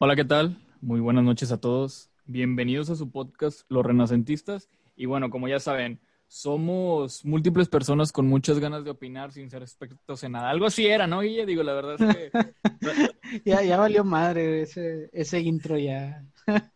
[0.00, 0.56] Hola, ¿qué tal?
[0.80, 2.08] Muy buenas noches a todos.
[2.24, 4.68] Bienvenidos a su podcast Los Renacentistas.
[4.94, 9.62] Y bueno, como ya saben, somos múltiples personas con muchas ganas de opinar sin ser
[9.62, 10.50] expertos en nada.
[10.50, 11.46] Algo así era, ¿no, Guille?
[11.46, 12.30] Digo, la verdad es que...
[13.44, 16.24] ya, ya valió madre ese, ese intro ya.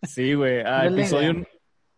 [0.02, 0.60] sí, güey.
[0.66, 1.46] Al episodio,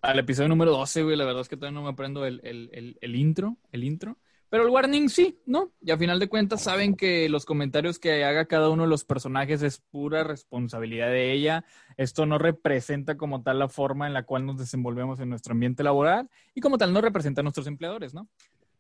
[0.03, 2.69] al episodio número 12, güey, la verdad es que todavía no me aprendo el, el,
[2.75, 3.57] el, el intro.
[3.73, 4.19] El intro.
[4.55, 5.73] Pero el warning sí, ¿no?
[5.81, 9.05] Y a final de cuentas saben que los comentarios que haga cada uno de los
[9.05, 11.65] personajes es pura responsabilidad de ella.
[11.97, 15.83] Esto no representa como tal la forma en la cual nos desenvolvemos en nuestro ambiente
[15.83, 18.29] laboral y como tal no representa a nuestros empleadores, ¿no?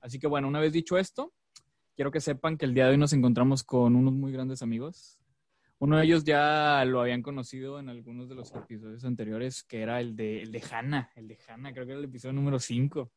[0.01, 1.33] Así que bueno, una vez dicho esto,
[1.97, 5.19] quiero que sepan que el día de hoy nos encontramos con unos muy grandes amigos.
[5.81, 9.99] Uno de ellos ya lo habían conocido en algunos de los episodios anteriores, que era
[9.99, 13.11] el de, el de Hannah, el de Hannah, creo que era el episodio número 5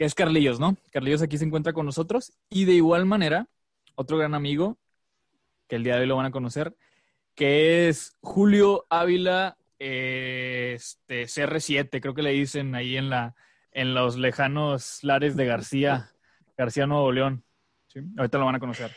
[0.00, 0.78] que es Carlillos, ¿no?
[0.92, 3.48] Carlillos aquí se encuentra con nosotros y de igual manera,
[3.96, 4.78] otro gran amigo,
[5.68, 6.74] que el día de hoy lo van a conocer,
[7.34, 13.34] que es Julio Ávila este, CR7, creo que le dicen ahí en, la,
[13.72, 16.10] en los lejanos lares de García,
[16.56, 17.44] García Nuevo León.
[17.88, 18.00] ¿sí?
[18.16, 18.96] Ahorita lo van a conocer.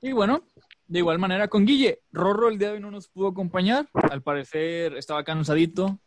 [0.00, 0.44] Y bueno,
[0.86, 4.22] de igual manera con Guille, Rorro el día de hoy no nos pudo acompañar, al
[4.22, 5.98] parecer estaba cansadito,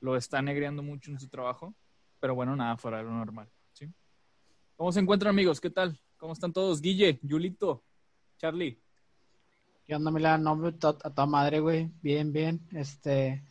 [0.00, 1.72] lo está negreando mucho en su trabajo,
[2.18, 3.48] pero bueno, nada fuera de lo normal.
[4.80, 5.60] ¿Cómo se encuentran, amigos?
[5.60, 6.00] ¿Qué tal?
[6.16, 6.80] ¿Cómo están todos?
[6.80, 7.84] Guille, Yulito,
[8.38, 8.80] Charlie.
[9.84, 10.42] ¿Qué onda, Milán?
[10.42, 11.90] No, a toda madre, güey.
[12.00, 12.66] Bien, bien.
[12.72, 13.44] Este,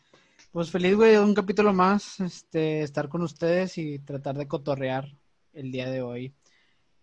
[0.51, 5.07] pues feliz, güey, un capítulo más, este, estar con ustedes y tratar de cotorrear
[5.53, 6.33] el día de hoy.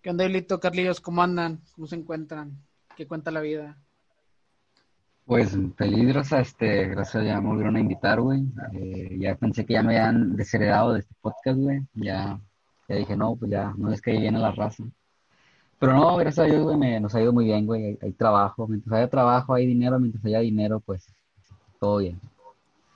[0.03, 1.01] ¿Qué onda, Yulito, Carlillos?
[1.01, 1.63] ¿Cómo andan?
[1.77, 2.61] ¿Cómo se encuentran?
[2.97, 3.79] ¿Qué cuenta la vida?
[5.25, 8.43] Pues feliz, este, gracias, ya me volvieron a invitar, güey.
[8.73, 11.81] Eh, ya pensé que ya me habían desheredado de este podcast, güey.
[11.95, 12.41] Ya
[12.89, 14.85] ya dije, no, pues ya, no es que viene la raza.
[15.79, 17.99] Pero no, gracias a Dios, güey, me, nos ha ido muy bien, güey.
[18.01, 18.67] Hay, trabajo.
[18.67, 19.99] Mientras haya trabajo, hay dinero.
[19.99, 21.07] Mientras haya dinero, pues
[21.79, 22.19] todo bien.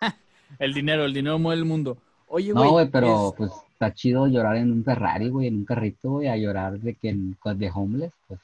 [0.58, 1.98] el dinero, el dinero mueve el mundo.
[2.28, 2.64] Oye, güey.
[2.64, 6.28] No, güey, pero pues está chido llorar en un Ferrari, güey, en un carrito, güey,
[6.28, 8.40] a llorar de que en, de homeless, pues.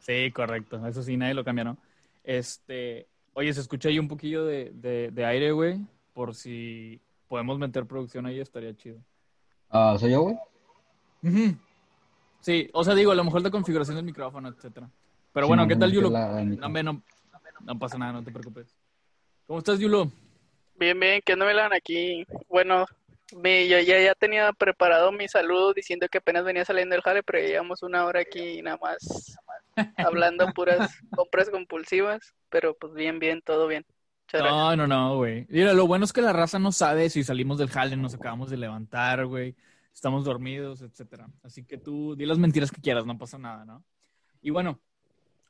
[0.00, 0.84] Sí, correcto.
[0.86, 1.76] Eso sí, nadie lo cambia, ¿no?
[2.24, 5.78] Este, oye, se escucha ahí un poquillo de, de, de aire, güey,
[6.12, 8.98] por si podemos meter producción ahí, estaría chido.
[9.72, 10.36] Ah, ¿Soy yo, güey?
[12.40, 14.90] Sí, o sea, digo, a lo mejor de configuración del micrófono, etcétera.
[15.32, 16.10] Pero bueno, ¿qué tal, Yulo?
[16.10, 17.02] No,
[17.60, 18.66] no, pasa nada, no te preocupes.
[19.46, 20.10] ¿Cómo estás, Yulo?
[20.74, 22.26] Bien, bien, que no me dan aquí.
[22.48, 22.84] Bueno,
[23.36, 27.22] me, yo ya, ya tenía preparado mi saludo diciendo que apenas venía saliendo del jale,
[27.22, 29.38] pero llevamos una hora aquí nada más
[29.96, 33.86] hablando puras compras compulsivas, pero pues bien, bien, todo bien.
[34.40, 35.46] No, no, no, güey.
[35.48, 38.50] Mira, lo bueno es que la raza no sabe si salimos del jale, nos acabamos
[38.50, 39.54] de levantar, güey.
[39.92, 41.28] Estamos dormidos, etcétera.
[41.42, 43.84] Así que tú di las mentiras que quieras, no pasa nada, ¿no?
[44.40, 44.80] Y bueno,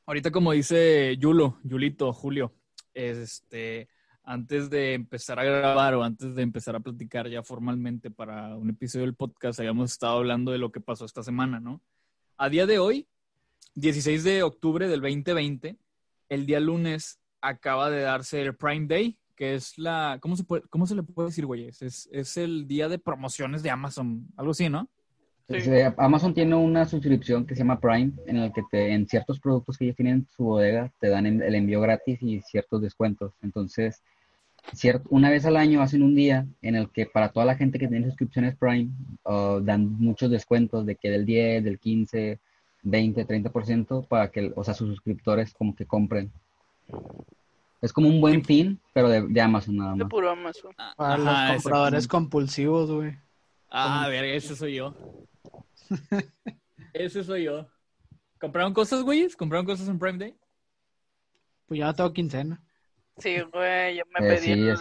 [0.05, 2.53] ahorita como dice Yulo, Yulito, Julio,
[2.93, 3.87] este,
[4.23, 8.69] antes de empezar a grabar o antes de empezar a platicar ya formalmente para un
[8.69, 11.81] episodio del podcast, habíamos estado hablando de lo que pasó esta semana, ¿no?
[12.37, 13.07] A día de hoy,
[13.75, 15.77] 16 de octubre del 2020,
[16.29, 20.63] el día lunes acaba de darse el Prime Day, que es la, ¿cómo se, puede,
[20.69, 21.67] cómo se le puede decir, güey?
[21.67, 24.89] Es, es el día de promociones de Amazon, algo así, ¿no?
[25.49, 25.69] Sí.
[25.97, 29.77] Amazon tiene una suscripción que se llama Prime, en el que te, en ciertos productos
[29.77, 33.33] que ellos tienen en su bodega te dan el envío gratis y ciertos descuentos.
[33.41, 34.01] Entonces,
[34.71, 37.77] cierto, una vez al año hacen un día en el que para toda la gente
[37.77, 38.89] que tiene suscripciones Prime
[39.25, 42.39] uh, dan muchos descuentos de que del 10, del 15,
[42.83, 46.31] 20, 30% para que, o sea, sus suscriptores como que compren.
[47.81, 49.99] Es como un buen fin, pero de, Amazon nada más.
[49.99, 50.73] De puro Amazon.
[50.77, 53.17] Ah, Para los compradores compulsivos, güey.
[53.69, 54.95] Ah, a ver, ese soy yo.
[56.93, 57.67] ese soy yo.
[58.39, 59.35] ¿Compraron cosas, güeyes?
[59.35, 60.35] ¿Compraron cosas en Prime Day?
[61.65, 62.61] Pues ya tengo quincena.
[63.17, 64.77] Sí, güey, yo me eh, pedí, el,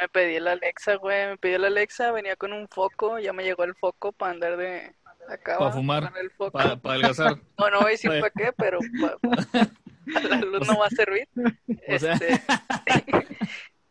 [0.00, 3.44] me pedí la Alexa, güey, me pedí la Alexa, venía con un foco, ya me
[3.44, 4.92] llegó el foco para andar de
[5.28, 5.58] acá.
[5.58, 6.12] Para fumar,
[6.52, 7.36] para, para adelgazar.
[7.58, 8.78] No, no voy a decir para qué, pero
[10.30, 11.28] la luz no va a servir.
[11.86, 12.40] Este,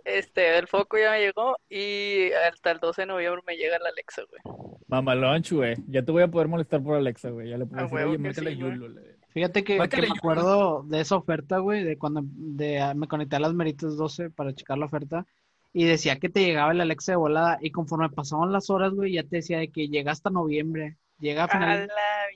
[0.05, 3.89] este, el foco ya me llegó y hasta el 12 de noviembre me llega la
[3.89, 4.41] Alexa, güey.
[4.87, 5.75] Mamalón, güey.
[5.87, 7.49] Ya te voy a poder molestar por Alexa, güey.
[7.49, 8.87] Ya le puedo decir, oye, métele Yulo.
[9.29, 13.39] Fíjate que, me acuerdo de esa oferta, güey, de cuando de, ah, me conecté a
[13.39, 15.25] las Meritos 12 para checar la oferta
[15.73, 19.11] y decía que te llegaba el Alexa de volada y conforme pasaban las horas, güey,
[19.11, 20.95] ya te decía de que llega hasta noviembre.
[21.19, 21.89] Llega a finales.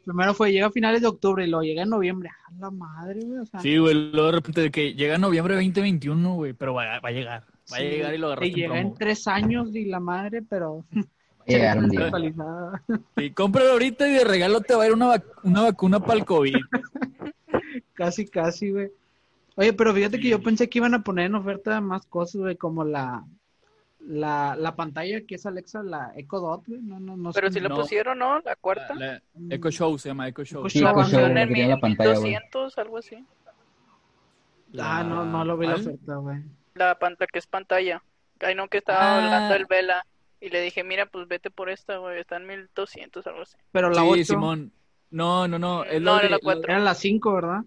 [0.05, 2.29] Primero fue, llega a finales de octubre y luego llega en noviembre.
[2.47, 3.39] A la madre, güey.
[3.39, 6.73] O sea, sí, güey, luego de repente de que llega en noviembre 2021, güey, pero
[6.73, 7.43] va, va, a llegar.
[7.71, 8.47] Va a llegar y lo agarras.
[8.47, 10.85] Y llega en tres años y la madre, pero.
[11.45, 11.89] Llegaron
[13.17, 16.25] Sí, cómpralo ahorita y de regalo te va a ir una, una vacuna para el
[16.25, 16.53] COVID.
[17.95, 18.91] casi, casi, güey.
[19.55, 22.55] Oye, pero fíjate que yo pensé que iban a poner en oferta más cosas, güey,
[22.55, 23.25] como la,
[24.11, 26.81] la, la pantalla que es Alexa, la Echo Dot, güey.
[26.81, 27.53] No, no, no Pero sé.
[27.53, 27.75] si lo no.
[27.75, 28.39] pusieron, ¿no?
[28.39, 28.95] La cuarta.
[28.95, 30.61] La- la Echo Show se llama Echo Show.
[30.61, 31.09] Echo Sí, Show, Echo ajá.
[31.09, 32.23] Show, Pusieron en quería la mil- pantalla, güey.
[32.31, 33.23] 1200, algo así.
[34.79, 35.87] Ah, no, no lo vi la ¿Cuál?
[35.87, 36.37] oferta, güey.
[36.75, 38.03] La pantalla que es pantalla.
[38.41, 39.17] Ay, no, que estaba Ah.
[39.25, 40.05] hablando el Vela.
[40.41, 42.19] Y le dije, mira, pues vete por esta, güey.
[42.19, 43.57] Está en 1200, algo así.
[43.71, 44.71] Pero la Sí, 8 Simón.
[45.11, 45.83] No, no, no.
[45.83, 46.63] es No, la era de- la cuatro.
[46.71, 47.61] era la 5, ¿verdad?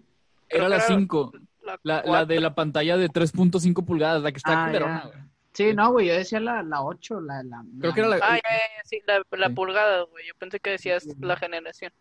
[0.49, 1.31] Era la que era 5.
[1.61, 5.19] La, La, la de la pantalla de 3.5 pulgadas, la que está Ah, culerona, güey.
[5.53, 8.35] Sí, no, güey, yo decía la, la 8, la, la, Creo que era la- Ah,
[8.35, 9.53] ya, ya, ya, sí, la, la Sí.
[9.53, 10.25] pulgada, güey.
[10.27, 11.11] Yo pensé que decías Sí.
[11.19, 11.91] la generación.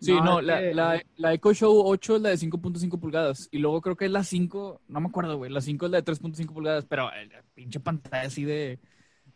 [0.00, 3.48] Sí, No, la, que- la, la Echo Show 8 es la de 5.5 pulgadas.
[3.52, 5.50] Y luego creo que es la 5, no me acuerdo, güey.
[5.52, 8.78] La 5 es la de 3.5 pulgadas, pero eh, la pinche pantalla así de,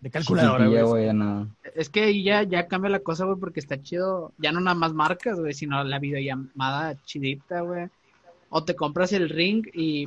[0.00, 1.06] de calculadora, güey.
[1.06, 1.46] ya nada.
[1.76, 4.32] Es que ahí ya, ya cambia la cosa, güey, porque está chido.
[4.38, 7.88] Ya no nada más marcas, güey, sino la videollamada chidita, güey.
[8.56, 10.06] O te compras el ring y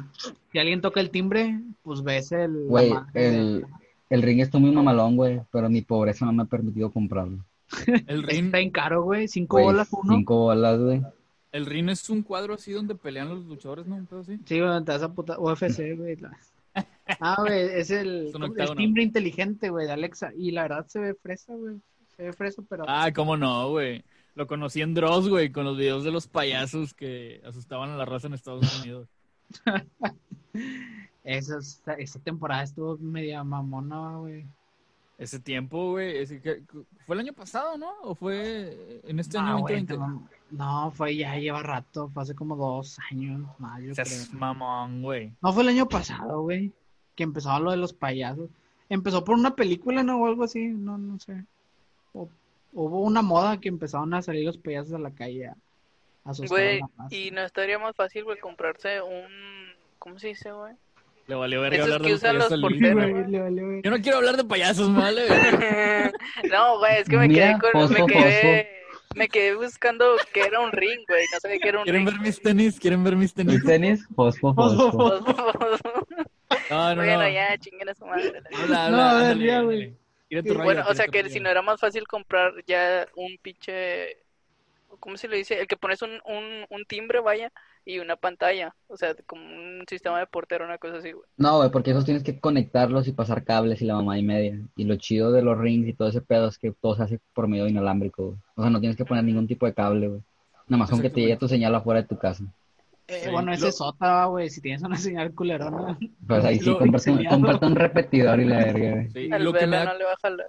[0.54, 2.68] si alguien toca el timbre, pues ves el...
[2.68, 3.66] Güey, el,
[4.10, 7.44] el ring está muy mamalón, güey, pero mi pobreza no me ha permitido comprarlo.
[8.08, 9.28] El ring, Está bien caro, güey.
[9.28, 10.14] Cinco Güey, bolas uno.
[10.16, 11.02] Cinco bolas, güey.
[11.52, 13.96] el ring es un cuadro así donde pelean los luchadores, ¿no?
[13.98, 14.38] Un así.
[14.46, 15.38] Sí, güey, te vas a puta...
[15.38, 16.16] UFC, güey.
[16.16, 16.38] la-
[17.20, 20.32] Ah, güey, es el, Es el timbre inteligente, güey, de Alexa.
[20.38, 21.76] Y la verdad se ve fresa, güey.
[22.16, 22.86] Se ve fresa, pero...
[22.88, 24.06] Ah, cómo no, güey.
[24.38, 28.06] Lo conocí en Dross, güey, con los videos de los payasos que asustaban a la
[28.06, 29.10] raza en Estados Unidos.
[31.24, 31.58] Esa,
[31.98, 34.46] esa temporada estuvo media mamona, güey.
[35.18, 36.62] Ese tiempo, güey, ese que-
[37.06, 37.90] fue el año pasado, ¿no?
[38.04, 39.94] ¿O fue en este Ah, año güey, 2020?
[39.94, 44.08] te mam- No, fue ya lleva rato, fue hace como dos años más, yo creo.
[44.34, 45.34] mamón, güey.
[45.42, 46.72] No fue el año pasado, güey,
[47.16, 48.50] que empezó lo de los payasos.
[48.88, 50.22] Empezó por una película, ¿no?
[50.22, 51.44] O algo así, no, no sé.
[52.14, 52.30] O-
[52.74, 55.56] hubo una moda que empezaron a salir los payasos a la calle a,
[56.50, 59.26] Güey, y no estaría más fácil, güey, comprarse un...
[59.98, 60.74] ¿Cómo se dice, güey?
[61.28, 63.62] Le valió verga hablar que de los usan los payasos güey.
[63.62, 63.82] güey.
[63.82, 65.26] Yo no quiero hablar de payasos, vale
[66.52, 67.72] no, güey, es que me Mira, quedé con...
[67.88, 68.78] fosfo, me quedé...
[69.16, 71.24] Me quedé buscando que era un ring, güey.
[71.34, 72.14] No sabía que era un ¿Quieren ring.
[72.18, 72.80] ver mis tenis?
[72.80, 73.56] ¿Quieren ver mis tenis?
[73.56, 74.08] ¿Mis tenis?
[74.16, 74.92] Fosfo, fosfo.
[76.70, 77.30] No, no, bueno, no.
[77.30, 78.42] ya, chinguen a su madre.
[78.54, 79.66] Habla, habla, No, a ver, ándale, ya, ándale.
[79.86, 79.98] güey.
[80.30, 80.54] Tira tu Sí.
[80.54, 84.18] rollo, Bueno, o sea tu que si no era más fácil comprar ya un pinche,
[85.00, 85.60] ¿cómo se le dice?
[85.60, 87.52] El que pones un, un, un timbre, vaya,
[87.86, 91.30] y una pantalla, o sea, como un sistema de portero, una cosa así, güey.
[91.38, 94.60] No, güey, porque esos tienes que conectarlos y pasar cables y la mamá y media.
[94.76, 97.20] Y lo chido de los rings y todo ese pedo es que todo se hace
[97.34, 98.38] por medio inalámbrico, güey.
[98.56, 100.22] O sea, no tienes que poner ningún tipo de cable, güey.
[100.68, 102.44] Nada más con que te llegue tu señal afuera de tu casa.
[103.10, 105.98] Eh, Sí, bueno, ese lo- otra, güey, si tienes una señal culerona.
[106.28, 109.10] Pues ahí sí, cómprate un, cómprate un repetidor y la verga, güey.
[109.12, 110.48] Sí, Al lo, que me da, no le va a jalar.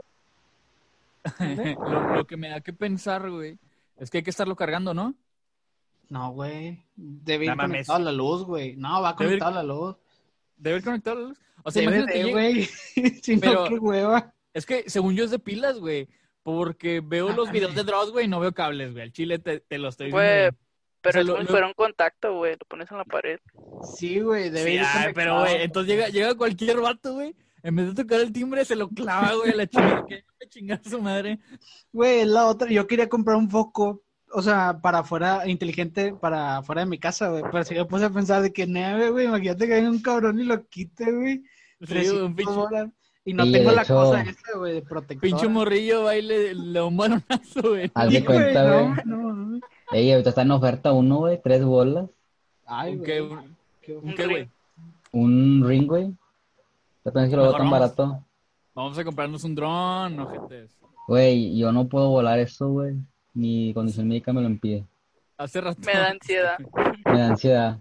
[1.78, 3.58] lo, lo que me da que pensar, güey,
[3.98, 5.14] es que hay que estarlo cargando, ¿no?
[6.08, 6.82] No, güey.
[6.96, 8.74] Debe ir conectado a la luz, güey.
[8.76, 9.96] No, va Debe conectado a la luz.
[10.56, 11.38] Debe ir conectado a la luz.
[11.64, 12.64] O sea, Debe imagínate, güey.
[13.22, 14.32] si no, Pero- qué hueva.
[14.54, 16.08] es que según yo es de pilas, güey.
[16.42, 19.02] Porque veo los videos de Dross, güey, y no veo cables, güey.
[19.02, 20.56] Al chile te, te lo estoy Güey, diciendo.
[21.10, 22.98] Pero O sea, es lo- como si lo- fuera un contacto, güey, lo pones en
[22.98, 23.38] la pared.
[23.96, 27.34] Sí, güey, debe Sí, ir ay, pero, güey, entonces llega, llega cualquier vato, güey.
[27.62, 30.06] En vez de tocar el timbre, se lo clava, güey, a la chingada.
[30.06, 31.40] Que me chingar su madre.
[31.92, 32.70] Güey, es la otra.
[32.70, 34.02] Yo quería comprar un foco,
[34.32, 37.42] o sea, para afuera, inteligente, para afuera de mi casa, güey.
[37.50, 40.38] Pero si yo puse a pensar de que nieve, güey, imagínate que venga un cabrón
[40.40, 41.38] y lo quite, güey.
[41.80, 42.52] Sí, 300 un pinche.
[43.24, 45.20] Y no Sí, tengo la hecho- cosa esa, güey, de protector.
[45.20, 47.90] pinche morrillo, y le, un balonazo, güey.
[47.92, 49.60] Haz de Sí, güey, cuenta, no, no, no.
[49.90, 52.08] Ey, ahorita está en oferta uno, güey, tres bolas.
[52.66, 53.10] Ay, ¿Un güey.
[53.10, 54.48] qué, un- qué- un qué, güey?
[55.12, 56.12] Un ring, güey.
[57.02, 57.72] ¿Te pensás que lo veo tan vamos.
[57.72, 58.24] barato?
[58.74, 60.70] Vamos a comprarnos un dron, ojetes.
[61.06, 62.96] Güey, yo no puedo volar eso, güey.
[63.32, 64.84] Mi condición médica me lo impide.
[65.38, 65.80] Hace rato.
[65.86, 66.58] Me da ansiedad.
[67.06, 67.78] Me da ansiedad.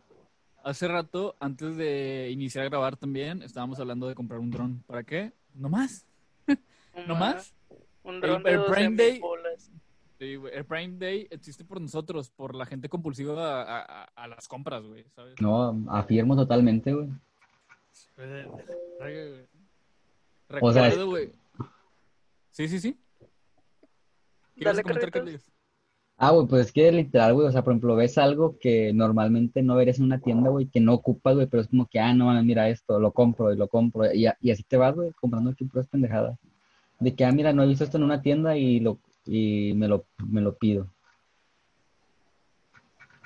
[0.63, 4.83] Hace rato, antes de iniciar a grabar también, estábamos hablando de comprar un dron.
[4.87, 5.31] ¿Para qué?
[5.53, 6.05] ¿No más?
[7.07, 7.53] ¿No más?
[8.03, 9.21] Un dron de el 12 Prime Day-.
[10.19, 10.53] Sí, güey.
[10.55, 14.83] El Prime Day existe por nosotros, por la gente compulsiva a, a- a las compras,
[14.83, 15.35] güey, ¿sabes?
[15.39, 17.07] No, afirmo totalmente, güey.
[20.61, 21.31] O sea, Recuerdo, güey.
[22.49, 22.97] Sí, sí, sí.
[26.19, 29.61] Ah, güey, pues es que literal, güey, o sea, por ejemplo, ves algo que normalmente
[29.61, 32.11] no verías en una tienda, güey, que no ocupas, güey, pero es como que, ah,
[32.15, 35.51] no, mira esto, lo compro y lo compro, y, y así te vas, güey, comprando
[35.51, 36.39] aquí puras pendejadas.
[36.99, 39.87] De que, ah, mira, no he visto esto en una tienda y lo y me
[39.87, 40.87] lo, me lo pido.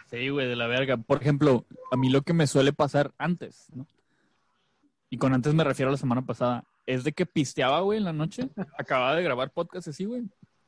[0.09, 0.97] Sí, güey, de la verga.
[0.97, 3.87] Por ejemplo, a mí lo que me suele pasar antes, ¿no?
[5.09, 8.05] Y con antes me refiero a la semana pasada, es de que pisteaba, güey, en
[8.05, 8.49] la noche.
[8.77, 10.23] Acababa de grabar podcast así, güey.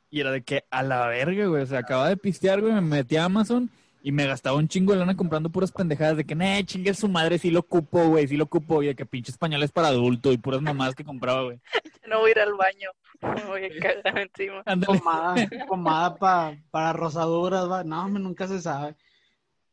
[0.10, 1.64] Y era de que a la verga, güey.
[1.64, 3.70] O sea, acababa de pistear, güey, me metí a Amazon
[4.02, 7.08] Y me gastaba un chingo de lana comprando puras pendejadas de que, ne, chingue su
[7.08, 8.84] madre, sí lo ocupo, güey, sí lo ocupo.
[8.84, 11.60] Y de que pinche español es para adulto y puras mamadas que compraba, güey.
[12.08, 12.90] No voy a ir al baño.
[13.24, 14.64] Me voy a cagar encima.
[14.86, 15.36] Pomada,
[15.68, 17.84] pomada pa- para rosaduras, va.
[17.84, 18.96] No, hombre, nunca se sabe.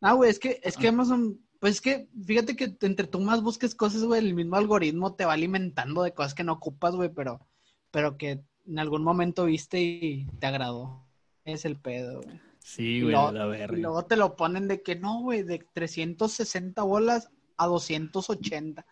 [0.00, 3.42] Ah, güey, es que, es que Amazon, pues es que, fíjate que entre tú más
[3.42, 7.10] busques cosas, güey, el mismo algoritmo te va alimentando de cosas que no ocupas, güey,
[7.10, 7.40] pero,
[7.90, 11.04] pero que en algún momento viste y te agradó.
[11.44, 12.40] Es el pedo, güey.
[12.60, 13.76] Sí, Y güey, luego- la Y verga.
[13.78, 18.86] luego te lo ponen de que no, güey, de 360 bolas a 280.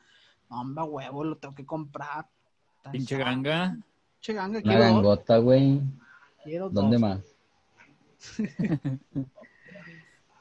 [0.50, 2.26] No, hombre, huevo, lo tengo que comprar.
[2.92, 3.76] Pinche ganga.
[4.20, 4.82] Pinche ganga, Una dos.
[4.84, 5.80] gangota, güey.
[6.44, 7.00] Quiero ¿Dónde dos.
[7.00, 7.20] más?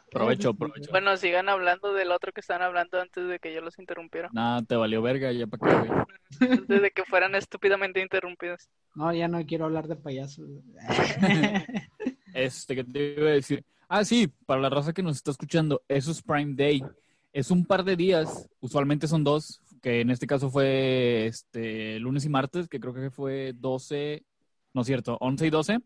[0.10, 0.90] Provecho, provecho.
[0.90, 4.30] Bueno, sigan hablando del otro que estaban hablando antes de que yo los interrumpiera.
[4.32, 6.52] Nada, te valió verga, ya para qué, güey.
[6.54, 8.70] Antes de que fueran estúpidamente interrumpidos.
[8.96, 10.48] No, ya no quiero hablar de payasos.
[12.34, 13.66] Este, que te iba a decir?
[13.90, 16.84] Ah, sí, para la raza que nos está escuchando, eso es Prime Day.
[17.34, 22.26] Es un par de días, usualmente son dos, que en este caso fue este lunes
[22.26, 24.22] y martes, que creo que fue 12,
[24.74, 25.80] no es cierto, 11 y 12.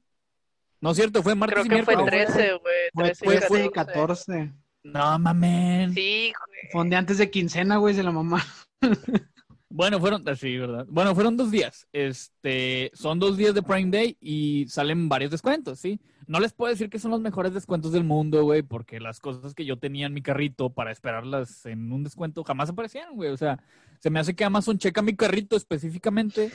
[0.80, 2.28] No es cierto, fue martes Creo y que fue miércoles.
[2.34, 2.74] 13, güey.
[2.96, 4.32] Fue 13 y fue 14.
[4.32, 4.54] de 14.
[4.86, 5.94] No, mamen.
[5.94, 6.72] Sí, güey.
[6.72, 8.44] Fue un día antes de quincena, güey, de la mamá.
[9.74, 10.86] Bueno, fueron, sí, ¿verdad?
[10.90, 11.88] Bueno, fueron dos días.
[11.94, 15.98] Este, son dos días de Prime Day y salen varios descuentos, ¿sí?
[16.32, 19.54] No les puedo decir que son los mejores descuentos del mundo, güey, porque las cosas
[19.54, 23.32] que yo tenía en mi carrito para esperarlas en un descuento jamás aparecieron, güey.
[23.32, 23.62] O sea,
[24.00, 26.54] se me hace que Amazon checa mi carrito específicamente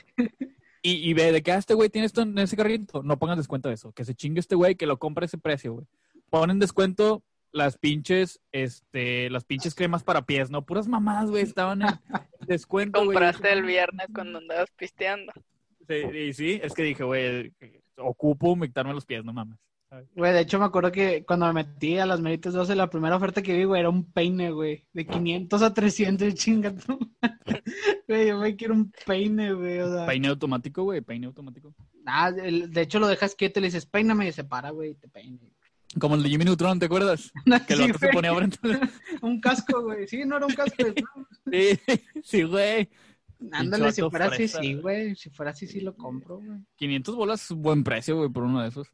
[0.80, 3.02] y, y ve de que ah, este güey tiene esto en ese carrito.
[3.02, 3.92] No pongan descuento de eso.
[3.92, 5.86] Que se chingue este güey que lo compre a ese precio, güey.
[6.30, 10.64] Ponen descuento las pinches, este, las pinches cremas para pies, ¿no?
[10.64, 11.88] Puras mamadas, güey, estaban en
[12.48, 12.98] descuento.
[12.98, 15.34] Compraste el viernes cuando andabas pisteando.
[15.86, 17.52] Sí, y sí, es que dije, güey,
[17.98, 19.58] ocupo humectarme los pies, no mames.
[20.14, 23.16] Güey, de hecho me acuerdo que cuando me metí a las Meritas 12, la primera
[23.16, 24.84] oferta que vi, güey, era un peine, güey.
[24.92, 26.98] De 500 a 300, chinga tú.
[28.08, 29.78] Güey, yo me quiero un peine, güey.
[29.80, 31.74] O sea, Peine automático, güey, peine automático.
[32.04, 34.90] ah, el- de hecho lo dejas quieto y le dices, peíname y se para, güey,
[34.90, 35.38] y te peine.
[36.00, 37.32] Como el de Jimmy Neutron, ¿te acuerdas?
[37.66, 38.58] Que el Sí, otro se ponía frente.
[39.22, 40.06] Un casco, güey.
[40.08, 40.84] Sí, no era un casco.
[41.50, 41.78] Sí,
[42.22, 42.90] sí, güey.
[43.52, 45.14] Ándale, si fuera así, sí, güey.
[45.14, 46.60] Si fuera así, sí lo compro, güey.
[46.76, 48.88] 500 bolas es un buen precio, güey, por uno de esos.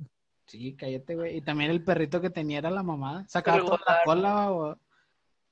[0.46, 1.36] Sí, cállate, güey.
[1.36, 3.26] Y también el perrito que tenía era la mamada.
[3.28, 4.78] Sacaba toda la cola o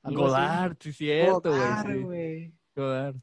[0.02, 0.34] algo así.
[0.34, 1.98] Godard, sí, cierto, Godard, güey.
[1.98, 2.02] sí.
[2.02, 2.52] güey.
[2.76, 3.16] Godard.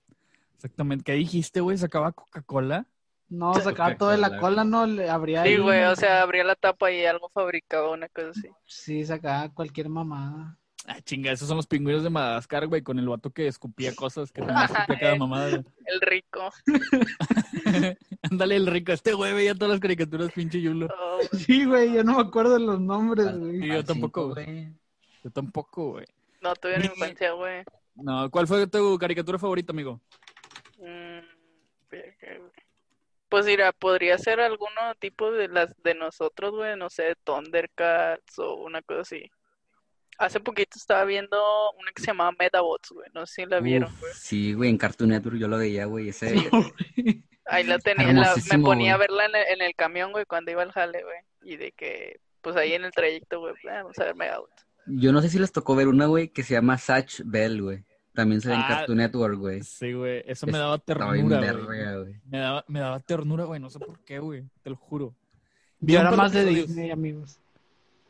[0.56, 1.04] Exactamente.
[1.04, 1.78] ¿Qué dijiste, güey?
[1.78, 2.88] ¿Sacaba Coca-Cola?
[3.30, 6.56] No, sacaba todo de la cola, no, le abría Sí, güey, o sea, abría la
[6.56, 8.50] tapa y algo fabricaba, una cosa así.
[8.66, 10.58] Sí, sacaba cualquier mamada.
[10.90, 14.32] Ah, chinga, esos son los pingüinos de Madagascar, güey, con el vato que escupía cosas
[14.32, 15.50] que también escupía cada mamada.
[15.50, 15.64] güey.
[15.86, 16.50] El rico.
[18.32, 18.94] Ándale, el rico.
[18.94, 20.88] Este güey veía todas las caricaturas, pinche Yulo.
[20.98, 23.60] Oh, Sí, güey, yo no me acuerdo de los nombres, güey.
[23.60, 24.74] Sí, yo tampoco, güey.
[25.24, 26.06] Yo tampoco, güey.
[26.42, 27.64] no tuve una Ni- infancia, güey.
[27.96, 30.00] No, ¿cuál fue tu caricatura favorita, amigo?
[30.80, 31.20] Mm.
[33.30, 38.56] Pues mira, podría ser alguno tipo de las de nosotros, güey, no sé, Thundercats o
[38.56, 39.30] una cosa así.
[40.18, 41.38] Hace poquito estaba viendo
[41.80, 44.12] una que se llamaba Metabots, güey, no sé si la vieron, Uf, güey.
[44.16, 46.10] sí, güey, en Cartoon Network yo lo veía, güey.
[46.10, 46.34] Ese,
[47.46, 50.52] Ahí la tenía, la- me ponía a verla en el, en el camión, güey, cuando
[50.52, 51.18] iba al jale, güey.
[51.54, 54.66] Y de que, pues ahí en el trayecto, güey, ah, vamos a ver Megabots.
[54.88, 57.84] Yo no sé si les tocó ver una, güey, que se llama Satch Bell, güey.
[58.14, 59.62] También se ve en Ah, Cartoon Network, güey.
[59.62, 60.24] Sí, güey.
[60.26, 61.40] Eso me daba ternura, güey.
[61.42, 62.16] verga, güey.
[62.26, 63.60] Me daba, me daba ternura, güey.
[63.60, 64.44] No sé por qué, güey.
[64.64, 65.14] Te lo juro.
[65.80, 66.44] Vi Yo era más de.
[66.46, 67.40] Disney, amigos.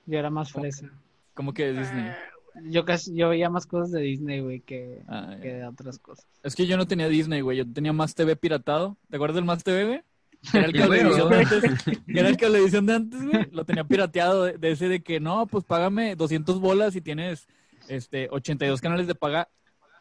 [0.06, 0.90] Yo era más fresa.
[1.38, 2.06] Como que de Disney.
[2.08, 2.18] Ah,
[2.66, 6.26] Yo casi, yo veía más cosas de Disney, güey, que, Ah, que de otras cosas.
[6.42, 7.60] Es que yo no tenía Disney, güey.
[7.60, 8.98] Yo tenía más TV piratado.
[9.10, 10.02] ¿Te acuerdas del más TV, güey?
[10.54, 11.84] Era el cablevisión de antes.
[11.84, 13.48] Que era el cablevisión de antes, güey.
[13.52, 17.48] Lo tenía pirateado de, de ese de que no, pues págame 200 bolas y tienes
[17.88, 19.50] este 82 canales de paga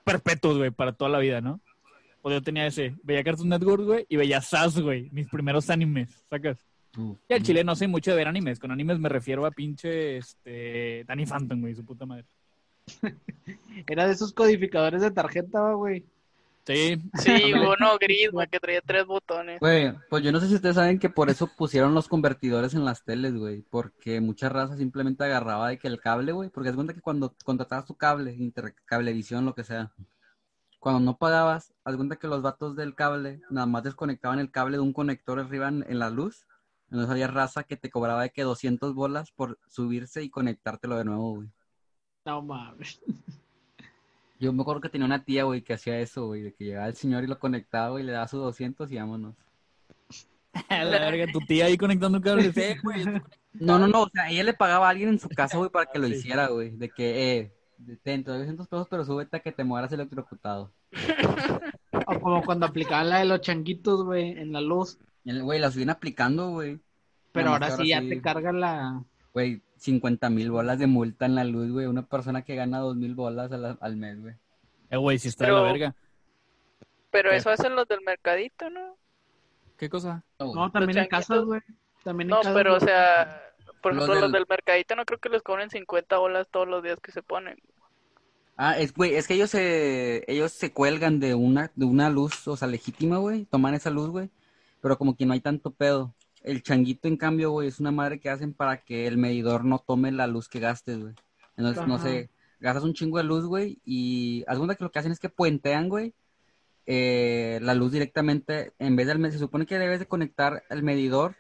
[0.04, 1.60] perpetuos, güey, para toda la vida, ¿no?
[2.22, 2.94] Pues yo tenía ese.
[3.02, 5.10] Veía Cartoon Network, güey, y veía SAS, güey.
[5.10, 6.58] Mis primeros animes, ¿sacas?
[7.28, 8.58] Y al chile no soy mucho de ver animes.
[8.58, 12.24] Con animes me refiero a pinche este, Danny Phantom, güey, su puta madre.
[13.86, 16.04] Era de esos codificadores de tarjeta, güey.
[16.66, 17.00] Sí.
[17.14, 19.60] Sí, uno gris, güey, que traía tres botones.
[19.60, 22.84] Güey, pues yo no sé si ustedes saben que por eso pusieron los convertidores en
[22.84, 23.62] las teles, güey.
[23.62, 26.50] Porque mucha raza simplemente agarraba de que el cable, güey.
[26.50, 29.92] Porque es cuenta que cuando contratabas tu cable, intercablevisión, lo que sea,
[30.80, 34.76] cuando no pagabas, haz cuenta que los vatos del cable nada más desconectaban el cable
[34.76, 36.46] de un conector arriba en, en la luz.
[36.86, 41.04] Entonces había raza que te cobraba de que 200 bolas por subirse y conectártelo de
[41.04, 41.48] nuevo, güey.
[42.24, 43.00] No mames.
[44.38, 46.88] Yo me acuerdo que tenía una tía, güey, que hacía eso, güey, de que llegaba
[46.88, 49.34] el señor y lo conectaba y le daba sus 200 y vámonos.
[50.68, 52.56] A la verga, tu tía ahí conectando cables.
[52.56, 53.04] Eh, güey.
[53.54, 55.86] No, no, no, o sea, ella le pagaba a alguien en su casa, güey, para
[55.86, 56.70] que lo hiciera, güey.
[56.76, 57.52] De que, eh,
[58.02, 60.72] te doy 200 pesos, pero súbete a que te mueras electrocutado.
[62.08, 64.98] O como cuando aplicaban la de los changuitos, güey, en la luz.
[65.26, 66.80] El- Güey, la siguen aplicando, güey.
[67.32, 69.02] Pero ahora sí ya sí, te carga la...
[69.34, 71.84] Güey, 50 mil bolas de multa en la luz, güey.
[71.86, 74.34] Una persona que gana 2 mil bolas a la- al mes, güey.
[74.88, 75.94] Eh, güey, si está de Pero- la verga.
[77.10, 77.36] Pero ¿Qué?
[77.36, 78.96] eso hacen los del mercadito, ¿no?
[79.76, 80.22] ¿Qué cosa?
[80.38, 81.60] No, también en casas, güey.
[82.02, 83.42] También en No, casas, pero o sea,
[83.82, 86.66] por Los ejemplo, los del- del mercadito no creo que les cobren 50 bolas todos
[86.68, 87.58] los días que se ponen.
[88.56, 92.48] Ah, es, güey, es que ellos se, ellos se cuelgan de una, de una luz,
[92.48, 94.30] o sea, legítima, güey, toman esa luz, güey,
[94.86, 96.14] pero como que no hay tanto pedo.
[96.44, 99.80] El changuito, en cambio, güey, es una madre que hacen para que el medidor no
[99.80, 101.12] tome la luz que gastes, güey.
[101.56, 105.00] Entonces, no sé, gastas un chingo de luz, güey, y haz cuenta que lo que
[105.00, 106.14] hacen es que puentean, güey,
[106.86, 111.34] eh, la luz directamente, en vez del, se supone que debes de conectar el medidor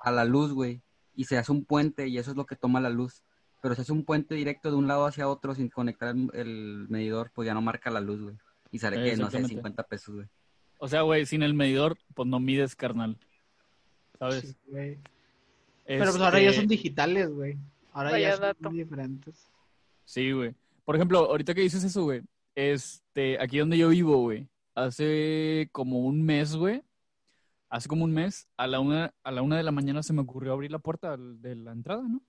[0.00, 0.82] a la luz, güey,
[1.14, 3.22] y se hace un puente y eso es lo que toma la luz.
[3.62, 6.86] Pero si hace un puente directo de un lado hacia otro sin conectar el, el
[6.88, 8.36] medidor, pues ya no marca la luz, güey.
[8.72, 9.54] Y sale que, no sé, Exactamente.
[9.54, 10.26] 50 pesos, güey.
[10.84, 13.16] O sea, güey, sin el medidor, pues no mides, carnal.
[14.18, 14.42] ¿Sabes?
[14.42, 14.98] Sí, güey.
[15.86, 17.56] Pero pues ahora Este, ya son digitales, güey.
[17.94, 18.70] Ahora Vaya ya son dato.
[18.70, 19.50] muy diferentes.
[20.04, 20.54] Sí, güey.
[20.84, 22.20] Por ejemplo, ahorita que dices eso, güey,
[22.54, 26.82] este, aquí donde yo vivo, güey, hace como un mes, güey,
[27.70, 30.20] hace como un mes, a la una, a la una de la mañana se me
[30.20, 32.20] ocurrió abrir la puerta de la entrada, ¿no?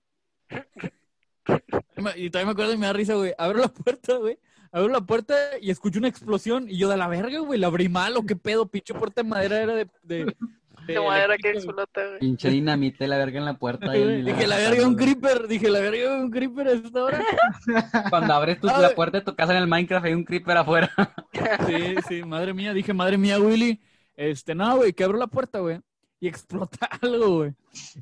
[2.16, 3.34] Y todavía me acuerdo y me da risa, güey.
[3.36, 4.38] Abro la puerta, güey.
[4.72, 7.88] Abro la puerta y escucho una explosión y yo de la verga, güey, la abrí
[7.88, 9.88] mal o qué pedo, pinche puerta de madera era de...
[10.02, 10.36] de, de
[10.86, 12.18] De madera que explota, güey.
[12.20, 13.96] Pinche dinamita la verga en la puerta.
[13.96, 15.48] y Dije, la verga, un creeper.
[15.48, 17.24] Dije, la verga, un creeper a esta hora.
[18.10, 20.56] Cuando abres tu, Ah, la puerta de tu casa en el Minecraft hay un creeper
[20.56, 20.90] afuera.
[21.66, 22.72] Sí, sí, madre mía.
[22.72, 23.80] Dije, madre mía, Willy.
[24.14, 25.80] Este, no, güey, que abro la puerta, güey.
[26.20, 27.54] Y explota algo, güey.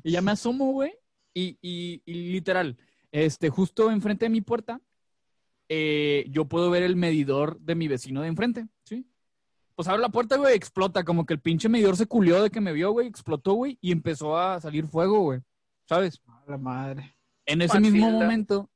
[0.03, 0.93] Y ya me asomo, güey.
[1.33, 2.77] Y, y, y literal,
[3.11, 4.79] este, justo enfrente de mi puerta,
[5.69, 9.05] eh, yo puedo ver el medidor de mi vecino de enfrente, ¿sí?
[9.75, 11.03] Pues abro la puerta, güey, explota.
[11.03, 13.07] Como que el pinche medidor se culió de que me vio, güey.
[13.07, 13.77] Explotó, güey.
[13.81, 15.41] Y empezó a salir fuego, güey.
[15.85, 16.21] ¿Sabes?
[16.27, 17.15] A la madre.
[17.45, 18.69] En ese mismo momento,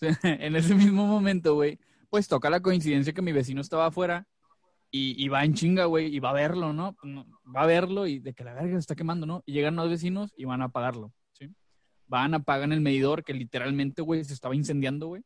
[0.22, 1.78] en ese mismo momento, güey,
[2.10, 4.26] pues toca la coincidencia que mi vecino estaba afuera
[4.90, 6.94] y, y va en chinga, güey, y va a verlo, ¿no?
[7.02, 9.42] No, Va a verlo y de que la verga se está quemando, ¿no?
[9.46, 11.52] Y llegan los vecinos y van a apagarlo, ¿sí?
[12.06, 15.24] Van, apagan el medidor que literalmente, güey, se estaba incendiando, güey.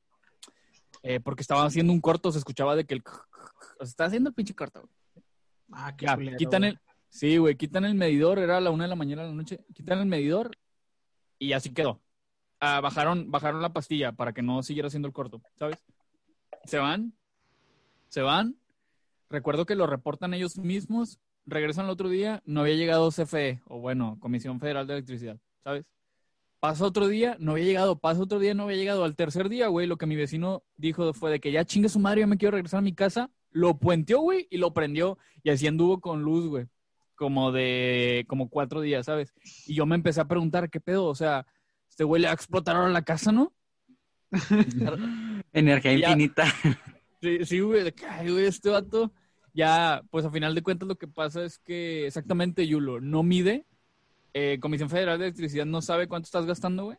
[1.09, 3.03] Eh, porque estaba haciendo un corto, se escuchaba de que el...
[3.81, 5.25] O sea, estaba haciendo el pinche corto, güey.
[5.73, 6.79] Ah, qué Ya, culero, quitan el...
[7.09, 9.65] Sí, güey, quitan el medidor, era a la una de la mañana de la noche,
[9.73, 10.51] quitan el medidor
[11.39, 12.03] y así quedó.
[12.61, 15.79] Ah, bajaron, bajaron la pastilla para que no siguiera haciendo el corto, ¿sabes?
[16.65, 17.15] Se van,
[18.09, 18.57] se van.
[19.31, 23.81] Recuerdo que lo reportan ellos mismos, regresan el otro día, no había llegado CFE, o
[23.81, 25.87] bueno, Comisión Federal de Electricidad, ¿sabes?
[26.61, 29.05] Pasa otro día, no había llegado, pasa otro día, no había llegado.
[29.05, 32.01] Al tercer día, güey, lo que mi vecino dijo fue de que ya chingue su
[32.01, 33.31] madre, ya me quiero regresar a mi casa.
[33.51, 35.19] Lo puenteó, güey, y lo prendió.
[35.45, 36.67] Y así anduvo con luz, güey.
[37.15, 39.33] Como de, como cuatro días, ¿sabes?
[39.67, 41.07] Y yo me empecé a preguntar, ¿qué pedo?
[41.07, 41.47] O sea,
[41.89, 43.53] este güey le va a explotar ahora la casa, ¿no?
[45.53, 46.45] Energía infinita.
[47.23, 49.13] Sí, sí, güey, de que, ay, güey, este vato.
[49.55, 53.67] Ya, pues a final de cuentas lo que pasa es que exactamente Yulo no mide.
[54.35, 56.99] Eh, Comisión Federal de Electricidad no sabe cuánto estás gastando, güey.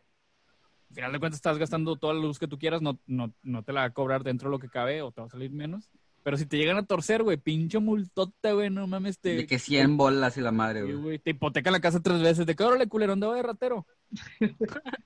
[0.90, 3.62] Al final de cuentas estás gastando toda la luz que tú quieras, no, no, no
[3.62, 5.52] te la va a cobrar dentro de lo que cabe o te va a salir
[5.52, 5.88] menos.
[6.22, 9.58] Pero si te llegan a torcer, güey, pinche multota, güey, no mames, te, De que
[9.58, 10.94] 100 bolas y la madre, güey.
[10.94, 12.44] güey, te hipotecan la casa tres veces.
[12.44, 13.86] De que órale, culero, andaba de ratero.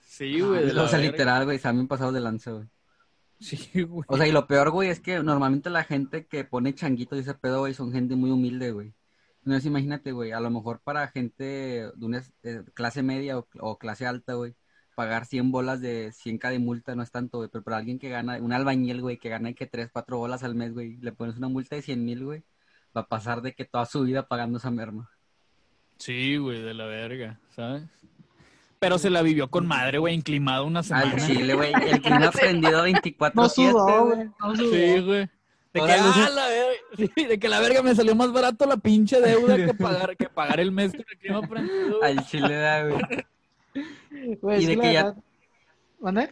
[0.00, 0.66] Sí, güey.
[0.66, 2.66] de la O sea, literal, güey, se han pasado de lanza, güey.
[3.38, 4.04] Sí, güey.
[4.08, 7.20] O sea, y lo peor, güey, es que normalmente la gente que pone changuitos y
[7.20, 8.94] ese pedo, güey, son gente muy humilde, güey.
[9.44, 13.78] Entonces, imagínate, güey, a lo mejor para gente de una eh, clase media o, o
[13.78, 14.54] clase alta, güey,
[14.94, 18.08] pagar 100 bolas de 100k de multa no es tanto, güey, pero para alguien que
[18.08, 21.36] gana, un albañil, güey, que gana que 3, 4 bolas al mes, güey, le pones
[21.36, 22.42] una multa de 100 mil, güey,
[22.96, 25.08] va a pasar de que toda su vida pagando esa merma.
[25.98, 27.84] Sí, güey, de la verga, ¿sabes?
[28.80, 31.12] Pero se la vivió con madre, güey, inclimado una semana.
[31.12, 34.16] Al chile, güey, el clima prendido 24-7, No sudó, güey.
[34.16, 34.28] güey.
[34.40, 34.70] No sudó.
[34.72, 35.30] Sí, güey.
[35.74, 36.72] De que, ah, la verga,
[37.16, 40.28] sí, de que la verga me salió más barato la pinche deuda que pagar, que
[40.28, 42.02] pagar el mes con el clima prendido.
[42.02, 44.36] Al chile, da, güey.
[44.40, 45.14] Güey, Y de que ya-
[46.00, 46.30] ¿Mande?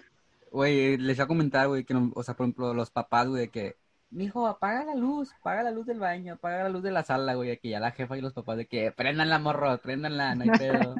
[0.50, 3.42] Güey, les iba a comentar, güey, que, no- o sea, por ejemplo, los papás, güey,
[3.42, 3.76] de que,
[4.10, 7.34] mijo, apaga la luz, apaga la luz del baño, apaga la luz de la sala,
[7.34, 10.34] güey, de que ya la jefa y los papás de que, prendan la morro, prendanla,
[10.34, 10.94] no hay pedo.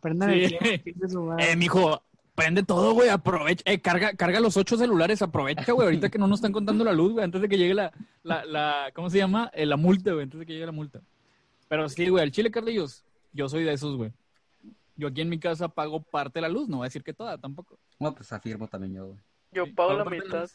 [0.00, 0.44] Prendan Sí.
[0.44, 1.50] el clima, chingue su madre.
[1.52, 2.02] Eh, mijo,
[2.36, 6.28] prende todo, güey, aprovecha, eh, carga, carga los ocho celulares, aprovecha, güey, ahorita que no
[6.28, 9.18] nos están contando la luz, güey, antes de que llegue la, la, la ¿cómo se
[9.18, 9.50] llama?
[9.54, 11.00] Eh, la multa, güey, antes de que llegue la multa.
[11.68, 14.12] Pero sí, güey, el chile, Carlillos, yo soy de esos, güey.
[14.96, 17.12] Yo aquí en mi casa pago parte de la luz, no voy a decir que
[17.12, 17.78] toda tampoco.
[17.98, 19.18] Bueno, pues afirmo también yo, güey.
[19.52, 20.48] Yo pago la mitad.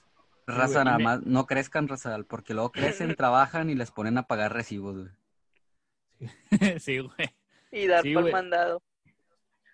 [0.47, 4.17] Raza, güey, nada me- más, no crezcan, raza, porque luego crecen, trabajan y les ponen
[4.17, 5.09] a pagar recibos, güey.
[6.79, 7.29] sí, güey.
[7.71, 8.33] Y dar Sí, por güey.
[8.33, 8.81] mandado.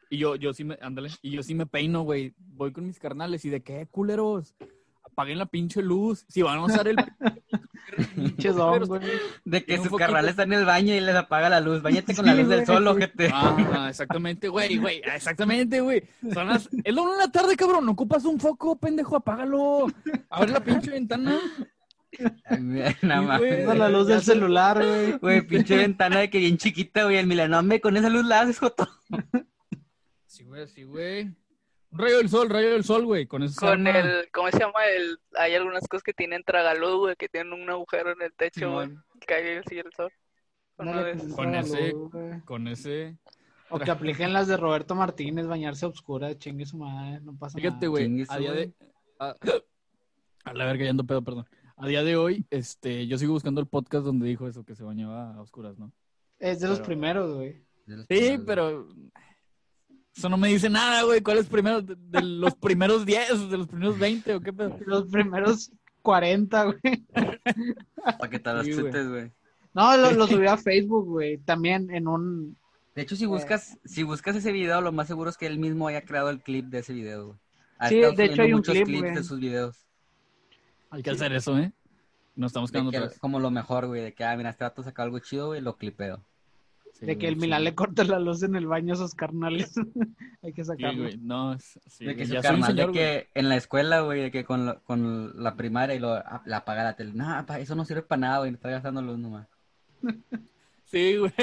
[0.09, 2.33] Y yo, yo sí me, ándale, y yo sí me peino, güey.
[2.37, 4.55] Voy con mis carnales y de qué, culeros.
[5.03, 6.25] Apaguen la pinche luz.
[6.27, 6.95] Si van a usar el...
[8.15, 9.01] Pinche don, güey.
[9.45, 11.81] De que sus carnales están en el baño y les apaga la luz.
[11.81, 13.29] Báñate con la luz del sol, ojete.
[13.33, 16.03] Ah, exactamente, güey, güey, exactamente, güey.
[16.33, 16.69] Son las...
[16.83, 17.85] Es la una de la tarde, cabrón.
[17.85, 19.87] No ocupas un foco, pendejo, apágalo.
[20.29, 21.39] Abre la pinche ventana.
[23.01, 23.41] Nada más.
[23.41, 25.17] la luz del celular, güey.
[25.17, 27.17] Güey, pinche ventana de que bien chiquita, güey.
[27.17, 28.87] El Milanome con esa luz la haces, Joto.
[30.65, 31.35] Sí, güey, sí, güey.
[31.89, 33.27] Un rayo del sol, rayo del sol, güey.
[33.27, 34.85] Con eso Con el, ¿cómo se llama?
[34.87, 38.71] El, hay algunas cosas que tienen tragaluz, güey, que tienen un agujero en el techo,
[38.73, 38.87] güey.
[38.87, 39.03] Simón.
[39.19, 40.11] que Cae así el sol.
[40.75, 41.11] Con de
[41.61, 42.41] ese- güey.
[42.45, 43.17] Con ese...
[43.69, 47.57] O que apliquen las de Roberto Martínez, bañarse a oscura, chingue su madre, no pasa
[47.57, 47.87] Fíjate, nada.
[47.87, 48.65] güey, Chingue a día güey.
[48.67, 48.73] de...
[49.19, 49.35] A,
[50.45, 51.45] a la verga, ya ando pedo, perdón.
[51.75, 54.83] A día de hoy, este, yo sigo buscando el podcast donde dijo eso, que se
[54.83, 55.91] bañaba a oscuras, ¿no?
[56.39, 57.61] Es de los primeros, güey.
[58.09, 58.87] Sí, pero...
[60.17, 61.21] Eso no me dice nada, güey.
[61.21, 61.81] ¿Cuál es primero?
[61.81, 63.49] ¿De, de los primeros 10?
[63.51, 64.35] ¿De los primeros 20?
[64.35, 64.77] ¿O qué pedo?
[64.85, 67.05] Los primeros 40, güey.
[68.17, 68.85] Para que te las Sí, güey.
[68.85, 69.31] chutes, güey.
[69.73, 71.37] No, lo, lo subí a Facebook, güey.
[71.37, 72.57] También en un...
[72.95, 75.87] De hecho, si buscas, si buscas ese video, lo más seguro es que él mismo
[75.87, 77.39] haya creado el clip de ese video, güey.
[77.77, 79.13] Ha Sí, de hecho hay un muchos clip, clips güey.
[79.15, 79.77] de sus videos.
[80.89, 81.71] Hay que hacer eso, ¿eh?
[82.35, 84.81] Nos estamos De quedando que- como lo mejor, güey, de que, ah, mira, este vato
[84.81, 86.23] sacó algo chido, güey, lo clipeo.
[86.99, 87.65] Sí, de que el Milán sí.
[87.65, 89.71] le corta la luz en el baño a sus carnales.
[90.41, 91.03] Hay que Sí, sacarlo.
[91.03, 91.17] güey.
[91.17, 92.93] No, sí, de que su ya carnal, señor, de güey.
[92.95, 96.57] que en la escuela, güey, de que con, lo- con la primaria y lo, la
[96.57, 97.11] apaga la tele.
[97.13, 99.47] No, pa, eso no sirve para nada, güey, está gastando luz nomás.
[100.85, 101.33] Sí, güey.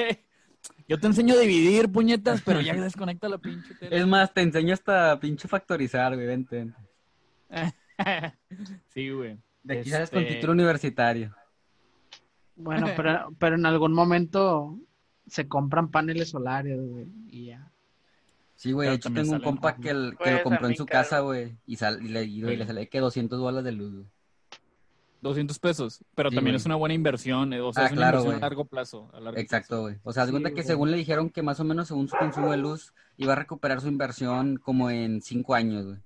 [0.88, 3.94] Yo te enseño a dividir, puñetas, pero ya desconecta la pinche tele.
[3.98, 6.56] Es más, te enseño hasta pinche factorizar, güey, vente.
[6.56, 6.78] vente.
[8.88, 9.38] sí, güey.
[9.62, 11.34] De aquí sales con Este- título universitario.
[12.56, 14.78] Bueno, pero, pero en algún momento
[15.26, 17.06] se compran paneles solares, güey.
[17.30, 17.70] Y ya.
[18.56, 20.76] Sí, güey, de hecho tengo un compa que, el- que Güey, lo están compró en
[20.76, 23.72] su casa, güey, y, sal, y, le, y, güey, le sale que 200 bolas de
[23.72, 24.06] luz, güey.
[25.22, 26.60] 200 pesos, pero Sí, también güey.
[26.60, 29.10] es una buena inversión, eh, o sea, Ah, es una claro, inversión a largo plazo.
[29.12, 29.82] a largo Exacto, plazo.
[29.82, 29.96] güey.
[30.04, 30.68] O sea, de cuenta Sí, que güey.
[30.68, 33.80] según le dijeron que más o menos según su consumo de luz iba a recuperar
[33.80, 35.98] su inversión como en 5 años, güey.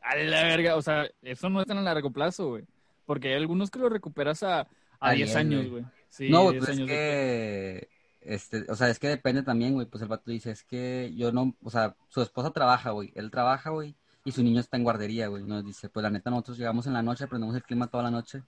[0.00, 2.64] A la verga, o sea, eso no es tan a largo plazo, güey.
[3.06, 4.66] Porque hay algunos que lo recuperas a, a
[5.00, 5.84] A 10 10, años, güey.
[6.16, 7.88] Sí, no, güey, 10 pues es de- que,
[8.20, 9.86] este, o sea, es que depende también, güey.
[9.86, 13.12] Pues el vato dice, es que yo no, o sea, su esposa trabaja, güey.
[13.14, 15.42] Él trabaja, güey, y su niño está en guardería, güey.
[15.44, 18.10] Nos dice, pues la neta, nosotros llegamos en la noche, prendemos el clima toda la
[18.10, 18.42] noche.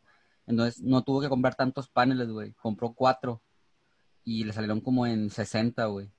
[0.47, 2.53] Entonces, no tuvo que comprar tantos paneles, güey.
[2.55, 3.43] Compró cuatro
[4.25, 6.11] y le salieron como en 60, güey.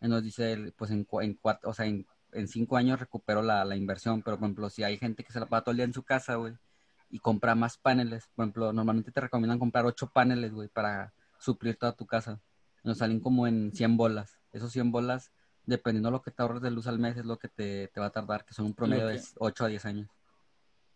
[0.00, 3.64] Entonces dice, él, pues en, en cuatro, o sea, en, en cinco años recuperó la,
[3.64, 4.22] la inversión.
[4.22, 6.02] Pero, por ejemplo, si hay gente que se la pasa todo el día en su
[6.04, 6.54] casa, güey,
[7.12, 11.76] y compra más paneles, por ejemplo, normalmente te recomiendan comprar ocho paneles, güey, para suplir
[11.76, 12.40] toda tu casa.
[12.82, 14.40] Nos salen como en 100 bolas.
[14.52, 15.30] Esos 100 bolas,
[15.66, 18.00] dependiendo de lo que te ahorres de luz al mes, es lo que te, te
[18.00, 20.08] va a tardar, que son un promedio de 8 a 10 años.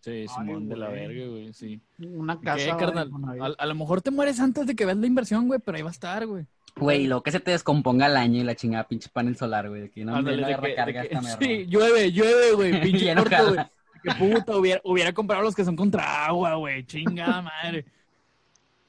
[0.00, 1.80] Sí, Simón, de la verga, güey, sí.
[1.98, 2.76] Una ¿Qué, casa.
[2.76, 3.10] carnal?
[3.10, 5.76] güey, A, a lo mejor te mueres antes de que veas la inversión, güey, pero
[5.76, 6.46] ahí va a estar, güey.
[6.76, 9.90] Güey, lo que se te descomponga el año y la chingada pinche panel solar, güey,
[9.90, 11.38] que no Ándale, viene de que- de recarga que- esta mierda.
[11.40, 13.66] Sí, llueve, llueve, güey, pinche no corto, güey.
[14.02, 17.84] Que puta, hubiera, hubiera comprado los que son contra agua, güey, chinga madre.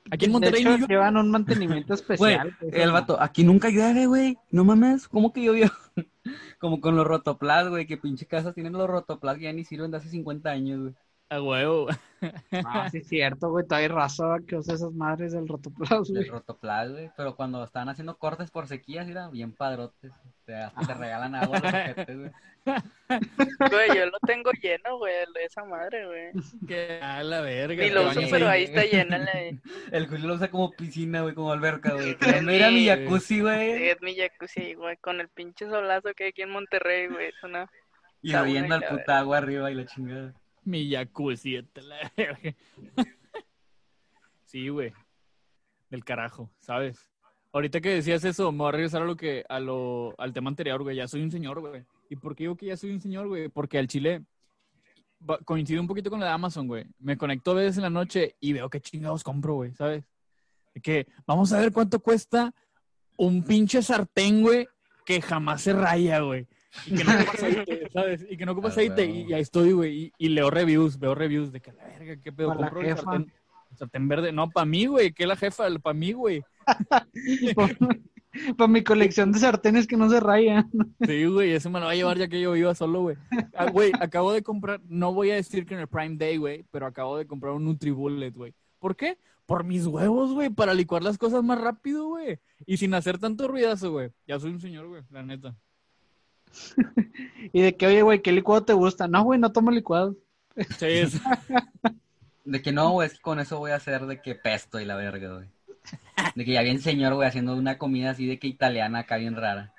[0.09, 2.55] Aquí en Monterrey de no hecho, llevan un mantenimiento Güey, especial.
[2.59, 4.37] pues, el vato, aquí nunca llueve, güey.
[4.51, 5.69] No mames, ¿cómo que llovió?
[6.59, 9.91] Como con los rotoplas, güey, que pinche casas tienen los rotoplas que ya ni sirven
[9.91, 10.93] de hace 50 años, güey.
[11.29, 11.87] A huevo.
[12.65, 13.65] Ah, sí, es cierto, güey.
[13.65, 16.23] Todavía hay raza que usa esas madres del rotoplas, güey.
[16.23, 17.11] Del rotoplas, güey.
[17.17, 20.13] Pero cuando estaban haciendo cortes por sequías, era bien padrotes.
[20.45, 22.31] Te, hasta te regalan agua los ojetes, güey.
[23.07, 26.31] Güey, yo lo tengo lleno, güey, de esa madre, güey.
[26.67, 27.81] Que a la verga.
[27.81, 28.65] Te lo uso, pero ahí.
[28.65, 29.31] está llena la...
[29.91, 32.09] El Julio lo usa como piscina, güey, como alberca, güey.
[32.09, 32.87] Sí, Que no era mi sí.
[32.87, 33.87] jacuzzi, güey.
[33.87, 37.27] Es mi jacuzzi, güey, con el pinche solazo que hay aquí en Monterrey, güey.
[37.27, 37.71] Es una...
[38.21, 40.33] Y oyendo al puta agua arriba y la chingada.
[40.67, 42.12] Mi jacuzzi, la.
[44.43, 44.91] Sí, güey.
[45.89, 47.10] Del carajo, ¿sabes?
[47.53, 50.49] Ahorita que decías eso, me voy a regresar a lo que, a lo, al tema
[50.49, 50.97] anterior, güey.
[50.97, 51.86] Ya soy un señor, güey.
[52.10, 53.47] ¿Y por qué digo que ya soy un señor, güey?
[53.47, 54.25] Porque al chile
[55.45, 56.86] coincide un poquito con la de Amazon, güey.
[56.99, 60.03] Me conecto a veces en la noche y veo qué chingados compro, güey, ¿sabes?
[60.84, 62.53] Que vamos a ver cuánto cuesta
[63.15, 64.67] un pinche sartén, güey,
[65.06, 66.45] que jamás se raya, güey.
[66.85, 68.25] Y que no ocupa aceite, ¿sabes?
[68.29, 69.05] Y que no ocupa Ah, aceite.
[69.05, 69.97] Y, y ahí estoy, güey.
[69.97, 72.81] Y, y leo reviews, veo reviews de que la verga, qué pedo, Pa' la compro
[72.87, 73.33] el sartén,
[73.71, 74.31] el sartén verde.
[74.31, 76.43] No, para mí, güey, que la jefa, para mí, güey.
[78.55, 80.69] Para mi colección de sartenes que no se rayan.
[81.05, 83.17] Sí, güey, ese me lo va a llevar ya que yo iba solo, güey.
[83.55, 86.63] Ah, güey, acabo de comprar, no voy a decir que en el Prime Day, güey,
[86.69, 88.53] pero acabo de comprar un Nutribullet, güey.
[88.77, 89.17] ¿Por qué?
[89.47, 92.37] Por mis huevos, güey, para licuar las cosas más rápido, güey.
[92.67, 94.11] Y sin hacer tanto ruidazo, güey.
[94.27, 95.55] Ya soy un señor, güey, la neta.
[97.53, 99.07] y de que, oye, güey, ¿qué licuado te gusta?
[99.07, 100.15] No, güey, no tomo licuado.
[100.77, 101.19] Sí, es...
[102.45, 104.85] De que no, güey, es que con eso voy a hacer de que pesto y
[104.85, 105.47] la verga, güey.
[106.33, 109.35] De que ya viene señor, güey, haciendo una comida así de que italiana acá bien
[109.35, 109.73] rara.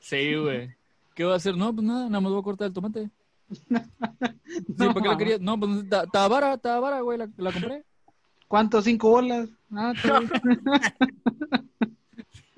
[0.00, 0.68] Sí, güey.
[1.14, 1.56] ¿Qué va a hacer?
[1.56, 3.10] No, pues nada, nada más voy a cortar el tomate.
[4.76, 5.40] Sí, ¿por qué la querías?
[5.40, 7.84] No, pues estaba vara, estaba vara, güey, la, la, compré.
[8.48, 8.82] ¿Cuánto?
[8.82, 9.48] ¿Cinco bolas?
[9.72, 9.92] Ah,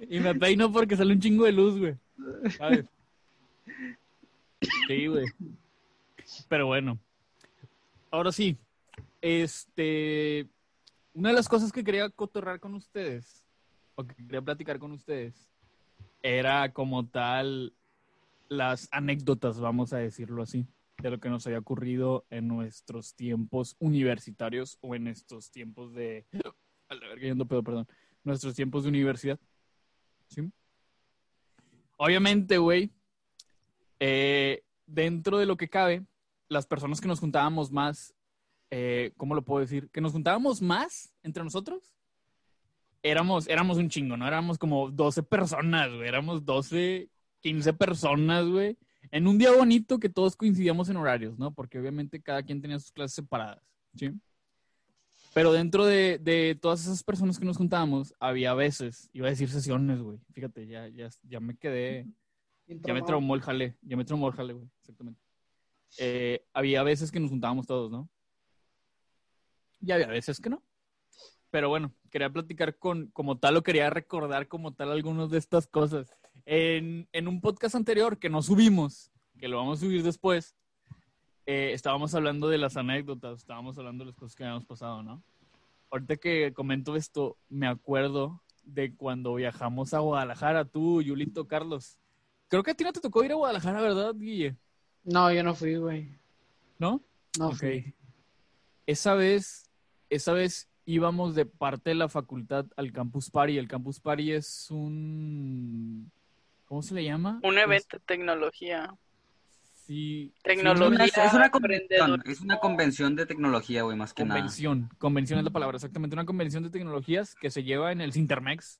[0.08, 1.94] y me peino porque sale un chingo de luz, güey.
[2.56, 2.86] ¿Sabes?
[4.88, 5.26] Sí, güey.
[6.48, 6.98] Pero bueno.
[8.10, 8.56] Ahora sí.
[9.20, 10.48] Este
[11.14, 13.44] una de las cosas que quería cotorrar con ustedes,
[13.94, 15.50] o que quería platicar con ustedes,
[16.22, 17.74] era como tal
[18.48, 20.66] las anécdotas, vamos a decirlo así,
[21.02, 26.26] de lo que nos había ocurrido en nuestros tiempos universitarios o en estos tiempos de...
[26.88, 27.88] A la verga, pedo, perdón.
[28.24, 29.40] Nuestros tiempos de universidad.
[30.28, 30.50] ¿Sí?
[31.96, 32.90] Obviamente, güey,
[34.04, 36.04] eh, dentro de lo que cabe,
[36.48, 38.14] las personas que nos juntábamos más
[38.74, 39.90] eh, ¿cómo lo puedo decir?
[39.90, 41.94] Que nos juntábamos más entre nosotros.
[43.02, 44.26] Éramos, éramos un chingo, ¿no?
[44.26, 46.08] Éramos como 12 personas, güey.
[46.08, 47.10] Éramos 12,
[47.42, 48.78] 15 personas, güey.
[49.10, 51.52] En un día bonito que todos coincidíamos en horarios, ¿no?
[51.52, 53.62] Porque obviamente cada quien tenía sus clases separadas,
[53.94, 54.10] ¿sí?
[55.34, 59.50] Pero dentro de, de todas esas personas que nos juntábamos, había veces, iba a decir
[59.50, 60.18] sesiones, güey.
[60.32, 62.06] Fíjate, ya, ya, ya me quedé,
[62.66, 65.20] ya me traumó el jale, ya me traumó el jale, güey, exactamente.
[65.98, 68.08] Eh, había veces que nos juntábamos todos, ¿no?
[69.82, 70.62] y había veces que no.
[71.50, 75.66] Pero bueno, quería platicar con, como tal, o quería recordar como tal algunas de estas
[75.66, 76.16] cosas.
[76.46, 80.56] En, en un podcast anterior que no subimos, que lo vamos a subir después,
[81.44, 85.22] eh, estábamos hablando de las anécdotas, estábamos hablando de las cosas que habíamos pasado, ¿no?
[85.90, 91.98] Ahorita que comento esto, me acuerdo de cuando viajamos a Guadalajara, tú, Yulito, Carlos.
[92.52, 94.58] Creo que a ti no te tocó ir a Guadalajara, ¿verdad, Guille?
[95.04, 96.10] No, yo no fui, güey.
[96.78, 97.02] ¿No?
[97.38, 97.48] No.
[97.48, 97.64] Ok.
[98.86, 99.70] Esa vez
[100.10, 103.56] esa vez íbamos de parte de la facultad al Campus Party.
[103.56, 106.12] El Campus Party es un...
[106.66, 107.40] ¿Cómo se le llama?
[107.42, 108.94] Un evento de tecnología.
[109.86, 110.34] Sí.
[110.42, 111.06] Tecnología.
[111.06, 114.40] es, una convención, es una convención de tecnología, güey, más que nada.
[114.40, 114.90] Convención.
[114.98, 116.14] Convención es la palabra, exactamente.
[116.16, 118.78] Una convención de tecnologías que se lleva en el Sintermex,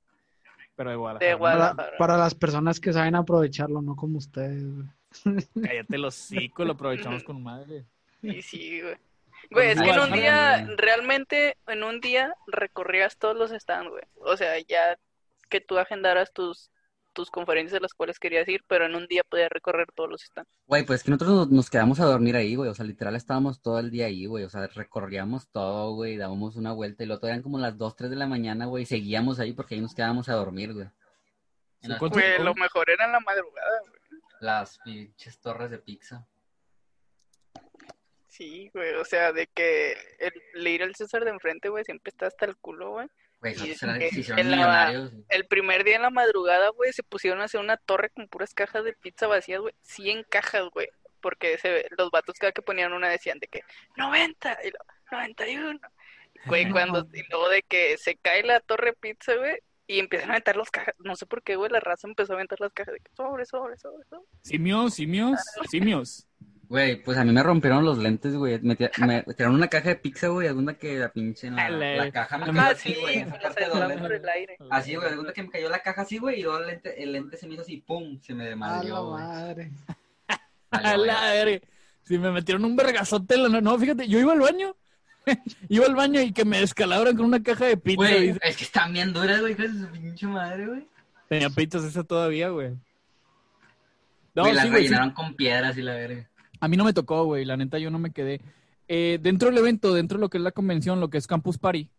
[0.75, 1.97] pero de Guadalajara.
[1.97, 4.87] Para, las personas que saben aprovecharlo, no como ustedes, güey.
[5.67, 7.85] Cállate los cinco, lo aprovechamos con madre.
[8.21, 8.97] Sí, sí, güey.
[9.51, 14.03] Güey, es que en un día, realmente, en un día recorrías todos los stands, güey.
[14.15, 14.97] O sea, ya
[15.49, 16.71] que tú agendaras tus,
[17.13, 20.21] tus conferencias a las cuales querías ir, pero en un día podías recorrer todos los
[20.21, 20.51] stands.
[20.67, 22.69] Güey, pues que nosotros nos, quedamos a dormir ahí, güey.
[22.69, 24.43] O sea, literal estábamos todo el día ahí, güey.
[24.43, 28.09] O sea, recorríamos todo, güey, dábamos una vuelta y luego eran como las 2, 3
[28.09, 28.85] de la mañana, güey.
[28.85, 30.89] Seguíamos ahí porque ahí nos quedábamos a dormir, güey.
[31.81, 34.21] Güey, lo mejor era en la madrugada, güey.
[34.39, 36.27] Las pinches torres de pizza.
[38.27, 39.95] Sí, güey, o sea, de que
[40.55, 43.07] el ir al César de enfrente, güey, siempre está hasta el culo, güey.
[43.43, 43.55] Güey,
[45.29, 48.53] el primer día en la madrugada, güey, se pusieron a hacer una torre con puras
[48.53, 49.73] cajas de pizza vacías, güey.
[49.81, 50.87] 100 cajas, güey.
[51.19, 53.61] Porque se, los vatos cada que ponían una decían de que
[53.97, 54.71] 90 y
[55.11, 55.79] 91.
[56.45, 60.33] Güey, cuando, y luego de que se cae la torre pizza, güey, y empiezan a
[60.33, 60.95] aventar las cajas.
[60.99, 63.45] No sé por qué, güey, la raza empezó a aventar las cajas de que sobre,
[63.45, 64.25] sobre, sobre, sobre.
[64.41, 66.27] Simios, simios, simios.
[66.73, 68.59] Güey, pues a mí me rompieron los lentes, güey.
[68.63, 68.75] Me,
[69.37, 70.47] tiraron una caja de pizza, güey.
[70.47, 73.25] Alguna que la pinche en la, caja me cayó así, güey.
[74.71, 75.07] Así, güey.
[75.07, 76.39] Alguna que me cayó la caja así, güey.
[76.39, 78.19] Y luego el lente, el lente se me hizo así, pum.
[78.21, 79.71] Se me desmadrió, A la madre.
[80.71, 81.61] A la madre.
[82.01, 83.61] Si me metieron un vergazote en la...
[83.61, 84.75] No, fíjate, yo iba al baño.
[85.69, 87.97] iba al baño y que me descalabran con una caja de pizza.
[87.97, 89.53] Güey, es que están bien duras, güey.
[89.53, 90.87] ¿Qué es su pinche madre, güey?
[91.29, 92.71] Tenía pizzas esa todavía, güey.
[94.33, 96.27] No, sí, las rellenaron con piedras y la verga.
[96.63, 97.43] A mí no me tocó, güey.
[97.43, 98.39] La neta, yo no me quedé.
[98.87, 101.57] Eh, dentro del evento, dentro de lo que es la convención, lo que es Campus
[101.57, 101.89] Party,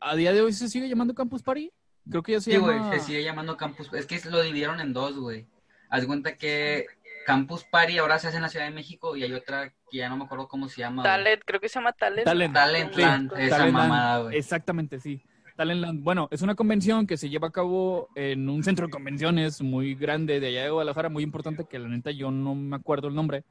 [0.00, 1.72] ¿a día de hoy se sigue llamando Campus Party?
[2.10, 2.88] Creo que ya se sí, llama...
[2.90, 5.46] güey, se sigue llamando Campus Es que lo dividieron en dos, güey.
[5.88, 6.84] Haz cuenta que
[7.24, 10.10] Campus Party ahora se hace en la Ciudad de México y hay otra que ya
[10.10, 11.02] no me acuerdo cómo se llama.
[11.02, 12.26] Talent, creo que se llama Talent.
[12.26, 14.36] Talent, Talent, esa mamada, güey.
[14.36, 15.24] Exactamente, sí.
[15.56, 19.94] Bueno, es una convención que se lleva a cabo en un centro de convenciones muy
[19.94, 23.14] grande de allá de Guadalajara, muy importante, que la neta yo no me acuerdo el
[23.14, 23.44] nombre.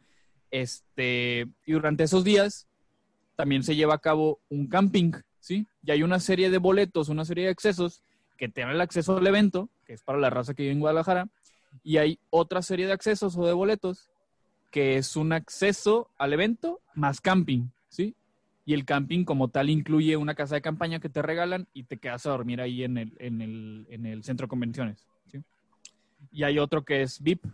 [0.51, 2.67] Este, y durante esos días
[3.35, 5.65] también se lleva a cabo un camping, ¿sí?
[5.83, 8.03] Y hay una serie de boletos, una serie de accesos
[8.37, 10.79] que te dan el acceso al evento, que es para la raza que vive en
[10.81, 11.27] Guadalajara,
[11.83, 14.09] y hay otra serie de accesos o de boletos,
[14.71, 18.13] que es un acceso al evento más camping, ¿sí?
[18.65, 21.97] Y el camping como tal incluye una casa de campaña que te regalan y te
[21.97, 25.43] quedas a dormir ahí en el, en el, en el centro de convenciones, ¿sí?
[26.31, 27.45] Y hay otro que es VIP,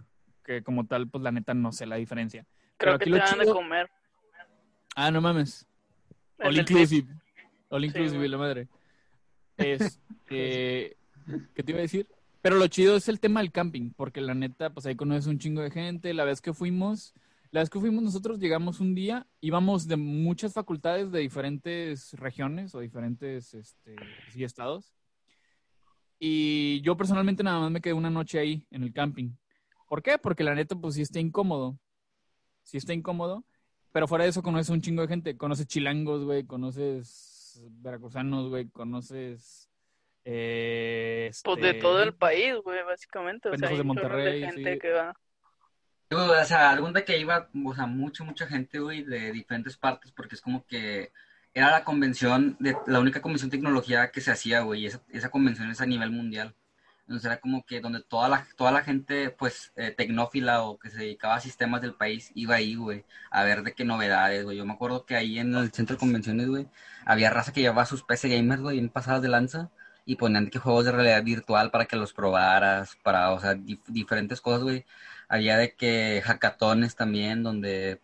[0.44, 2.46] que como tal, pues la neta no sé la diferencia.
[2.78, 3.90] Creo que te dan de comer.
[4.96, 5.68] Ah, no mames.
[6.40, 7.08] All inclusive.
[7.70, 8.68] All inclusive, la madre.
[9.58, 10.96] Es, ¿Qué
[11.56, 12.08] te iba a decir?
[12.42, 15.40] Pero lo chido es el tema del camping, porque la neta, pues ahí conoces un
[15.40, 16.14] chingo de gente.
[16.14, 17.14] La vez que fuimos,
[17.52, 22.76] la vez que fuimos nosotros, llegamos un día, íbamos de muchas facultades de diferentes regiones
[22.76, 23.96] o diferentes este,
[24.36, 24.94] estados.
[26.20, 29.32] Y yo personalmente nada más me quedé una noche ahí en el camping.
[29.88, 30.18] ¿Por qué?
[30.20, 31.80] Porque la neta, pues sí está incómodo.
[32.62, 33.46] Sí está incómodo.
[33.92, 35.38] Pero fuera de eso conoces un chingo de gente.
[35.38, 36.44] Conoces chilangos, güey.
[36.44, 38.70] Conoces veracruzanos, güey.
[38.70, 39.68] Conoces...
[40.26, 43.50] Eh, pues de todo el este, país, güey, básicamente.
[43.50, 44.44] O sea, de Monterrey.
[44.44, 45.18] gente que va.
[46.12, 50.12] O sea, algún de que iba, o sea, mucha, mucha gente, güey, de diferentes partes,
[50.12, 51.12] porque es como que
[51.54, 55.02] era la convención, de la única convención de tecnología que se hacía, güey, y esa,
[55.10, 56.56] esa convención es a nivel mundial.
[57.02, 60.90] Entonces era como que donde toda la, toda la gente, pues, eh, tecnófila o que
[60.90, 64.58] se dedicaba a sistemas del país iba ahí, güey, a ver de qué novedades, güey.
[64.58, 66.68] Yo me acuerdo que ahí en el centro de convenciones, güey,
[67.06, 69.72] había raza que llevaba sus PC gamers, güey, en pasadas de lanza
[70.10, 73.54] y ponían que juegos de realidad virtual para que los probaras, para, o sea,
[73.88, 74.84] diferentes cosas, güey.
[75.28, 78.02] Había de que hackatones también, donde,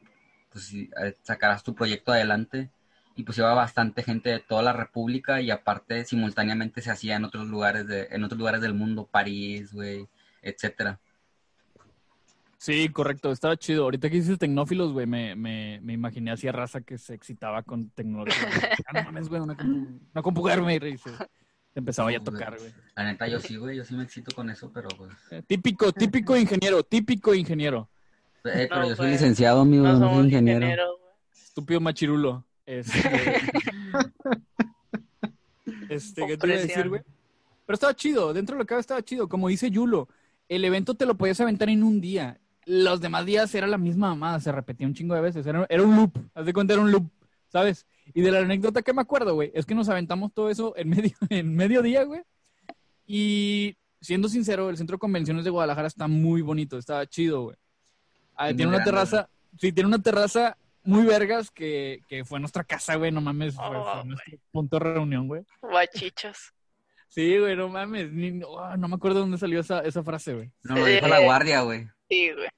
[0.52, 2.70] pues, eh, sacaras tu proyecto adelante
[3.16, 7.26] y pues iba bastante gente de toda la República y aparte simultáneamente se hacía en
[7.26, 10.08] otros lugares de, en otros lugares del mundo, París, güey,
[10.44, 11.00] etcétera.
[12.60, 13.86] Sí, correcto, estaba chido.
[13.86, 17.64] Ahorita que dices tecnófilos, güey, me, me, me imaginé así a raza que se excitaba
[17.64, 18.48] con tecnología.
[18.86, 20.84] ah, no mames, güey, una, una compu gamer,
[21.76, 22.72] empezaba ya a tocar, güey.
[22.96, 25.12] La neta, yo sí, güey, yo sí me excito con eso, pero pues...
[25.32, 27.90] Eh, típico, típico ingeniero, típico ingeniero.
[28.46, 30.60] Eh, pero yo soy licenciado, amigo, no, soy ingeniero.
[30.60, 31.00] ingeniero
[31.34, 32.46] Estúpido machirulo.
[32.66, 33.00] Este,
[35.90, 37.02] este ¿qué te iba a decir, güey?
[37.66, 39.28] Pero estaba chido, dentro de lo que estaba chido.
[39.28, 40.08] Como dice Yulo,
[40.50, 42.40] el evento te lo podías aventar en un día.
[42.66, 45.46] Los demás días era la misma mamada, se repetía un chingo de veces.
[45.48, 47.10] Era, un loop, haz de cuenta, era un loop,
[47.48, 47.86] ¿sabes?
[48.14, 50.90] Y de la anécdota que me acuerdo, güey, es que nos aventamos todo eso en
[50.90, 52.22] medio, en medio día, güey.
[53.08, 57.58] Y siendo sincero, el centro de convenciones de Guadalajara está muy bonito, está chido, güey.
[58.36, 62.96] Ah, tiene una terraza, sí, tiene una terraza muy vergas que, que fue nuestra casa,
[62.96, 65.44] güey, no mames, fue, oh, nuestro punto de reunión, güey.
[65.62, 66.54] Guachichos.
[67.08, 68.10] Sí, güey, no mames,
[68.46, 70.52] oh, no me acuerdo dónde salió esa, esa frase, güey.
[70.64, 71.88] No, lo dijo la guardia, güey.
[72.10, 72.50] Sí, güey.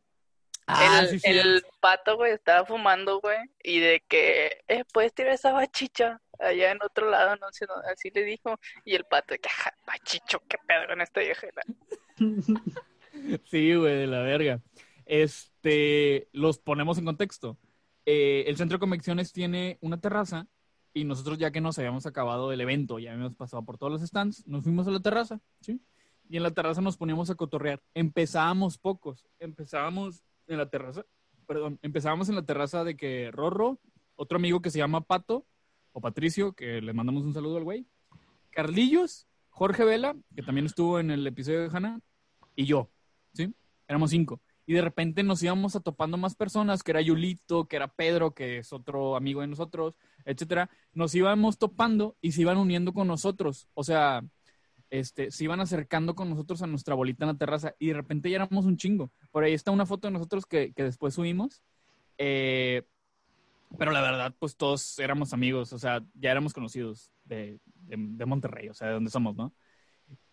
[0.69, 5.53] Ah, el, el pato, güey, estaba fumando, güey, y de que, eh, puedes tirar esa
[5.53, 9.49] bachicha allá en otro lado, no sé, así le dijo, y el pato, que,
[9.85, 11.47] bachicho, qué pedo con esta vieja.
[13.45, 14.59] sí, güey, de la verga.
[15.05, 17.57] Este, los ponemos en contexto.
[18.05, 20.47] Eh, el centro de convenciones tiene una terraza
[20.93, 24.01] y nosotros ya que nos habíamos acabado el evento, ya habíamos pasado por todos los
[24.01, 25.79] stands, nos fuimos a la terraza, ¿sí?
[26.29, 27.81] Y en la terraza nos poníamos a cotorrear.
[27.93, 31.05] Empezábamos pocos, empezábamos en la terraza,
[31.47, 33.79] perdón, empezábamos en la terraza de que Rorro,
[34.15, 35.45] otro amigo que se llama Pato,
[35.91, 37.87] o Patricio, que le mandamos un saludo al güey,
[38.51, 41.99] Carlillos, Jorge Vela, que también estuvo en el episodio de Hanna,
[42.55, 42.89] y yo,
[43.33, 43.53] ¿sí?
[43.87, 44.41] Éramos cinco.
[44.65, 48.57] Y de repente nos íbamos atopando más personas, que era Yulito, que era Pedro, que
[48.57, 53.69] es otro amigo de nosotros, etcétera, nos íbamos topando y se iban uniendo con nosotros,
[53.73, 54.23] o sea,
[54.89, 58.29] este, se iban acercando con nosotros a nuestra bolita en la terraza y de repente
[58.29, 59.11] ya éramos un chingo.
[59.31, 61.61] Por ahí está una foto de nosotros que, después subimos,
[62.17, 62.83] eh,
[63.77, 67.59] pero la verdad, pues todos éramos amigos, o sea, ya éramos conocidos de,
[67.95, 69.53] Monterrey, o sea, de donde somos, ¿no?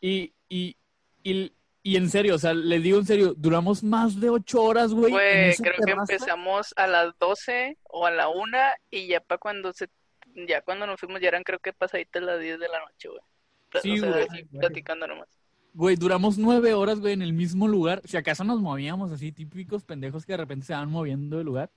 [0.01, 0.77] Y, y,
[1.23, 1.53] y
[1.87, 5.13] y en serio, o sea, les digo en serio, duramos más de ocho horas, güey.
[5.13, 9.71] Güey, creo que empezamos a las doce o a la una y ya para cuando
[9.75, 9.91] se,
[10.35, 13.21] ya cuando nos fuimos ya eran creo que pasaditas las diez de la noche, güey.
[13.83, 14.45] Sí, güey.
[14.59, 15.29] platicando nomás.
[15.75, 18.01] Güey, duramos nueve horas, güey, en el mismo lugar.
[18.05, 21.73] Si acaso nos movíamos así, típicos pendejos que de repente se van moviendo de lugar.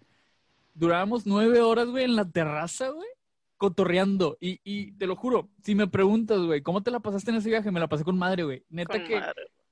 [0.75, 3.07] Durábamos nueve horas, güey, en la terraza, güey,
[3.57, 4.37] cotorreando.
[4.39, 7.49] Y, y te lo juro, si me preguntas, güey, ¿cómo te la pasaste en ese
[7.49, 7.71] viaje?
[7.71, 8.63] Me la pasé con madre, güey.
[8.69, 9.19] Neta que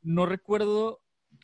[0.01, 1.01] no recuerdo,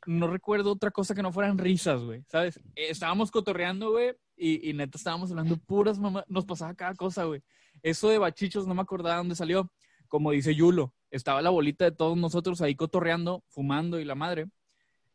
[0.07, 2.57] no recuerdo otra cosa que no fueran risas, güey, ¿sabes?
[2.75, 7.25] Eh, estábamos cotorreando, güey, y, y, neta estábamos hablando puras mamás, nos pasaba cada cosa,
[7.25, 7.43] güey.
[7.83, 9.71] Eso de bachichos no me acordaba dónde salió.
[10.11, 14.49] Como dice Yulo, estaba la bolita de todos nosotros ahí cotorreando, fumando y la madre.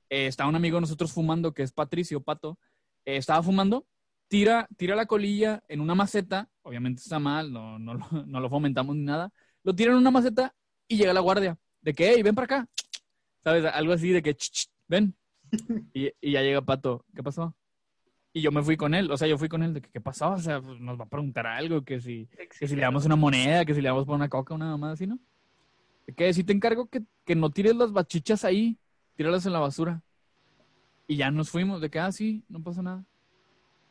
[0.09, 2.59] Eh, estaba un amigo de nosotros fumando, que es Patricio Pato.
[3.05, 3.87] Eh, estaba fumando,
[4.27, 7.93] tira, tira la colilla en una maceta, obviamente está mal, no, no,
[8.27, 9.31] no lo fomentamos ni nada.
[9.65, 10.55] Lo tira en una maceta
[10.89, 12.69] y llega la guardia de que, hey, ven para acá.
[13.45, 13.67] ¿Sabes?
[13.67, 14.35] Algo así de que,
[14.89, 15.15] ven.
[15.93, 17.55] Y, y, ya llega Pato, ¿qué pasó?
[18.37, 19.99] Y yo me fui con él, o sea, yo fui con él de que, ¿qué
[19.99, 20.33] pasó?
[20.33, 22.29] O sea, pues, nos va a preguntar algo, que si,
[22.61, 24.93] que si le damos una moneda, que si le damos por una coca, una más
[24.93, 25.19] así, ¿no?
[26.15, 28.77] Que si te encargo que, que no tires las bachichas ahí,
[29.15, 30.03] tíralas en la basura.
[31.07, 33.07] Y ya nos fuimos, de que, ah, sí, no pasa nada.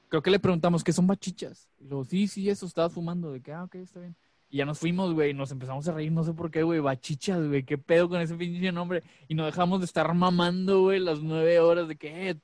[0.09, 1.67] Creo que le preguntamos, ¿qué son bachichas?
[1.79, 4.15] Y luego, sí, sí, eso, estaba fumando, de que, ah, ok, está bien.
[4.51, 7.47] Y ya nos fuimos, güey, nos empezamos a reír, no sé por qué, güey, bachichas,
[7.47, 9.01] güey, qué pedo con ese pinche nombre.
[9.27, 12.39] Y nos dejamos de estar mamando, güey, las nueve horas de que, eh,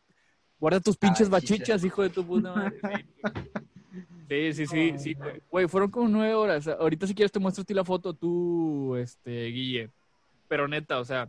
[0.61, 2.79] guarda tus pinches bachichas, hijo de tu puta madre.
[4.29, 5.17] Sí, sí, sí, sí,
[5.49, 6.65] güey, fueron como nueve horas.
[6.65, 9.89] Ahorita si quieres te muestro a ti la foto, tú, este, Guille.
[10.47, 11.27] Pero neta, o sea,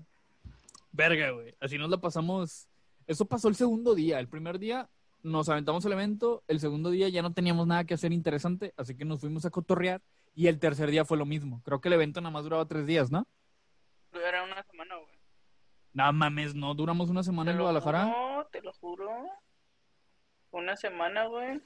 [0.92, 2.68] verga, güey, así nos la pasamos.
[3.08, 4.20] Eso pasó el segundo día.
[4.20, 4.88] El primer día
[5.24, 8.94] nos aventamos el evento, el segundo día ya no teníamos nada que hacer interesante, así
[8.94, 10.00] que nos fuimos a cotorrear
[10.36, 11.60] y el tercer día fue lo mismo.
[11.64, 13.26] Creo que el evento nada más duraba tres días, ¿no?
[14.12, 15.12] Era una semana, güey.
[15.94, 18.04] No mames, no duramos una semana en Guadalajara.
[18.06, 19.10] No, te lo juro.
[20.50, 21.60] Una semana, güey.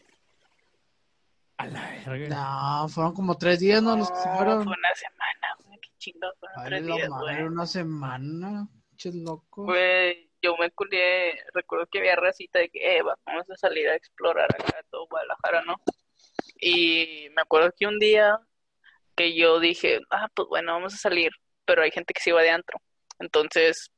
[1.59, 2.29] A la verga.
[2.29, 3.97] No, fueron como tres días, ¿no?
[3.97, 4.65] Los que se fueron.
[4.65, 5.79] Fue una semana, güey.
[5.81, 7.43] Qué chingados fueron tres días, güey.
[7.43, 8.69] una semana.
[8.97, 9.65] Ches loco.
[9.65, 11.43] Güey, yo me culié.
[11.53, 15.63] Recuerdo que había racita de que, eh, vamos a salir a explorar acá todo Guadalajara,
[15.63, 15.77] ¿no?
[16.61, 18.39] Y me acuerdo que un día
[19.17, 21.33] que yo dije, ah, pues bueno, vamos a salir,
[21.65, 22.81] pero hay gente que se iba de antro.
[23.19, 23.91] Entonces,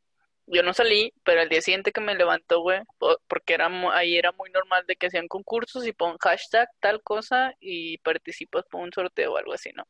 [0.50, 2.80] yo no salí, pero el día siguiente que me levantó, güey,
[3.28, 7.54] porque era ahí era muy normal de que hacían concursos y pon hashtag tal cosa
[7.60, 9.86] y participas por un sorteo o algo así, ¿no?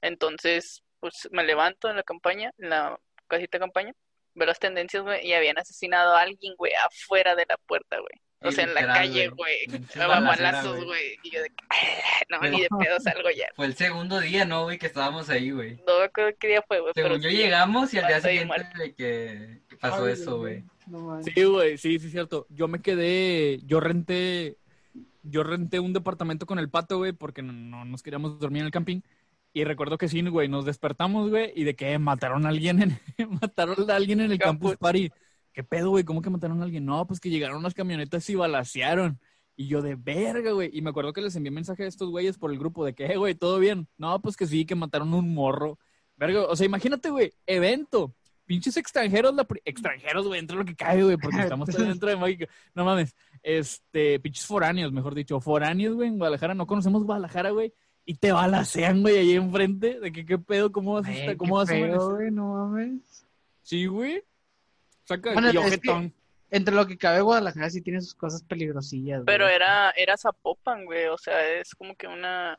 [0.00, 3.92] Entonces, pues me levanto en la campaña, en la casita de campaña,
[4.34, 8.22] veo las tendencias, güey, y habían asesinado a alguien, güey, afuera de la puerta, güey.
[8.40, 9.66] O sea, en la calle, güey.
[9.96, 11.18] balazos, güey.
[11.24, 11.50] Y yo de
[12.28, 13.48] no, ni de pedo salgo ya.
[13.56, 14.78] Fue el segundo día, ¿no, güey?
[14.78, 15.76] Que estábamos ahí, güey.
[15.86, 16.92] No me acuerdo qué día fue, güey.
[16.94, 20.64] Según yo llegamos y al día siguiente de que pasó eso, güey.
[21.22, 22.46] sí, güey, sí, sí, cierto.
[22.50, 24.58] Yo me quedé, yo renté,
[25.22, 28.72] yo renté un departamento con el pato, güey, porque no, nos queríamos dormir en el
[28.72, 29.00] camping.
[29.52, 33.00] Y recuerdo que sí, güey, nos despertamos, güey, y de que mataron a alguien en,
[33.40, 35.10] mataron a alguien en el campus party.
[35.58, 36.04] ¿qué pedo, güey?
[36.04, 36.86] ¿Cómo que mataron a alguien?
[36.86, 39.18] No, pues que llegaron unas camionetas y balasearon.
[39.56, 40.70] Y yo de verga, güey.
[40.72, 43.06] Y me acuerdo que les envié mensaje a estos güeyes por el grupo de que,
[43.06, 43.88] eh, güey, ¿todo bien?
[43.96, 45.76] No, pues que sí, que mataron un morro.
[46.16, 48.14] Verga, o sea, imagínate, güey, evento.
[48.48, 49.32] Pinches extranjeros,
[49.64, 51.68] extranjeros, güey, entre lo que cae, güey, porque estamos
[52.00, 52.46] dentro de México.
[52.74, 53.14] No mames.
[53.42, 55.40] Este, pinches foráneos, mejor dicho.
[55.40, 56.54] Foráneos, güey, en Guadalajara.
[56.54, 57.72] No conocemos Guadalajara, güey.
[58.04, 60.00] Y te balasean, güey, ahí enfrente.
[60.00, 60.72] ¿De que qué pedo?
[60.72, 61.36] ¿Cómo vas a estar?
[61.36, 63.24] ¿Cómo vas a güey, no mames.
[63.62, 64.24] Sí, güey
[66.50, 69.22] entre lo que cabe Guadalajara sí tiene sus cosas peligrosillas.
[69.24, 71.06] Pero era, era Zapopan, güey.
[71.06, 72.58] O sea, es como que una.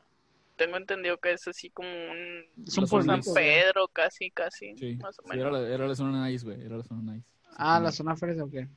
[0.60, 2.44] Tengo entendido que es así como un.
[2.66, 4.76] Es un San Pedro, casi, casi.
[4.76, 5.38] Sí, más o menos.
[5.38, 6.60] era, la, era, la, zona nice, güey.
[6.60, 7.26] Era la zona nice.
[7.56, 8.68] Ah, la zona fresa, ¿o qué?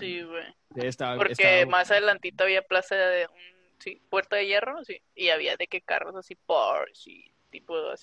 [0.00, 0.44] Sí, güey.
[1.16, 3.78] Porque más adelantito había plaza de un.
[3.78, 5.00] Sí, Puerta de Hierro, sí.
[5.14, 7.32] Y había de qué carros así, Porsche y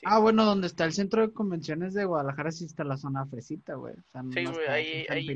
[0.06, 3.74] Ah, bueno, donde está el centro de convenciones de Guadalajara sí está la zona fresita,
[3.74, 3.96] güey.
[4.32, 5.28] sí, güey, ahí, ahí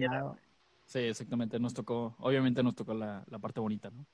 [0.86, 4.06] Sí, exactamente, nos tocó, obviamente nos tocó la, parte bonita, ¿no?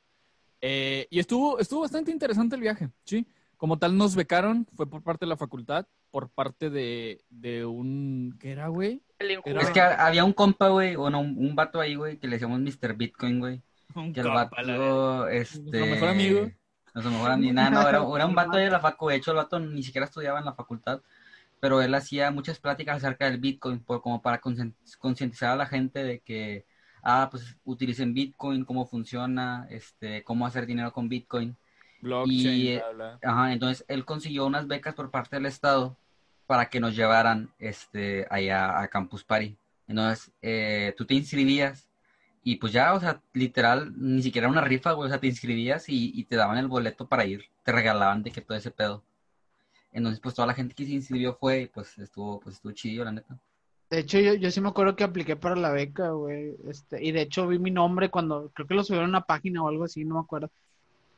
[0.61, 3.27] Eh, y estuvo, estuvo bastante interesante el viaje, ¿sí?
[3.59, 8.35] Como tal nos becaron, fue por parte de la facultad, por parte de, de un...
[8.39, 9.03] ¿Qué era, güey?
[9.19, 12.59] Es que había un compa, güey, o no, un, vato ahí, güey, que le decíamos
[12.61, 12.95] Mr.
[12.95, 13.61] Bitcoin, güey.
[13.93, 15.85] Un que el vato, este...
[15.85, 16.49] mejor amigo
[17.01, 19.37] se mejor ni nada, no, era, era un vato de la facu, de hecho el
[19.37, 21.01] vato ni siquiera estudiaba en la facultad,
[21.59, 26.03] pero él hacía muchas pláticas acerca del Bitcoin, por, como para concientizar a la gente
[26.03, 26.65] de que,
[27.03, 31.57] ah, pues utilicen Bitcoin, cómo funciona, este, cómo hacer dinero con Bitcoin.
[32.01, 32.81] Blockchain,
[33.21, 35.97] Ajá, entonces él consiguió unas becas por parte del Estado
[36.45, 39.55] para que nos llevaran este, allá a Campus Party.
[39.87, 41.89] Entonces, eh, tú te inscribías
[42.43, 45.85] y pues ya, o sea, literal, ni siquiera una rifa, güey, o sea, te inscribías
[45.87, 49.03] y, te daban el boleto para ir, te regalaban de que todo ese pedo.
[49.91, 53.05] Entonces, pues toda la gente que se inscribió fue y pues estuvo, pues estuvo chido,
[53.05, 53.37] la neta.
[53.89, 56.55] De hecho, yo, yo sí me acuerdo que apliqué para la beca, güey.
[56.67, 59.63] Este, y de hecho vi mi nombre cuando, creo que lo subieron a una página
[59.63, 60.51] o algo así, no me acuerdo.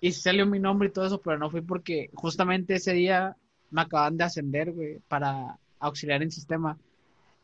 [0.02, 3.38] Y salió mi nombre y todo eso, pero no fui porque justamente ese día
[3.70, 6.78] me acaban de ascender, güey, para auxiliar en sistema.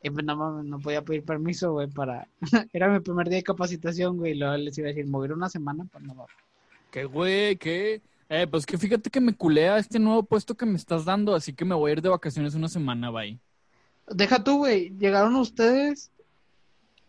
[0.02, 2.28] Y pues no, no podía pedir permiso, güey, para...
[2.74, 5.50] Era mi primer día de capacitación, güey, y luego les iba a decir, mover una
[5.50, 6.26] semana, pues no va.
[6.92, 7.58] ¿Qué, güey?
[7.58, 8.02] ¿Qué?
[8.30, 11.54] Eh, pues que fíjate que me culea este nuevo puesto que me estás dando, así
[11.54, 13.40] que me voy a ir de vacaciones una semana, bye.
[14.10, 16.12] Deja tú, güey, llegaron ustedes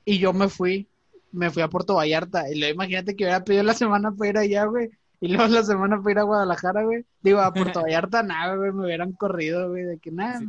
[0.05, 0.87] y yo me fui,
[1.33, 4.39] me fui a Puerto Vallarta, y luego imagínate que hubiera pedido la semana para ir
[4.39, 4.91] allá, güey,
[5.21, 7.05] y luego la semana para ir a Guadalajara, güey.
[7.23, 10.41] Digo, a Puerto Vallarta, nada, güey, me hubieran corrido, güey, de que nada,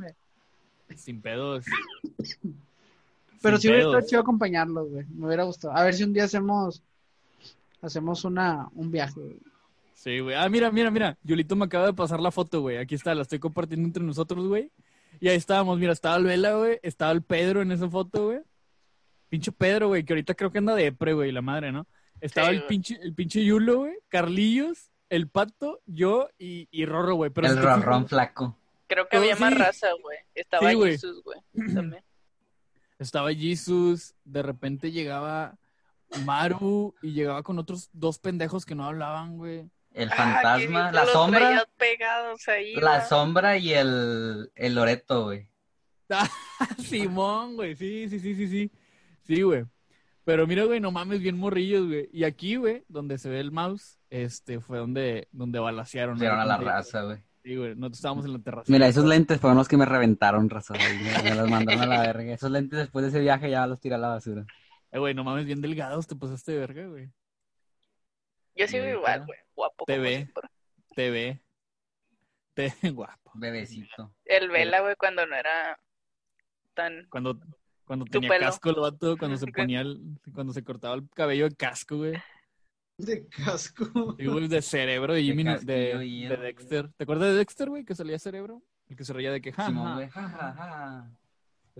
[0.96, 1.66] Sin pedos.
[3.42, 5.06] Pero sí hubiera estado chido acompañarlos, güey.
[5.08, 5.76] Me hubiera gustado.
[5.76, 6.84] A ver si un día hacemos
[7.82, 9.40] hacemos una, un viaje, güey.
[9.94, 10.36] Sí, güey.
[10.36, 11.18] Ah, mira, mira, mira.
[11.24, 12.78] Yulito me acaba de pasar la foto, güey.
[12.78, 14.72] Aquí está, la estoy compartiendo entre nosotros, güey.
[15.20, 16.80] Y ahí estábamos, mira, estaba el Vela, güey.
[16.84, 18.40] Estaba el Pedro en esa foto, güey.
[19.30, 21.86] Pinche Pedro, güey, que ahorita creo que anda de pre, güey, la madre, ¿no?
[22.22, 23.98] Estaba el pinche, el pinche Yulo, güey.
[24.08, 27.32] Carlillos, el Pato, yo y, y Rorro, güey.
[27.32, 28.58] Pero el ronrón flaco.
[28.88, 30.18] Creo que había más raza, güey.
[30.34, 31.40] Estaba Jesus, güey.
[31.76, 32.04] También.
[32.98, 34.16] Estaba Jesus.
[34.24, 35.58] De repente llegaba
[36.26, 39.70] Maru y llegaba con otros dos pendejos que no hablaban, güey.
[39.94, 41.66] El ah, fantasma, la sombra.
[42.82, 45.50] la sombra y el, el Loreto, güey.
[46.78, 48.72] Simón, güey, sí, sí, sí, sí, sí.
[49.24, 49.66] Sí, güey.
[50.30, 52.08] Pero mira, güey, no mames, bien morrillos, güey.
[52.14, 56.22] Y aquí, güey, donde se ve el mouse, este, fue donde, donde balasearon.
[56.22, 57.18] a la raza, güey.
[57.42, 58.72] Sí, güey, nosotros estábamos en la terraza.
[58.72, 60.76] Mira, esos lentes fueron los que me reventaron, raza.
[60.76, 62.32] Me, los mandaron a la verga.
[62.32, 64.46] Esos lentes después de ese viaje ya los tiré a la basura.
[64.92, 67.10] Eh, güey, no mames, bien delgados, te pasaste de verga, güey.
[68.54, 69.40] Yo sigo igual, güey.
[69.56, 69.86] Guapo.
[69.86, 70.32] Te ve.
[70.96, 71.42] Te ve.
[72.54, 73.32] Te guapo.
[73.34, 74.14] Bebecito.
[74.26, 75.80] El Vela, güey, cuando no era
[76.76, 77.08] tan.
[77.10, 77.40] Cuando,
[77.90, 80.00] cuando tenía casco el vato, cuando se ponía el,
[80.32, 82.14] cuando se cortaba el cabello de casco, güey.
[83.00, 84.14] De casco.
[84.14, 86.92] Güey, de cerebro de Jimmy, de, de, Dexter.
[86.94, 87.84] ¿Te acuerdas de Dexter, güey?
[87.84, 88.62] Que salía cerebro.
[88.90, 91.12] El que se reía de que ja, ja, ja, ja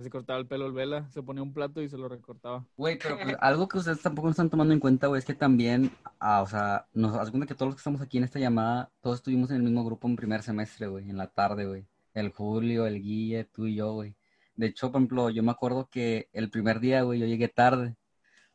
[0.02, 2.66] se cortaba el pelo el vela, se ponía un plato y se lo recortaba.
[2.76, 5.92] Güey, pero pues, algo que ustedes tampoco están tomando en cuenta, güey, es que también,
[6.18, 8.90] ah, o sea, nos das cuenta que todos los que estamos aquí en esta llamada,
[9.00, 11.86] todos estuvimos en el mismo grupo en primer semestre, güey, en la tarde, güey.
[12.14, 14.16] El Julio, el Guille, tú y yo, güey.
[14.60, 17.96] De hecho, por ejemplo, yo me acuerdo que el primer día, güey, yo llegué tarde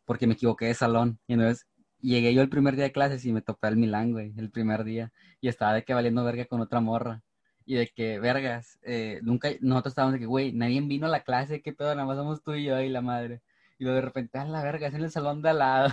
[0.05, 1.19] porque me equivoqué de salón.
[1.25, 1.65] Y entonces
[1.99, 4.83] llegué yo el primer día de clases y me topé al Milán, güey, el primer
[4.83, 5.11] día.
[5.41, 7.23] Y estaba de que valiendo verga con otra morra
[7.65, 11.23] y de que, vergas, eh, nunca, nosotros estábamos de que, güey, nadie vino a la
[11.23, 13.41] clase, qué pedo, nada más somos tú y yo y la madre.
[13.79, 15.89] Y luego de repente, ah, la verga, es en el salón de al lado.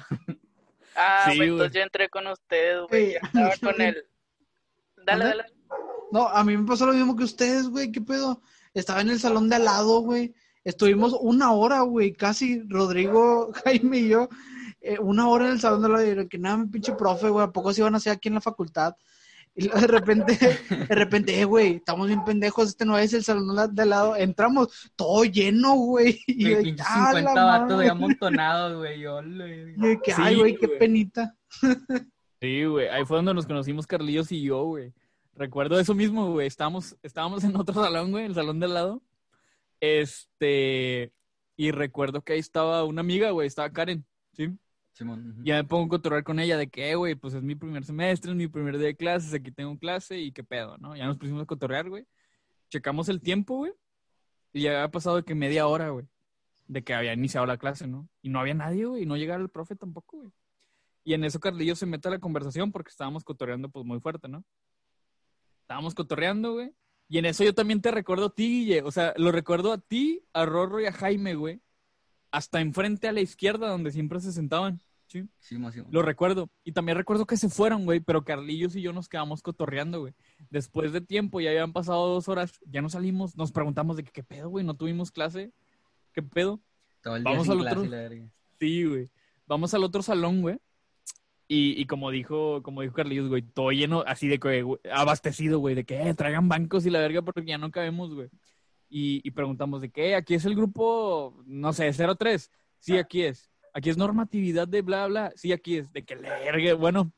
[0.95, 4.05] Ah, sí, entonces yo entré con ustedes, güey, estaba con él.
[5.07, 5.45] Dale, dale.
[6.13, 8.41] No, a mí me pasó lo mismo que ustedes, güey, qué pedo.
[8.75, 10.35] Estaba en el salón de al lado, güey.
[10.65, 14.29] Estuvimos una hora, güey, casi Rodrigo, Jaime y yo,
[14.81, 16.23] eh, una hora en el salón de al lado.
[16.23, 18.35] Y que nada, mi pinche profe, güey, ¿a poco se iban a hacer aquí en
[18.35, 18.95] la facultad?
[19.55, 20.39] Y de repente,
[20.89, 24.17] de repente, eh, güey, estamos bien pendejos, este no es el salón de al lado.
[24.17, 26.21] Entramos, todo lleno, güey.
[26.27, 29.01] Y de, 50 vatos amontonados, güey.
[29.01, 31.37] Yo, y que, ay, güey, qué penita.
[32.41, 34.93] Sí, güey, ahí fue donde nos conocimos Carlillos y yo, güey.
[35.35, 36.47] Recuerdo eso mismo, güey.
[36.47, 39.03] Estábamos, estábamos en otro salón, güey, el salón de al lado.
[39.81, 41.13] Este,
[41.57, 44.57] y recuerdo que ahí estaba una amiga, güey, estaba Karen, ¿sí?
[45.43, 47.85] Ya me pongo a cotorrear con ella de que, eh, güey, pues es mi primer
[47.85, 50.95] semestre, es mi primer día de clases, aquí tengo clase y qué pedo, ¿no?
[50.95, 52.07] Ya nos pusimos a cotorrear, güey.
[52.69, 53.73] Checamos el tiempo, güey.
[54.53, 56.07] Y ya había pasado de que media hora, güey,
[56.69, 58.09] de que había iniciado la clase, ¿no?
[58.21, 60.33] Y no había nadie, güey, y no llegaba el profe tampoco, güey.
[61.05, 64.29] Y en eso Carlillo se mete a la conversación porque estábamos cotorreando, pues muy fuerte,
[64.29, 64.45] ¿no?
[65.73, 66.75] Estábamos cotorreando, güey.
[67.09, 68.83] Y en eso yo también te recuerdo a ti, Guille.
[68.83, 71.61] O sea, lo recuerdo a ti, a Rorro y a Jaime, güey
[72.33, 74.81] hasta enfrente a la izquierda donde siempre se sentaban.
[75.07, 75.83] Sí, sí, sí.
[75.91, 76.51] Lo recuerdo.
[76.65, 80.15] Y también recuerdo que se fueron, güey, pero Carlillos y yo nos quedamos cotorreando, güey.
[80.49, 84.23] Después de tiempo, ya habían pasado dos horas, ya no salimos, nos preguntamos de qué
[84.23, 85.53] pedo, güey, no tuvimos clase.
[86.15, 86.61] ¿Qué pedo?
[87.05, 87.85] Vamos al otro.
[88.59, 89.11] Sí, güey.
[89.47, 90.59] Vamos al otro salón, güey.
[91.49, 95.75] Y, y, como dijo, como dijo Carlillos, güey, todo lleno, así de que, abastecido, güey,
[95.75, 98.31] de que eh, traigan bancos y la verga porque ya no cabemos, güey
[98.95, 103.51] y, preguntamos de qué, aquí es el grupo, no sé, 03, sí, aquí es.
[103.73, 105.91] Aquí es normatividad de bla, bla, sí, aquí es.
[105.93, 107.11] De que le verga, bueno,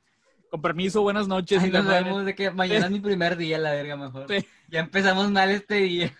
[0.50, 1.64] con permiso, buenas noches.
[1.64, 4.26] y nos vemos de que mañana es mi primer día, la verga, mejor.
[4.68, 6.14] Ya empezamos mal este día.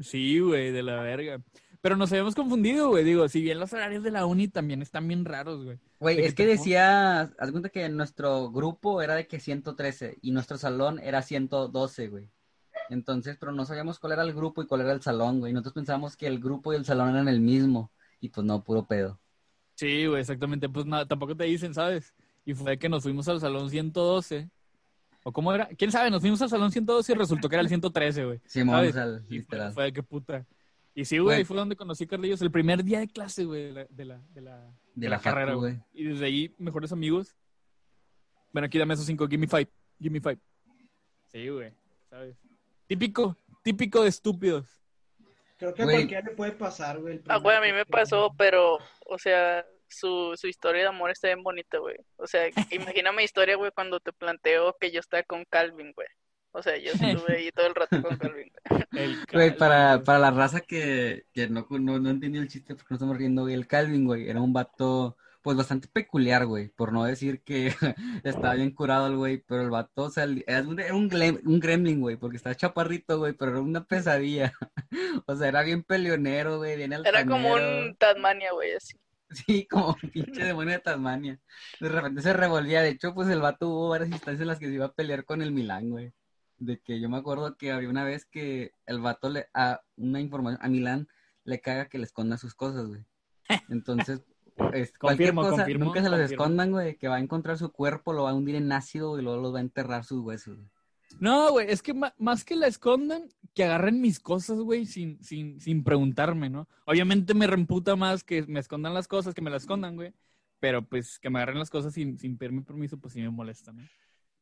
[0.00, 1.40] Sí, güey, de la verga.
[1.84, 3.04] Pero nos habíamos confundido, güey.
[3.04, 5.78] Digo, si bien los horarios de la uni también están bien raros, güey.
[6.00, 10.56] Güey, es que, decía, haz cuenta que nuestro grupo era de que 113 y nuestro
[10.56, 12.30] salón era 112, güey.
[12.88, 15.52] Entonces, pero no sabíamos cuál era el grupo y cuál era el salón, güey.
[15.52, 17.92] Nosotros pensábamos que el grupo y el salón eran el mismo.
[18.18, 19.20] Y pues no, puro pedo.
[19.74, 20.70] Sí, güey, exactamente.
[20.70, 22.14] Pues nada, tampoco te dicen, ¿sabes?
[22.46, 24.48] Y fue que nos fuimos al salón 112.
[25.22, 25.66] ¿O cómo era?
[25.76, 26.10] ¿Quién sabe?
[26.10, 28.40] Nos fuimos al salón 112 y resultó que era el 113, güey.
[28.46, 29.74] Sí, vamos al literal.
[29.74, 30.46] Fue, de qué puta.
[30.94, 33.72] Y sí, güey, fue donde conocí a Carlillos el primer día de clase, güey, de
[33.72, 35.80] la, de la, de la, de la, carrera, güey.
[35.92, 37.34] Y desde ahí, mejores amigos.
[38.52, 39.26] Bueno, aquí dame esos cinco.
[39.26, 39.68] Give me five.
[39.98, 40.38] Give me five.
[41.32, 41.72] Sí, güey,
[42.08, 42.36] ¿sabes?
[42.86, 44.80] Típico, típico de estúpidos.
[45.56, 47.20] Creo que a cualquiera le puede pasar, güey.
[47.26, 51.26] Ah, güey, a mí me pasó, pero, o sea, su, su historia de amor está
[51.28, 51.96] bien bonita, güey.
[52.16, 56.08] O sea, imagina mi historia, güey, cuando te planteo que yo estaba con Calvin, güey.
[56.56, 58.50] O sea, yo estuve ahí todo el rato con Calvin.
[59.32, 62.94] Güey, para, para la raza que, que no, no, no entendió el chiste porque no
[62.94, 67.04] estamos riendo, güey, el Calvin, güey, era un vato pues bastante peculiar, güey, por no
[67.04, 67.66] decir que
[68.24, 70.80] estaba bien curado el güey, pero el vato, o sea, era un,
[71.44, 74.52] un, gremlin, güey, porque estaba chaparrito, güey, pero era una pesadilla.
[75.26, 77.18] o sea, era bien peleonero, güey, bien altanero.
[77.18, 78.96] Era como un Tasmania, güey, así.
[79.30, 81.38] Sí, como un pinche demonio de Tasmania.
[81.80, 82.82] De repente se revolvía.
[82.82, 85.24] De hecho, pues el vato hubo varias instancias en las que se iba a pelear
[85.24, 86.12] con el Milán, güey.
[86.58, 90.20] De que yo me acuerdo que había una vez que el vato le, a una
[90.20, 91.08] información, a Milán
[91.44, 93.04] le caga que le esconda sus cosas, güey.
[93.68, 94.22] Entonces,
[94.72, 98.24] es, cualquier cosa, nunca se los escondan, güey, que va a encontrar su cuerpo, lo
[98.24, 100.58] va a hundir en ácido y luego los va a enterrar sus huesos.
[101.20, 105.60] No, güey, es que más que la escondan, que agarren mis cosas, güey, sin, sin,
[105.60, 106.68] sin preguntarme, ¿no?
[106.86, 110.12] Obviamente me reemputa más que me escondan las cosas, que me las escondan, güey.
[110.60, 113.72] Pero pues que me agarren las cosas sin, sin pedirme permiso, pues sí me molesta,
[113.72, 113.82] ¿no?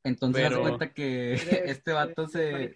[0.05, 0.57] Entonces Pero...
[0.57, 1.35] das cuenta que
[1.67, 2.75] este vato se...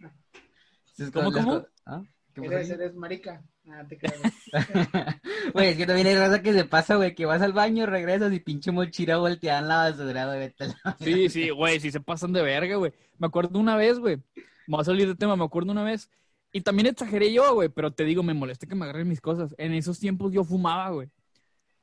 [0.94, 1.66] se ¿Cómo, cómo?
[1.84, 2.02] ¿Ah?
[2.34, 3.42] Eres, eres marica.
[3.68, 3.98] Ah, te
[5.52, 8.32] Güey, es que también hay raza que se pasa, güey, que vas al baño, regresas
[8.32, 10.54] y pinche mochila volteada en la basura, güey.
[11.00, 12.92] Sí, sí, güey, sí se pasan de verga, güey.
[13.18, 14.16] Me acuerdo una vez, güey.
[14.36, 16.10] Me voy a salir de tema, me acuerdo una vez.
[16.52, 19.54] Y también exageré yo, güey, pero te digo, me molesta que me agarren mis cosas.
[19.58, 21.08] En esos tiempos yo fumaba, güey.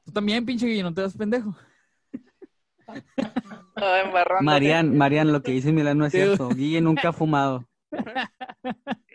[0.05, 1.55] Tú también, pinche Guille, no te das pendejo.
[4.41, 6.49] Marian, Marian, lo que dice Milán no es cierto.
[6.49, 7.65] Guille nunca ha fumado.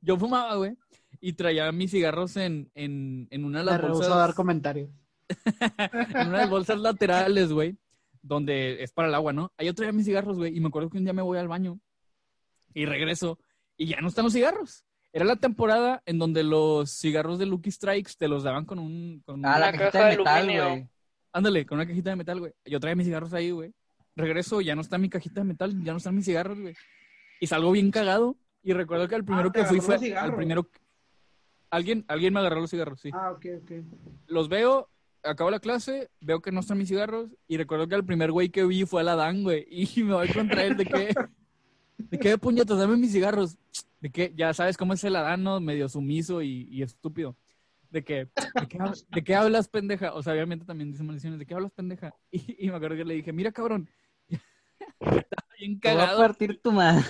[0.00, 0.76] Yo fumaba, güey
[1.22, 4.10] y traía mis cigarros en, en, en una de las bolsas.
[4.10, 4.90] a dar comentarios.
[5.78, 7.78] en una de las bolsas laterales, güey,
[8.20, 9.52] donde es para el agua, ¿no?
[9.56, 11.46] Ahí yo traía mis cigarros, güey, y me acuerdo que un día me voy al
[11.46, 11.78] baño
[12.74, 13.38] y regreso
[13.76, 14.84] y ya no están los cigarros.
[15.12, 19.22] Era la temporada en donde los cigarros de Lucky Strikes te los daban con un.
[19.24, 20.88] Con ah, la cajita de metal, güey.
[21.32, 22.52] Ándale, con una cajita de metal, güey.
[22.64, 23.72] Yo traía mis cigarros ahí, güey.
[24.16, 26.74] Regreso, ya no está mi cajita de metal, ya no están mis cigarros, güey.
[27.40, 28.36] Y salgo bien cagado.
[28.62, 30.14] Y recuerdo que al primero ah, que fui fue.
[30.14, 30.68] Al primero,
[31.72, 33.08] Alguien, alguien me agarró los cigarros, sí.
[33.14, 33.72] Ah, ok, ok.
[34.26, 34.90] Los veo,
[35.22, 38.50] acabo la clase, veo que no están mis cigarros y recuerdo que el primer güey
[38.50, 39.66] que vi fue el Adán, güey.
[39.96, 41.14] Y me voy contra él de que,
[41.96, 43.56] de qué puñetas, dame mis cigarros.
[44.02, 45.60] De que, ya sabes cómo es el Adán, ¿no?
[45.60, 47.36] Medio sumiso y, estúpido.
[47.92, 48.28] De que,
[49.14, 50.14] ¿de qué, hablas, pendeja?
[50.14, 52.14] O sea, obviamente también dice maldiciones, ¿de qué hablas, pendeja?
[52.30, 53.88] Y, me acuerdo que le dije, mira, cabrón.
[55.00, 56.16] Estaba bien cagado.
[56.16, 57.04] Te a partir tu madre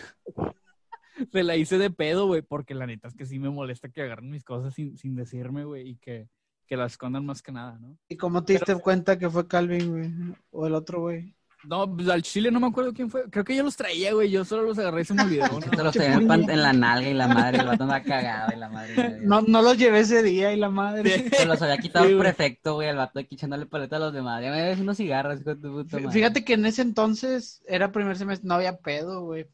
[1.30, 4.02] se la hice de pedo, güey, porque la neta es que sí me molesta que
[4.02, 6.28] agarren mis cosas sin, sin decirme, güey, y que,
[6.66, 7.98] que las escondan más que nada, ¿no?
[8.08, 10.36] ¿Y cómo te diste cuenta que fue Calvin, güey?
[10.50, 11.34] O el otro, güey.
[11.64, 13.28] No, pues al chile no me acuerdo quién fue.
[13.30, 14.30] Creo que yo los traía, güey.
[14.30, 15.46] Yo solo los agarré y se me olvidó.
[15.52, 15.60] ¿no?
[15.60, 18.68] Te los traía en, la nalga y la madre, el vato andaba cagado y la
[18.68, 19.18] madre.
[19.22, 21.30] No, no los llevé ese día y la madre.
[21.30, 24.42] Se los había quitado el prefecto, güey, el vato aquí echándole paleta a los demás.
[24.42, 26.12] Ya me ves unos cigarros, hijo de puta madre.
[26.12, 29.46] Fíjate que en ese entonces era primer semestre, no había pedo, güey.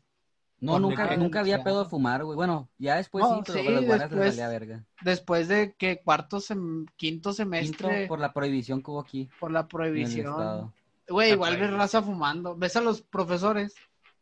[0.61, 2.34] No, nunca, nunca había pedo de fumar, güey.
[2.34, 4.84] Bueno, ya después sí, pero con las guardas después, salía verga.
[5.02, 8.09] Después de que cuarto, sem, quinto semestre.
[8.09, 9.28] por la prohibición que hubo aquí.
[9.38, 10.72] Por la prohibición.
[11.09, 12.56] Güey, igual ves raza fumando.
[12.56, 13.74] Ves a los profesores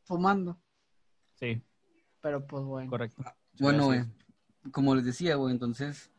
[0.04, 0.58] fumando.
[1.34, 1.60] Sí.
[2.20, 2.90] Pero pues bueno.
[2.90, 3.24] Correcto.
[3.58, 4.04] Bueno, güey.
[4.72, 6.10] Como les decía, güey, entonces,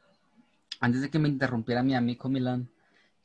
[0.79, 2.69] antes de que me interrumpiera mi amigo Milán,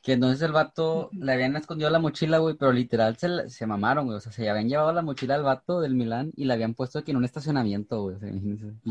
[0.03, 4.07] que entonces el vato le habían escondido la mochila, güey, pero literal se, se mamaron,
[4.07, 4.19] güey.
[4.19, 6.99] O sea, se habían llevado la mochila al vato del Milán y la habían puesto
[6.99, 8.17] aquí en un estacionamiento, güey.
[8.17, 8.31] O sea,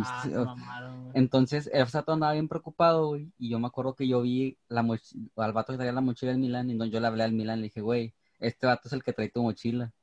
[0.03, 3.29] ah, se mamaron, entonces el vato andaba bien preocupado, güey.
[3.37, 4.85] Y yo me acuerdo que yo vi la
[5.35, 7.59] al vato que traía la mochila del Milán y entonces yo le hablé al Milán
[7.59, 9.93] y le dije, güey, este vato es el que trae tu mochila.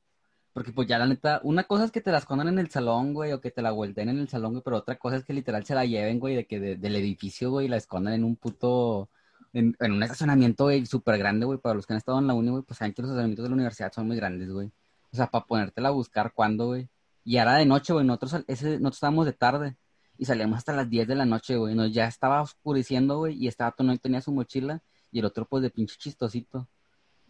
[0.53, 3.13] Porque pues ya la neta, una cosa es que te la escondan en el salón,
[3.13, 5.33] güey, o que te la vuelten en el salón, güey, pero otra cosa es que
[5.33, 9.09] literal se la lleven, güey, de que del edificio, güey, la escondan en un puto
[9.53, 12.49] en, un estacionamiento, güey, súper grande, güey, para los que han estado en la uni,
[12.49, 14.71] güey, pues saben que los estacionamientos de la universidad son muy grandes, güey.
[15.11, 16.89] O sea, para ponértela a buscar cuándo, güey.
[17.23, 19.75] Y era de noche, güey, nosotros, ese, nosotros estábamos de tarde
[20.17, 21.75] y salíamos hasta las 10 de la noche, güey.
[21.75, 24.81] Nos ya estaba oscureciendo, güey, y este vato no tenía su mochila
[25.11, 26.67] y el otro, pues, de pinche chistosito.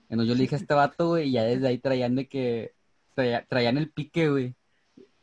[0.09, 2.73] Entonces yo le dije a este vato, güey, y ya desde ahí traían de que,
[3.47, 4.55] traían el pique, güey.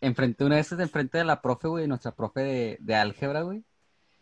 [0.01, 3.65] Enfrente, una vez enfrente de la profe, güey, nuestra profe de, de álgebra, güey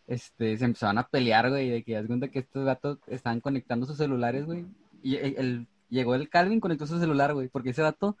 [0.07, 3.85] este, se empezaban a pelear, güey, de que das cuenta que estos gatos estaban conectando
[3.85, 4.65] sus celulares, güey.
[5.01, 8.17] Y el, llegó el Calvin, conectó su celular, güey, porque ese dato,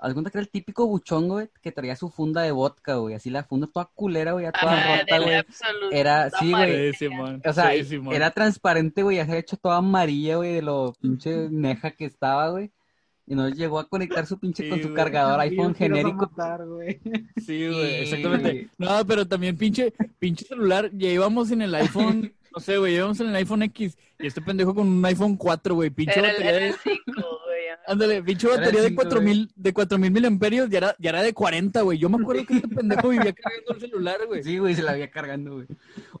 [0.00, 3.14] haz cuenta que era el típico buchón, güey, que traía su funda de vodka, güey,
[3.14, 5.44] así la funda toda culera, güey, toda ah, rota, güey.
[5.92, 6.90] Era, sí, güey.
[7.44, 11.48] o sea, era transparente, güey, ya se había hecho toda amarilla, güey, de lo pinche
[11.50, 12.70] neja que estaba, güey.
[13.26, 16.30] Y nos llegó a conectar su pinche con su cargador iPhone genérico.
[17.36, 18.68] sí, güey, exactamente.
[18.78, 23.20] No, pero también pinche, pinche celular, ya íbamos en el iPhone, no sé, güey, íbamos
[23.20, 26.72] en el iPhone X y este pendejo con un iPhone 4, güey, pinche batería de...
[26.72, 27.39] 5, güey.
[27.90, 31.98] Ándale, pinche batería de 4000 de 4000 miliamperios ya era, ya era de 40, güey.
[31.98, 34.44] Yo me acuerdo que este pendejo vivía cargando el celular, güey.
[34.44, 35.66] Sí, güey, se la había cargando, güey.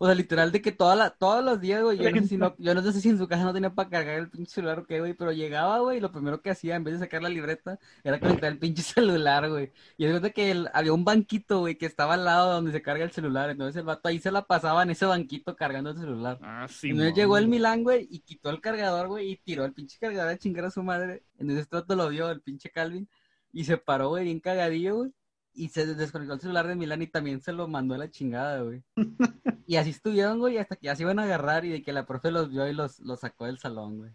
[0.00, 2.36] O sea, literal de que toda la, todos los días, güey, yo no, sé si
[2.36, 4.80] no, yo no sé si en su casa no tenía para cargar el pinche celular
[4.80, 7.22] o qué, güey, pero llegaba, güey, y lo primero que hacía, en vez de sacar
[7.22, 9.70] la libreta, era conectar el pinche celular, güey.
[9.96, 13.04] Y es verdad que había un banquito, güey, que estaba al lado donde se carga
[13.04, 16.36] el celular, entonces el vato ahí se la pasaba en ese banquito cargando el celular.
[16.42, 16.90] Ah, sí.
[16.90, 20.32] Entonces llegó el Milán, güey, y quitó el cargador, güey, y tiró el pinche cargador
[20.32, 21.22] a chingar a su madre.
[21.40, 23.08] Entonces este vato lo vio, el pinche Calvin,
[23.52, 25.10] y se paró, güey, bien cagadillo, güey.
[25.52, 28.62] Y se desconectó el celular de Milán y también se lo mandó a la chingada,
[28.62, 28.84] güey.
[29.66, 32.06] y así estuvieron, güey, hasta que ya se iban a agarrar y de que la
[32.06, 34.12] profe los vio y los, los sacó del salón, güey.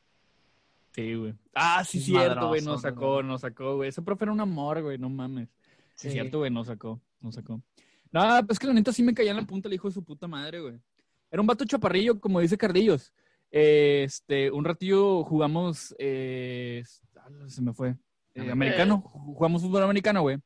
[0.91, 1.33] Sí, güey.
[1.53, 3.89] Ah, sí, Es cierto, güey, nos sacó, nos sacó, güey.
[3.89, 5.49] Ese profe era un amor, güey, no mames.
[5.95, 6.11] Sí, Sí.
[6.11, 7.61] cierto, güey, nos sacó, nos sacó.
[8.11, 10.03] No, pues que la neta sí me caía en la punta el hijo de su
[10.03, 10.79] puta madre, güey.
[11.29, 13.11] Era un vato chaparrillo, como dice Cardillos.
[13.51, 16.83] Este, un ratillo jugamos, eh,
[17.47, 17.95] se me fue,
[18.33, 20.37] Eh, americano, jugamos fútbol americano, güey.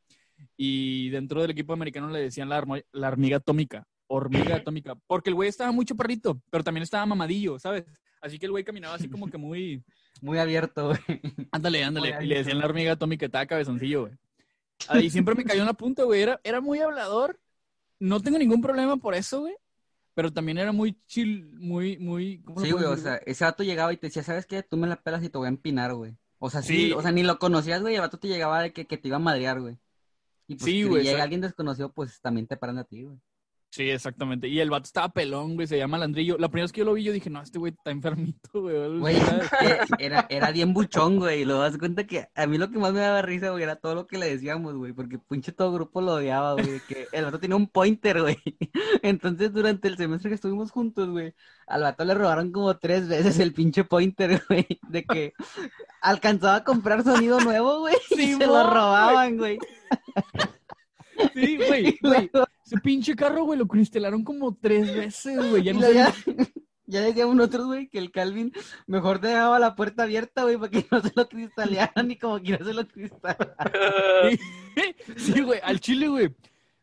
[0.57, 5.29] Y dentro del equipo americano le decían la, armo- la hormiga atómica, hormiga atómica, porque
[5.29, 7.85] el güey estaba muy chaparrito, pero también estaba mamadillo, ¿sabes?
[8.21, 9.83] Así que el güey caminaba así como que muy,
[10.21, 11.21] Muy abierto, güey.
[11.51, 12.17] Ándale, ándale.
[12.21, 14.13] Y le decían la hormiga atómica, estaba cabezoncillo, güey.
[14.89, 16.21] Ahí siempre me cayó en la punta, güey.
[16.21, 17.39] Era, era muy hablador.
[17.99, 19.55] No tengo ningún problema por eso, güey.
[20.13, 22.41] Pero también era muy chill, muy, muy...
[22.41, 24.61] ¿cómo lo Sí, güey, o sea, ese vato llegaba y te decía, ¿sabes qué?
[24.63, 26.17] Tú me la pelas y te voy a empinar, güey.
[26.39, 26.93] O sea, sí, Sí.
[26.93, 29.17] o sea, ni lo conocías, güey, el vato te llegaba de que, que te iba
[29.17, 29.77] a madrear, güey.
[30.47, 32.83] Y pues, Sí, si güey, o llega sea- alguien desconocido, pues también te paran a
[32.85, 33.19] ti, güey.
[33.71, 34.47] Sí, exactamente.
[34.47, 35.67] Y el vato estaba pelón, güey.
[35.67, 36.37] Se llama Landrillo.
[36.39, 38.97] La primera vez que yo lo vi, yo dije, no, este güey está enfermito, güey.
[38.99, 39.17] Güey,
[39.99, 41.41] era, era bien buchón, güey.
[41.41, 43.75] Y luego das cuenta que a mí lo que más me daba risa, güey, era
[43.75, 44.91] todo lo que le decíamos, güey.
[44.93, 46.79] Porque pinche todo grupo lo odiaba, güey.
[46.87, 48.37] Que el vato tenía un pointer, güey.
[49.03, 51.35] Entonces, durante el semestre que estuvimos juntos, güey,
[51.67, 54.65] al vato le robaron como tres veces el pinche pointer, güey.
[54.89, 55.33] De que
[56.01, 57.95] alcanzaba a comprar sonido nuevo, güey.
[58.11, 59.59] y se lo robaban, güey.
[61.33, 62.31] Sí, güey, güey.
[62.69, 65.63] Ese pinche carro, güey, lo cristelaron como tres veces, güey.
[65.63, 66.13] Ya Y no ya,
[66.85, 68.53] ya decíamos nosotros, güey, que el Calvin
[68.85, 72.63] mejor dejaba la puerta abierta, güey, para que no se lo cristalearan ni como quiera
[72.63, 73.55] se lo cristalaran.
[75.17, 76.35] Sí, güey, al chile, güey.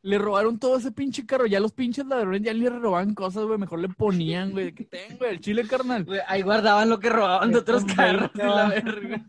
[0.02, 1.46] Le robaron todo ese pinche carro.
[1.46, 3.58] Ya los pinches ladrones ya le robaban cosas, güey.
[3.58, 4.72] Mejor le ponían, güey.
[4.72, 5.30] ¿Qué tengo, güey?
[5.30, 6.04] El chile, carnal.
[6.04, 9.24] Güey, ahí guardaban lo que robaban de otros carros y la verga.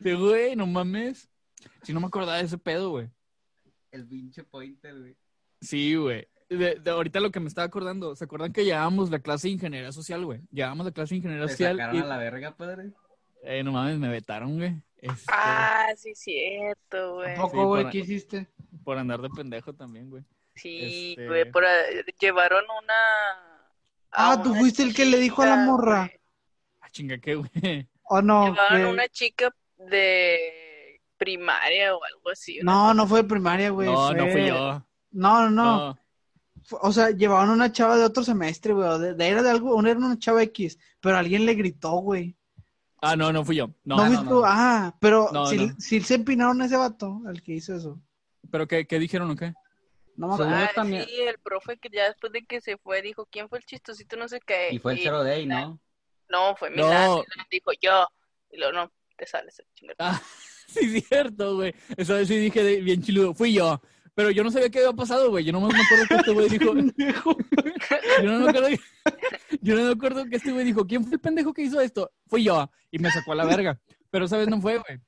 [0.00, 1.28] Sí, güey, no mames.
[1.82, 3.10] Si no me acordaba de ese pedo, güey.
[3.90, 5.16] El pinche pointer, güey.
[5.62, 6.28] Sí, güey.
[6.50, 9.54] De, de ahorita lo que me estaba acordando, ¿se acuerdan que llevábamos la clase de
[9.54, 10.40] ingeniería social, güey?
[10.50, 12.90] Llevábamos la clase de ingeniería Te social sacaron y, a la verga, padre.
[13.42, 14.74] eh, no mames, me vetaron, güey.
[14.98, 17.32] Este, Ah, sí, cierto, güey.
[17.32, 17.90] ¿A poco, Sí, güey?
[17.90, 18.48] ¿Qué hiciste?
[18.84, 20.24] Por andar de pendejo también, güey.
[20.54, 22.94] Sí, este- güey, por, eh, llevaron una...
[24.10, 26.00] Ah, tú una fuiste el que le dijo a la morra.
[26.06, 26.20] güey.
[26.82, 27.50] Ah, chinga, ¿qué, güey?
[28.02, 28.48] ¿O no?
[28.50, 29.48] Llevaron una chica
[29.78, 32.58] de primaria o algo así.
[32.62, 33.88] No, no fue de primaria, güey.
[33.88, 34.84] No, no fue- fui yo.
[35.12, 35.98] No, no, no.
[36.80, 38.98] O sea, llevaban una chava de otro semestre, güey.
[39.00, 42.36] de- de- era de algo, una era una chava X, pero alguien le gritó, güey.
[43.00, 43.66] Ah, no, no fui yo.
[43.84, 44.36] No, No, fuiste no, tú?
[44.40, 44.42] no.
[44.46, 45.74] Ah, pero No, si, no.
[45.78, 48.00] si se empinaron a ese vato, al que hizo eso.
[48.50, 49.52] ¿Pero qué, qué dijeron o qué?
[50.14, 50.70] No me Según acuerdo.
[50.70, 51.04] Ah, también.
[51.06, 54.16] sí, el profe que ya después de que se fue dijo, ¿quién fue el chistosito?
[54.16, 54.68] No sé qué.
[54.70, 55.80] Y fue el Zero Day, ¿no?
[56.28, 56.76] No, fue No.
[56.84, 57.10] Milán.
[57.50, 58.06] Dijo yo.
[58.50, 59.60] Y luego, no, te sales.
[59.98, 60.20] Ah,
[60.68, 61.74] sí, cierto, güey.
[61.96, 63.34] Vez sí dije de- bien chiludo.
[63.34, 63.80] Fui yo.
[64.14, 65.44] Pero yo no sabía qué había pasado, güey.
[65.44, 66.74] Yo no me acuerdo que este güey dijo.
[68.22, 68.68] yo, no me acuerdo,
[69.62, 72.10] yo no me acuerdo que este güey dijo: ¿Quién fue el pendejo que hizo esto?
[72.26, 72.70] Fui yo.
[72.90, 73.80] Y me sacó a la verga.
[74.10, 75.00] Pero esa vez no fue, güey.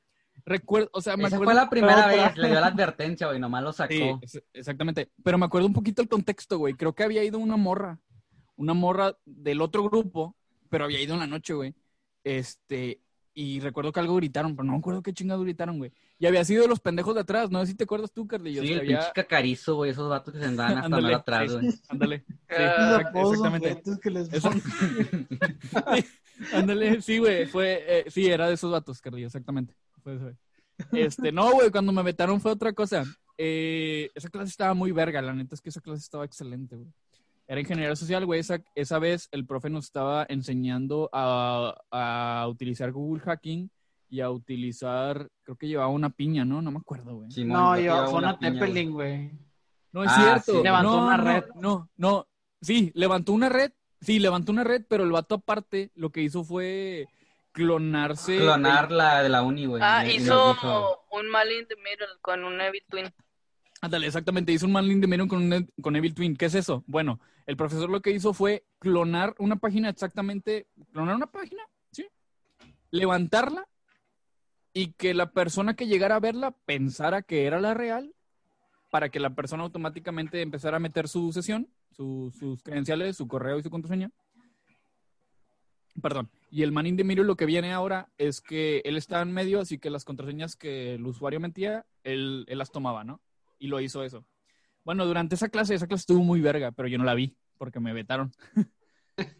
[0.46, 1.52] Recuerdo, o sea, me Esa acuerdo.
[1.52, 4.20] fue la primera Pero- vez, le dio la advertencia, güey, nomás lo sacó.
[4.26, 5.10] Sí, exactamente.
[5.22, 6.74] Pero me acuerdo un poquito el contexto, güey.
[6.74, 7.98] Creo que había ido una morra.
[8.56, 10.36] Una morra del otro grupo,
[10.70, 11.74] pero había ido en la noche, güey.
[12.22, 13.00] Este.
[13.36, 15.90] Y recuerdo que algo gritaron, pero no me acuerdo qué chingado gritaron, güey.
[16.20, 18.62] Y había sido de los pendejos de atrás, no sé si te acuerdas tú, Carlillo.
[18.62, 21.50] Sí, el había- pinche cacarizo, güey, esos vatos que se andaban hasta Ándale, más atrás,
[21.50, 21.56] sí.
[21.58, 21.74] güey.
[21.88, 22.24] Ándale.
[22.28, 23.82] Sí, Ah, exactamente.
[26.52, 29.74] Ándale, sí, güey, fue, eh, sí, era de esos vatos, Carlillo, exactamente.
[30.02, 30.36] Fue eso, güey.
[31.04, 33.04] Este, no, güey, cuando me vetaron fue otra cosa.
[33.38, 36.88] Eh, esa clase estaba muy verga, la neta es que esa clase estaba excelente, güey.
[37.46, 38.40] Era ingeniería social, güey.
[38.40, 43.70] Esa, esa vez el profe nos estaba enseñando a, a utilizar Google Hacking
[44.08, 46.62] y a utilizar, creo que llevaba una piña, ¿no?
[46.62, 47.28] No me acuerdo, güey.
[47.44, 48.38] No, yo, llevaba fue una.
[48.38, 49.30] Teppelin, güey.
[49.92, 50.58] No es Ah, cierto.
[50.58, 50.62] sí.
[50.64, 51.44] Levantó No, una no, red.
[51.56, 52.26] No, no.
[52.62, 53.72] Sí, levantó una red.
[54.00, 57.06] Sí, levantó una red, pero el vato aparte lo que hizo fue
[57.52, 58.38] clonarse.
[58.38, 59.82] Clonar la de la uni, güey.
[59.84, 60.56] Ah, hizo
[61.12, 63.06] un mal in the middle con un Evil Twin.
[63.84, 64.50] Ándale, exactamente.
[64.50, 66.36] Hizo un man de Miron con, un- con Evil Twin.
[66.36, 66.82] ¿Qué es eso?
[66.86, 70.68] Bueno, el profesor lo que hizo fue clonar una página exactamente.
[70.92, 72.06] Clonar una página, ¿sí?
[72.90, 73.68] Levantarla
[74.72, 78.14] y que la persona que llegara a verla pensara que era la real
[78.90, 83.62] para que la persona automáticamente empezara a meter su sesión, sus credenciales, su correo y
[83.62, 84.10] su contraseña.
[86.00, 86.30] Perdón.
[86.50, 89.60] Y el man in the lo que viene ahora es que él está en medio,
[89.60, 93.20] así que las contraseñas que el usuario mentía, él, él las tomaba, ¿no?
[93.64, 94.26] Y lo hizo eso.
[94.84, 97.80] Bueno, durante esa clase, esa clase estuvo muy verga, pero yo no la vi porque
[97.80, 98.30] me vetaron.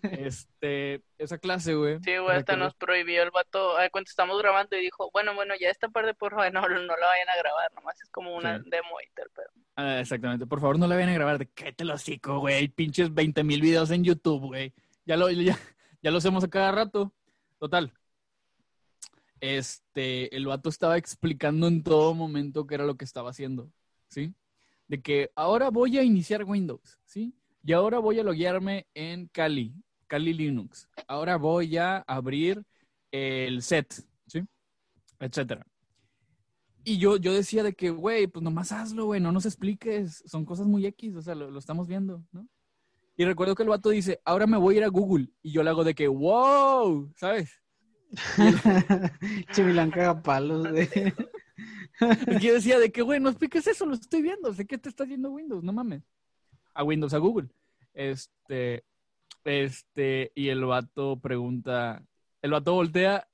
[0.03, 1.99] este, esa clase, güey.
[2.03, 3.77] Sí, güey, hasta nos prohibió el vato.
[3.77, 6.97] Ay, cuando estamos grabando y dijo, bueno, bueno, ya esta parte, por favor, no, no
[6.97, 9.51] la vayan a grabar, nomás es como una demo y tal, pero.
[9.77, 11.37] Ah, exactamente, por favor, no la vayan a grabar.
[11.37, 12.69] De qué te lo hocico, güey.
[12.69, 14.73] Pinches 20 mil videos en YouTube, güey.
[15.05, 15.59] Ya lo, ya,
[16.01, 17.13] ya lo hacemos a cada rato.
[17.59, 17.93] Total.
[19.41, 23.71] Este, el vato estaba explicando en todo momento qué era lo que estaba haciendo,
[24.15, 24.33] ¿sí?
[24.87, 27.35] De que ahora voy a iniciar Windows, ¿sí?
[27.65, 29.75] Y ahora voy a loguearme en Kali,
[30.07, 30.89] Kali Linux.
[31.09, 32.63] Ahora voy a abrir
[33.11, 34.43] el set, ¿sí?
[35.19, 35.67] Etcétera.
[36.85, 40.23] Y yo, yo decía de que, güey, pues nomás hazlo, güey, no nos expliques.
[40.27, 42.47] Son cosas muy X, o sea, lo, estamos viendo, ¿no?
[43.17, 45.29] Y recuerdo que el vato dice, ahora me voy a ir a Google.
[45.43, 47.51] Y yo le hago de que, wow, ¿sabes?
[49.53, 50.89] Chimilán caga palos, güey.
[52.41, 54.53] y yo decía de que, güey, no expliques eso, lo estoy viendo.
[54.53, 56.03] Sé que te está haciendo Windows, no mames
[56.75, 57.49] a Windows, a Google.
[57.95, 58.85] Este,
[59.45, 62.05] este, y el vato pregunta,
[62.43, 63.29] el vato voltea,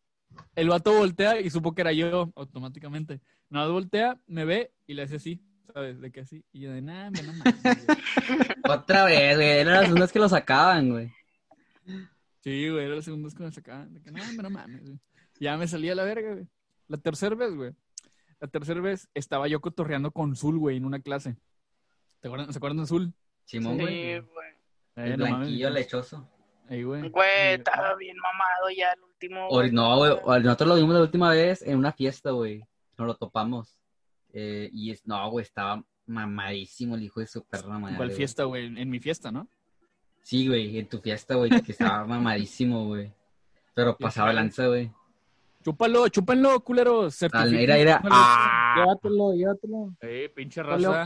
[0.54, 3.20] el vato voltea y supo que era yo automáticamente.
[3.48, 5.42] Nada, voltea, me ve y le hace así,
[5.72, 6.00] ¿sabes?
[6.00, 6.44] De que así.
[6.52, 7.54] Y yo de nada, no mames.
[8.68, 11.12] Otra vez, güey, eran las segundas que lo sacaban, güey.
[12.42, 13.92] Sí, güey, eran las segundas que lo sacaban.
[13.92, 15.00] De que nada, no mames, güey.
[15.40, 16.46] Ya me salía la verga, güey.
[16.86, 17.72] La tercera vez, güey.
[18.40, 21.36] La tercera vez estaba yo cotorreando con Zul, güey, en una clase.
[22.20, 23.12] ¿Te acuerdan, ¿Se acuerdan de Zul?
[23.44, 24.20] Simón, güey.
[24.20, 24.50] Sí, güey.
[24.96, 26.28] El blanquillo lechoso.
[26.68, 27.08] güey.
[27.08, 29.48] Güey, estaba bien mamado ya el último.
[29.72, 30.42] no, güey.
[30.42, 32.64] Nosotros lo vimos la última vez en una fiesta, güey.
[32.96, 33.78] Nos lo topamos.
[34.32, 37.96] Eh, y es, no, güey, estaba mamadísimo el hijo de su perra madre.
[37.96, 38.66] ¿Cuál fiesta, güey?
[38.66, 39.48] En mi fiesta, ¿no?
[40.22, 43.12] Sí, güey, en tu fiesta, güey, que estaba mamadísimo, güey.
[43.74, 44.92] Pero pasaba lanza, güey.
[45.62, 47.18] Chúpalo, chúpenlo, culeros.
[47.50, 48.00] Mira, mira.
[48.04, 48.74] Ah.
[48.76, 49.94] Llévatelo, llévatelo.
[50.00, 51.04] Eh, pinche raza.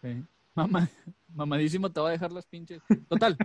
[0.00, 0.24] Sí.
[0.54, 0.88] Mamá,
[1.34, 2.82] mamadísimo te va a dejar las pinches.
[3.08, 3.36] Total.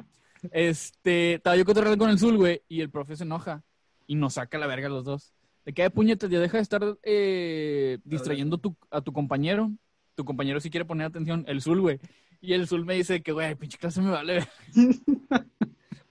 [0.52, 3.64] este, estaba yo cotorreando con el Zul, güey, y el profe se enoja
[4.08, 5.34] y nos saca la verga a los dos.
[5.66, 8.60] De qué puñetas, ya deja de estar eh, distrayendo
[8.92, 9.72] a tu compañero.
[10.16, 12.00] Tu compañero si quiere poner atención, el Zul, güey.
[12.42, 14.52] Y el Zul me dice que, güey, pinche clase me vale verga.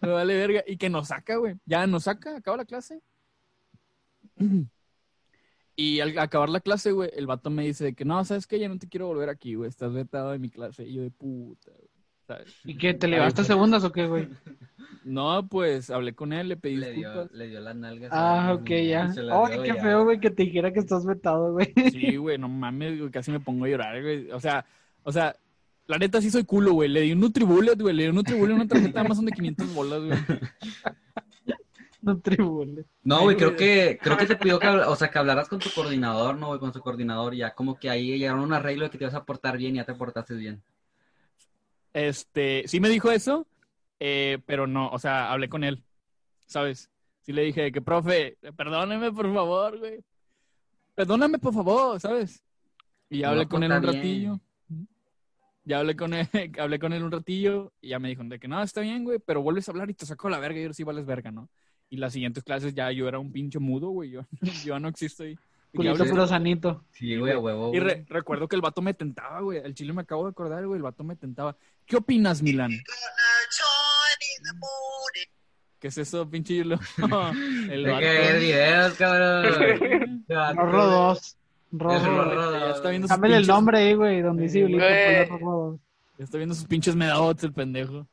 [0.01, 0.65] me vale verga.
[0.67, 1.57] Y que nos saca, güey.
[1.67, 3.01] Ya nos saca, acaba la clase.
[5.77, 8.59] Y al acabar la clase, güey, el vato me dice que no, ¿sabes qué?
[8.59, 9.69] Ya no te quiero volver aquí, güey.
[9.69, 10.85] Estás vetado de mi clase.
[10.85, 11.93] Y yo de puta, güey.
[12.27, 12.55] ¿sabes?
[12.65, 12.95] ¿Y qué?
[12.95, 14.29] ¿Te levantaste segundas o qué, güey?
[15.05, 18.11] No, pues hablé con él, le pedí le Dio, le dio las nalgas.
[18.13, 19.13] Ah, ok, ya.
[19.33, 21.73] Ay, qué feo, güey, que te dijera que estás vetado, güey.
[21.91, 24.31] Sí, güey, no mames, güey, casi me pongo a llorar, güey.
[24.31, 24.65] O sea,
[25.03, 25.35] o sea,
[25.87, 26.89] la neta sí soy culo, güey.
[26.89, 27.95] Le di un Nutribullet, güey.
[27.95, 30.19] Le di un Nutribullet una tarjeta de Amazon de 500 bolas, güey.
[32.13, 32.85] no tribule.
[33.05, 35.71] No, güey, creo que, creo que te pidió que, o sea, que hablaras con tu
[35.71, 36.59] coordinador, ¿no, güey?
[36.61, 39.15] Con tu coordinador, ya como que ahí llegaron a un arreglo de que te vas
[39.15, 40.63] a portar bien y ya te portaste bien.
[41.93, 43.47] Este, sí me dijo eso,
[44.01, 45.83] eh, pero no, o sea, hablé con él,
[46.47, 46.91] ¿sabes?
[47.21, 50.01] Sí le dije que, profe, perdóneme por favor, güey.
[50.95, 52.43] Perdóname por favor, ¿sabes?
[53.09, 54.41] Y ya hablé con él un ratillo.
[55.65, 56.27] Ya hablé con él,
[56.59, 59.21] hablé con él un ratillo y ya me dijo de que no, está bien, güey,
[59.21, 61.49] pero vuelves a hablar y te saco la verga y ahora sí vales verga, ¿no?
[61.93, 64.13] Y las siguientes clases ya yo era un pinche mudo, güey.
[64.13, 64.23] Yo,
[64.65, 65.39] yo no existo ahí.
[65.75, 66.83] Culito puro sanito.
[66.91, 67.71] Sí, güey, huevo.
[67.75, 69.59] Y recuerdo que el vato me tentaba, güey.
[69.59, 70.79] El chile me acabo de acordar, güey.
[70.79, 71.55] El vato me tentaba.
[71.85, 72.71] ¿Qué opinas, Milan?
[75.79, 76.79] ¿Qué es eso, pinche hilo?
[77.71, 78.01] el vato.
[78.01, 80.25] que videos, cabrón.
[80.57, 81.37] Rorro 2.
[81.73, 82.59] Rorro.
[82.59, 84.23] Ya está viendo Cámbiale el nombre ahí, güey.
[84.23, 85.79] Donde dice Julito,
[86.17, 88.07] Ya está viendo sus pinches medabots, el pendejo.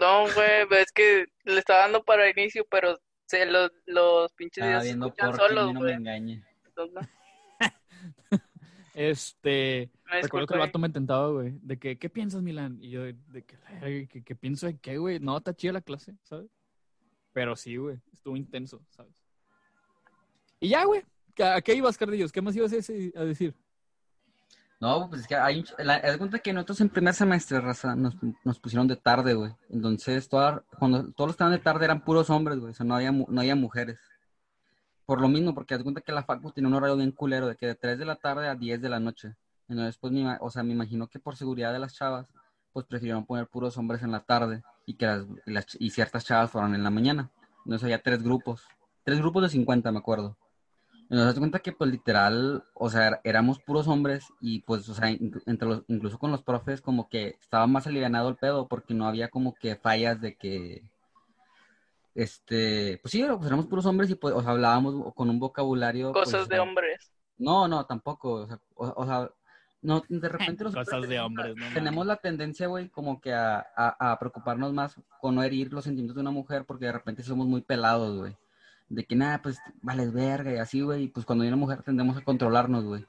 [0.00, 2.96] No, güey, es que le está dando para inicio, pero
[3.30, 6.44] se los, los pinches días viendo por solos, no me engañe.
[8.94, 12.78] este, recuerdo que el vato me tentaba, güey, de que, ¿qué piensas, Milan?
[12.80, 15.20] Y yo, de que, ¿qué, pienso de qué, güey?
[15.20, 16.50] No, está chida la clase, ¿sabes?
[17.32, 19.14] Pero sí, güey, estuvo intenso, ¿sabes?
[20.58, 21.04] Y ya, güey,
[21.38, 22.32] ¿a qué ibas, Cardillos?
[22.32, 23.54] ¿Qué más ibas a decir?
[24.80, 25.62] No, pues es que hay.
[25.78, 29.52] La, cuenta que nosotros en primer semestre, raza, nos, nos pusieron de tarde, güey.
[29.68, 32.70] Entonces, toda, cuando todos los estaban de tarde eran puros hombres, güey.
[32.70, 33.98] O sea, no había, no había mujeres.
[35.04, 37.56] Por lo mismo, porque haz cuenta que la facu tiene un horario bien culero, de
[37.56, 39.36] que de 3 de la tarde a 10 de la noche.
[39.68, 42.26] Entonces, pues, o sea, me imagino que por seguridad de las chavas,
[42.72, 46.74] pues prefirieron poner puros hombres en la tarde y que las, y ciertas chavas fueran
[46.74, 47.30] en la mañana.
[47.64, 48.62] Entonces había tres grupos,
[49.04, 50.38] tres grupos de 50, me acuerdo.
[51.16, 55.08] Nos das cuenta que, pues, literal, o sea, éramos puros hombres y, pues, o sea,
[55.08, 59.08] entre los, incluso con los profes, como que estaba más alivianado el pedo porque no
[59.08, 60.84] había como que fallas de que,
[62.14, 66.12] este, pues sí, pues éramos puros hombres y, pues, o sea, hablábamos con un vocabulario.
[66.12, 67.12] Cosas pues, o de sea, hombres.
[67.38, 69.28] No, no, tampoco, o sea, o, o sea,
[69.82, 73.66] no, de repente los Cosas de hombres, no tenemos la tendencia, güey, como que a,
[73.76, 77.24] a, a preocuparnos más con no herir los sentimientos de una mujer porque de repente
[77.24, 78.36] somos muy pelados, güey
[78.90, 81.82] de que nada, pues vales verga y así, güey, y pues cuando hay una mujer
[81.82, 83.06] tendemos a controlarnos, güey.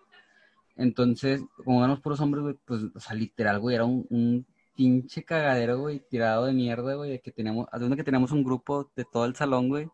[0.78, 5.24] Entonces, como éramos puros hombres, güey, pues, o sea, literal, güey, era un, un pinche
[5.24, 9.06] cagadero, güey, tirado de mierda, güey, de que teníamos, de que teníamos un grupo de
[9.06, 9.90] todo el salón, güey,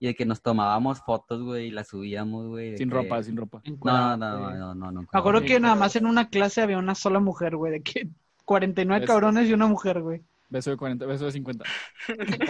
[0.00, 2.76] y de que nos tomábamos fotos, güey, y las subíamos, güey.
[2.76, 3.62] Sin que- ropa, sin ropa.
[3.84, 5.00] No, no, no, no, no, no.
[5.02, 8.08] Me acuerdo que nada más en una clase había una sola mujer, güey, de que
[8.44, 10.22] 49 Es- cabrones y una mujer, güey.
[10.48, 11.64] Beso de 40, beso de 50.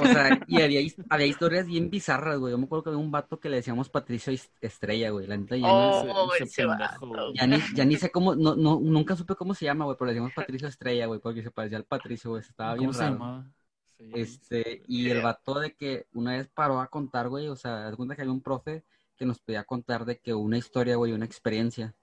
[0.01, 2.51] O sea, y había, había historias bien bizarras, güey.
[2.53, 5.27] Yo me acuerdo que había un vato que le decíamos Patricio Est- Estrella, güey.
[5.27, 6.41] La neta ya, Oh, güey.
[6.43, 9.97] ni, ya, ni, ya ni sé cómo, no, no, nunca supe cómo se llama, güey,
[9.97, 12.43] pero le decíamos Patricio Estrella, güey, porque se parecía al Patricio, güey.
[12.43, 13.13] Estaba bien ¿Cómo se raro.
[13.15, 13.47] llamaba?
[13.99, 17.89] Sí, Este, y el vato de que una vez paró a contar, güey, o sea,
[17.89, 18.85] haz cuenta que había un profe
[19.17, 21.95] que nos podía contar de que una historia, güey, una experiencia.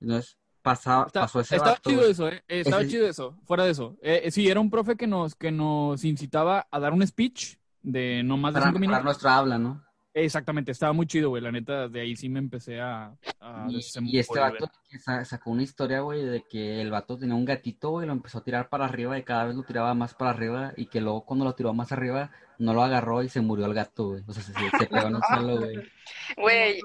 [0.00, 0.36] Entonces,
[0.70, 2.12] pasaba, Está- pasó ese estaba vato, chido güey.
[2.12, 2.42] eso, ¿eh?
[2.48, 3.36] Estaba Ese- chido eso.
[3.44, 3.96] Fuera de eso.
[4.02, 7.56] Eh, eh, sí, era un profe que nos, que nos incitaba a dar un speech
[7.82, 9.04] de no más de para cinco minutos.
[9.04, 9.84] nuestra habla, ¿no?
[10.14, 11.40] Exactamente, estaba muy chido, güey.
[11.42, 15.62] La neta, de ahí sí me empecé a, a Y, este vato que sacó una
[15.62, 18.86] historia, güey, de que el vato tenía un gatito, güey, lo empezó a tirar para
[18.86, 21.72] arriba y cada vez lo tiraba más para arriba y que luego cuando lo tiró
[21.72, 24.24] más arriba no lo agarró y se murió el gato, güey.
[24.26, 25.76] O sea, se, se- se pegó en el suelo, güey.
[26.36, 26.80] Güey,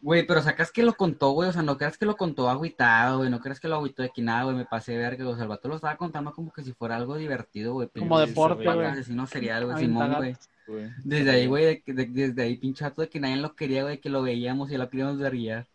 [0.00, 3.18] Güey, pero sacas que lo contó, güey, o sea, no creas que lo contó agüitado,
[3.18, 5.34] güey, no creas que lo agüitó de que nada, güey, me pasé de verga, o
[5.34, 7.88] sea, el vato lo estaba contando como que si fuera algo divertido, güey.
[7.98, 8.86] Como deporte, güey.
[8.86, 10.36] Asesino serial, güey, Simón, güey.
[11.02, 13.82] Desde ahí, güey, de que- de- desde ahí, pinche vato de que nadie lo quería,
[13.82, 15.66] güey, que lo veíamos y lo queríamos derribar.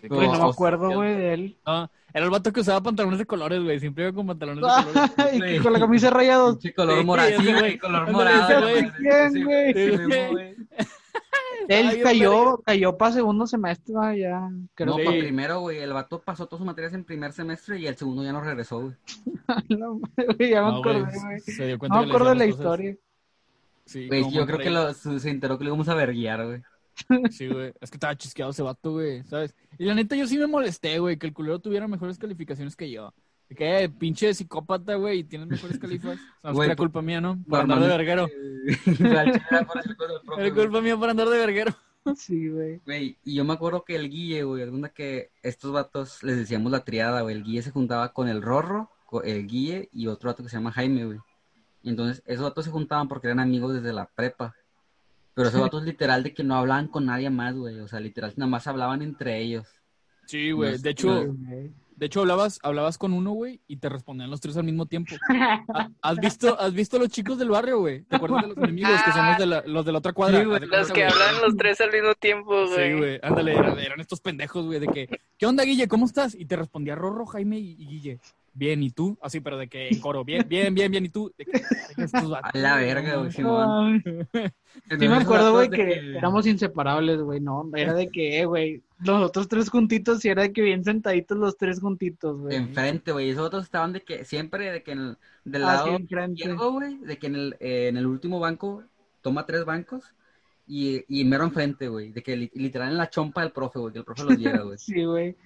[0.00, 1.56] Sí, Güey, no me acuerdo, güey, de él.
[1.66, 3.78] No, era el vato que usaba pantalones de colores, güey.
[3.80, 5.12] Siempre iba con pantalones de colores.
[5.58, 6.56] y con la camisa rayados.
[6.56, 7.78] Pinche color Sí, morado, sí, güey.
[7.78, 8.62] color morado.
[8.62, 10.56] güey.
[11.68, 14.50] Él bien cayó, cayó para segundo semestre, ya.
[14.74, 15.04] Creo No, Sí.
[15.04, 18.24] para primero, güey, el vato pasó todas sus materias en primer semestre y el segundo
[18.24, 18.94] ya no regresó, güey.
[19.78, 20.00] No,
[20.36, 21.40] güey, ya me No, güey, acordé, güey.
[21.40, 22.58] Se dio cuenta No me acuerdo de la cosas.
[22.58, 22.96] historia.
[23.84, 26.62] Sí, Güey, yo creo que lo, se enteró que le íbamos a verguiar, güey.
[27.32, 27.72] Sí, güey.
[27.80, 29.54] Es que estaba chisqueado ese vato, güey, ¿sabes?
[29.78, 32.90] Y la neta, yo sí me molesté, güey, que el culero tuviera mejores calificaciones que
[32.90, 33.12] yo.
[33.56, 36.18] Que, pinche psicópata, güey, y tienes mejores califas.
[36.18, 37.38] O sea, Güey, era culpa mía, ¿no?
[37.48, 38.28] Por andar de verguero.
[40.38, 41.74] Era culpa mía por andar de verguero.
[42.16, 42.80] Sí, güey.
[42.86, 46.72] Güey, y yo me acuerdo que el Guille, güey, alguna que estos vatos les decíamos
[46.72, 47.34] la triada, güey.
[47.34, 48.90] El Guille se juntaba con el Rorro,
[49.24, 51.18] el Guille y otro vato que se llama Jaime, güey.
[51.82, 54.54] Y entonces esos vatos se juntaban porque eran amigos desde la prepa.
[55.34, 57.78] Pero esos vatos literal de que no hablaban con nadie más, güey.
[57.80, 59.68] O sea, literal nada más hablaban entre ellos.
[60.26, 60.72] Sí, güey.
[60.72, 61.36] No, De hecho.
[61.98, 65.14] De hecho hablabas, hablabas con uno, güey, y te respondían los tres al mismo tiempo.
[65.74, 68.02] Ha- ¿Has visto, has visto los chicos del barrio, güey?
[68.04, 70.38] ¿Te acuerdas de los enemigos que son los de la, los de la otra cuadra?
[70.40, 70.60] Sí, güey.
[70.60, 71.12] Los que güey.
[71.12, 72.96] hablan los tres al mismo tiempo, Sí, güey.
[72.96, 75.88] güey, ándale, eran, eran estos pendejos, güey, de que, ¿qué onda, Guille?
[75.88, 76.34] ¿Cómo estás?
[76.34, 78.20] Y te respondía Rorro, Jaime y, y Guille.
[78.58, 79.16] Bien, ¿y tú?
[79.22, 81.32] Así, pero de que en coro, bien, bien, bien, bien, ¿y tú?
[81.38, 81.62] De que,
[82.02, 83.30] estos vatos, A la verga, güey.
[83.30, 84.02] Simón.
[84.02, 89.22] Sí me acuerdo, güey, que éramos inseparables, güey, no, era de que, eh, güey, los
[89.22, 92.56] otros tres juntitos y era de que bien sentaditos los tres juntitos, güey.
[92.56, 93.30] Enfrente, güey.
[93.30, 95.98] Esos otros estaban de que siempre de que en el, del Así lado
[96.32, 98.82] izquierdo, güey, de que en el, eh, en el último banco
[99.20, 100.02] toma tres bancos
[100.66, 102.10] y, y mero enfrente, güey.
[102.10, 104.62] De que li- literal en la chompa del profe, güey, que el profe los diera,
[104.62, 104.78] güey.
[104.78, 105.36] Sí, güey.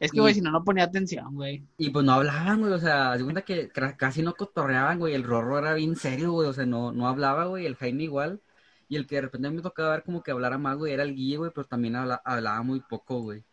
[0.00, 1.64] Es que, güey, si no, no ponía atención, güey.
[1.76, 5.14] Y pues no hablaban, güey, o sea, de cuenta que casi no cotorreaban, güey.
[5.14, 7.66] El Rorro era bien serio, güey, o sea, no, no hablaba, güey.
[7.66, 8.40] El Jaime igual.
[8.88, 11.14] Y el que de repente me tocaba ver como que hablara más, güey, era el
[11.14, 13.44] Guille, güey, pero también habla- hablaba muy poco, güey.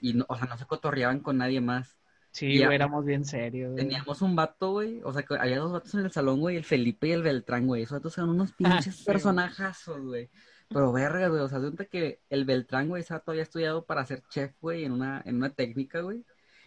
[0.00, 1.96] Y, no, o sea, no se cotorreaban con nadie más.
[2.30, 3.84] Sí, güey, éramos bien serios, güey.
[3.84, 5.00] Teníamos un vato, güey.
[5.04, 6.56] O sea, que había dos vatos en el salón, güey.
[6.56, 7.82] El Felipe y el Beltrán, güey.
[7.82, 9.04] Esos vatos eran unos pinches sí, güey.
[9.14, 10.30] personajazos, güey.
[10.72, 11.40] Pero verga, güey.
[11.42, 14.84] O sea, cuenta que el Beltrán, güey, ese vato había estudiado para ser chef, güey,
[14.84, 16.24] en una, en una técnica, güey.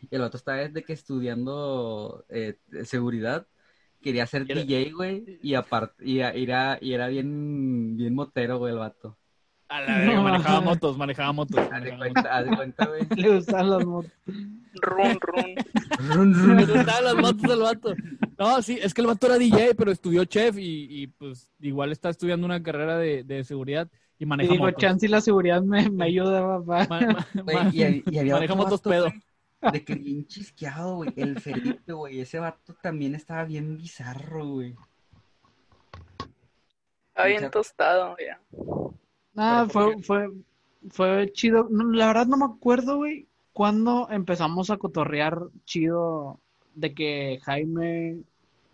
[0.10, 3.48] Y el otro estaba desde que estudiando eh, seguridad.
[4.02, 5.30] Quería ser DJ, güey.
[5.42, 9.18] Y aparte, y, y era, y era bien, bien motero, güey, el vato.
[9.74, 10.24] A la verga, No.
[10.24, 11.68] manejaba motos, manejaba motos.
[11.72, 13.02] Haz de cuenta, haz de cuenta, güey.
[13.16, 14.12] Le gustan los motos.
[14.76, 15.56] Run, run.
[16.10, 16.56] Run, run.
[16.58, 17.96] Me gustaban las motos del vato.
[18.38, 21.92] No, sí, es que el vato era DJ, pero estudió chef y, y, pues igual
[21.92, 23.88] está estudiando una carrera de, de seguridad
[24.20, 24.80] y Y maneja digo, motos.
[24.82, 26.88] chance y la seguridad me, me ayuda, papá.
[26.90, 29.06] Ma- ma- Güey, ma- y, hab- y había maneja motos vato, pedo.
[29.62, 31.14] güey, De que bien chisqueado, güey.
[31.16, 32.20] El Felipe, güey.
[32.20, 34.76] Ese vato también estaba bien bizarro, güey.
[37.10, 38.40] Está bien tostado, ya.
[39.36, 40.30] Ah, Pero fue, fue,
[40.90, 41.68] fue chido.
[41.70, 46.42] la verdad no me acuerdo, güey, cuándo empezamos a cotorrear chido
[46.74, 48.24] de que Jaime,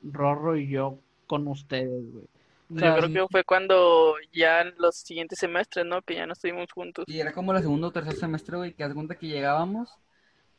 [0.02, 2.26] Rorro y yo con ustedes, güey.
[2.70, 6.02] yo creo que fue cuando ya en los siguientes semestres, ¿no?
[6.02, 7.06] Que ya no estuvimos juntos.
[7.06, 10.00] Y era como el segundo o tercer semestre, güey, que hace cuenta que llegábamos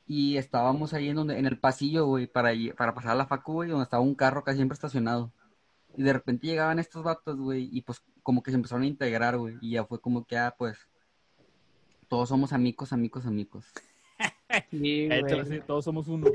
[0.07, 3.55] y estábamos ahí en donde, en el pasillo, güey, para, para pasar a la facu,
[3.55, 5.33] güey, donde estaba un carro casi siempre estacionado.
[5.97, 9.37] Y de repente llegaban estos vatos, güey, y pues como que se empezaron a integrar,
[9.37, 10.79] güey, y ya fue como que, ah, pues,
[12.09, 13.67] todos somos amigos, amigos, amigos.
[14.71, 15.61] Sí, güey.
[15.65, 16.27] todos somos uno.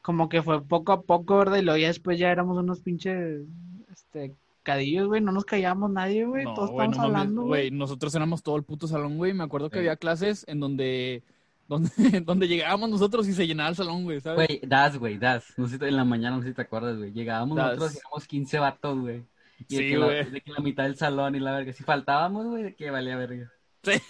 [0.00, 1.56] Como que fue poco a poco, ¿verdad?
[1.56, 3.42] Y luego ya después ya éramos unos pinches,
[3.90, 7.72] este, cadillos, güey, no nos callábamos nadie, güey, todos estábamos hablando, güey.
[7.72, 11.24] Nosotros éramos todo el puto salón, güey, me acuerdo que había clases en donde
[11.68, 11.90] donde,
[12.24, 14.46] donde llegábamos nosotros y se llenaba el salón, güey, ¿sabes?
[14.46, 15.52] Güey, das, güey, das.
[15.56, 17.12] No sé, en la mañana, no sé si te acuerdas, güey.
[17.12, 19.24] Llegábamos nosotros y éramos 15 vatos, güey.
[19.68, 21.72] Y sí, de, que la, de que la mitad del salón y la verga.
[21.72, 23.52] Si faltábamos, güey, de que valía verga.
[23.82, 23.92] Sí.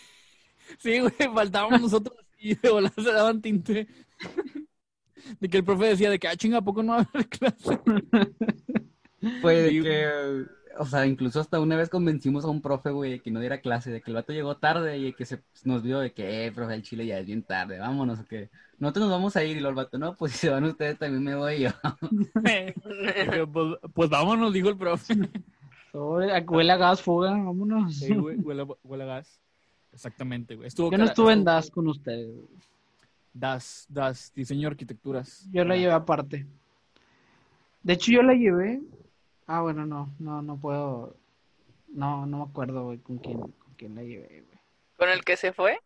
[0.79, 3.87] Sí, güey, faltábamos nosotros y de volar se daban tinte.
[5.41, 7.29] De que el profe decía de que, ah, chinga, ¿a poco no va a haber
[7.29, 7.81] clase?
[9.43, 10.47] Pues de que
[10.79, 13.61] o sea, incluso hasta una vez convencimos a un profe, güey, de que no diera
[13.61, 16.53] clase, de que el vato llegó tarde y que se nos vio de que, eh,
[16.53, 19.57] profe, el chile ya es bien tarde, vámonos, o que nosotros nos vamos a ir
[19.57, 21.71] y lo el vato, no, pues si se van ustedes también me voy yo.
[23.53, 25.15] pues, pues, vámonos, dijo el profe.
[25.93, 27.97] huele a gas, fuga, vámonos.
[27.97, 28.63] Sí, güey, huele,
[29.03, 29.41] a gas.
[29.93, 30.69] Exactamente, güey.
[30.69, 32.29] Estuvo Yo no estuve en DAS con ustedes.
[33.33, 35.49] DAS, DAS, diseño arquitecturas.
[35.51, 36.47] Yo la llevé aparte.
[37.83, 38.83] De hecho, yo la llevé
[39.47, 41.17] Ah, bueno, no, no, no puedo.
[41.89, 44.59] No, no me acuerdo, güey, con quién, con quién la llevé, güey.
[44.97, 45.79] ¿Con el que se fue?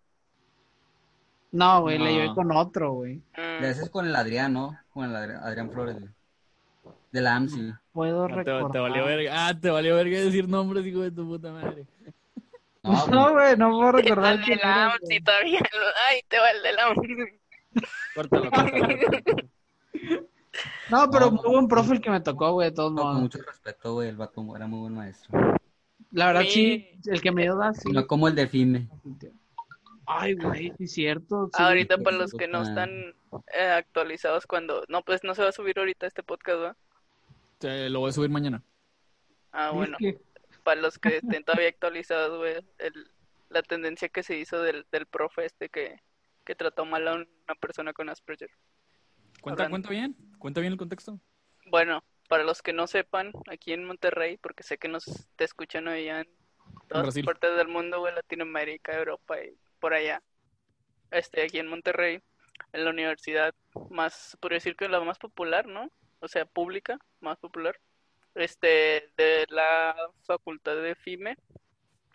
[1.53, 3.17] No, güey, la llevé con otro, güey.
[3.37, 3.65] Mm.
[3.65, 4.79] Ese es con el Adrián, ¿no?
[4.91, 6.13] Con el Adrián, Flores, güey.
[7.13, 7.73] De la AMSI.
[7.93, 8.67] Puedo recordar.
[8.67, 9.33] Te, te, valió verga.
[9.35, 11.87] Ah, te valió verga decir nombres, hijo de tu puta madre.
[12.83, 14.37] No, güey, no, puedo recordar.
[14.37, 15.61] El de la AMSI todavía.
[16.09, 17.41] Ay, te va el de la AMSI.
[18.15, 18.89] Córtalo, córtalo.
[20.91, 23.15] No, pero muy buen profe el que me tocó, güey, de todos modos.
[23.15, 25.39] Con mucho respeto, güey, el vato era muy buen maestro.
[26.13, 27.93] La verdad, sí, el que me dio da, sí.
[27.93, 28.89] No como el de FIME.
[30.07, 31.49] Ay, güey, es cierto.
[31.53, 32.91] ahorita para los que no están
[33.55, 34.83] eh, actualizados cuando...
[34.89, 36.77] No, pues no se va a subir ahorita este podcast, ¿verdad?
[37.59, 38.63] Te lo voy a subir mañana.
[39.53, 39.97] Ah, bueno.
[40.65, 42.57] Para los que estén todavía actualizados, güey,
[43.49, 46.01] la tendencia que se hizo del, del profe este que,
[46.45, 48.51] que trató mal a una persona con Asperger.
[49.41, 51.21] Cuenta, cuenta bien, cuenta bien el contexto.
[51.67, 55.05] Bueno, para los que no sepan, aquí en Monterrey, porque sé que nos
[55.37, 56.29] te escuchan allá en
[56.89, 60.23] todas partes del mundo, güey, Latinoamérica, Europa y por allá.
[61.11, 62.21] Este, aquí en Monterrey,
[62.73, 63.55] en la universidad
[63.91, 65.91] más, podría decir que la más popular, ¿no?
[66.21, 67.79] O sea, pública, más popular.
[68.35, 71.37] Este, de la facultad de FIME,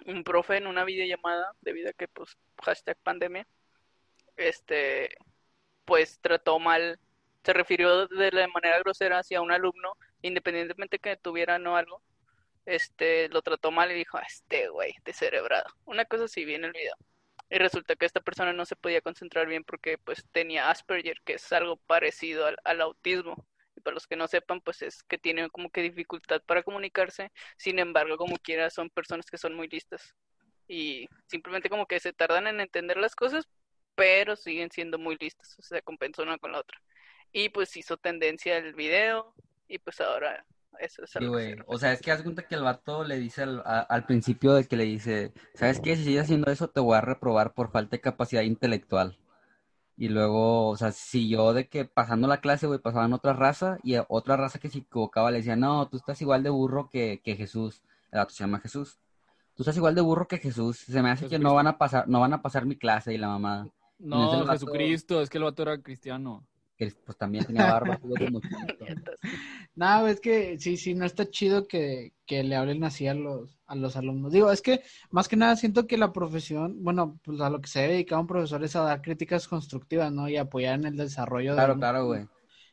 [0.05, 3.47] un profe en una videollamada, debido a que, pues, hashtag pandemia,
[4.37, 5.09] este,
[5.85, 6.99] pues trató mal
[7.45, 12.01] se refirió de la manera grosera hacia un alumno, independientemente que tuviera no algo,
[12.65, 15.67] este, lo trató mal y dijo, este güey, descerebrado.
[15.85, 16.95] Una cosa así vi en el video.
[17.49, 21.33] Y resulta que esta persona no se podía concentrar bien porque pues tenía Asperger, que
[21.33, 23.45] es algo parecido al, autismo.
[23.75, 27.31] Y para los que no sepan, pues es que tienen como que dificultad para comunicarse.
[27.57, 30.15] Sin embargo, como quiera, son personas que son muy listas.
[30.67, 33.47] Y simplemente como que se tardan en entender las cosas,
[33.93, 35.55] pero siguen siendo muy listas.
[35.59, 36.81] O sea, compensó una con la otra.
[37.37, 39.33] Y pues hizo tendencia el video
[39.67, 40.45] y pues ahora
[40.79, 43.43] eso es algo sí, O sea, es que haz cuenta que el vato le dice
[43.43, 45.97] al, principio de que le dice, ¿sabes qué?
[45.97, 49.17] Si sigues haciendo eso te voy a reprobar por falta de capacidad intelectual.
[49.97, 53.97] Y luego, o sea, siguió de que pasando la clase, güey, pasaban otra raza y
[54.07, 57.35] otra raza que se equivocaba le decía, no, tú estás igual de burro que, que
[57.35, 57.83] Jesús.
[58.13, 58.97] El vato se llama Jesús.
[59.55, 60.77] Tú estás igual de burro que Jesús.
[60.77, 63.17] Se me hace que no van a pasar, no van a pasar mi clase y
[63.17, 63.67] la mamá.
[63.99, 66.45] No, Jesucristo, es que el vato era cristiano
[66.77, 67.99] que pues también tenía barba.
[69.75, 73.75] no, es que sí, sí, no está chido que, le hablen así a los, a
[73.75, 74.33] los alumnos.
[74.33, 77.69] Digo, es que más que nada siento que la profesión, bueno, pues a lo que
[77.69, 80.27] se debe dedicar un profesor es a dar críticas constructivas, ¿no?
[80.27, 81.79] Y apoyar en el desarrollo claro, de...
[81.79, 82.27] Claro, claro, güey.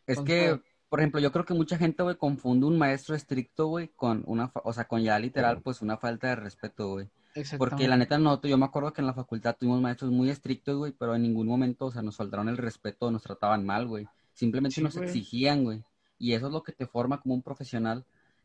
[0.06, 3.88] Es que, por ejemplo, yo creo que mucha gente, güey, confunde un maestro estricto, güey,
[3.88, 7.08] con una, o sea, con ya literal, pues una falta de respeto, güey.
[7.58, 10.76] Porque la neta no, yo me acuerdo que en la facultad tuvimos maestros muy estrictos,
[10.76, 14.06] güey, pero en ningún momento, o sea, nos faltaron el respeto, nos trataban mal, güey.
[14.34, 15.82] Simplemente nos exigían, güey.
[16.18, 18.04] Y eso es lo que te forma como un profesional.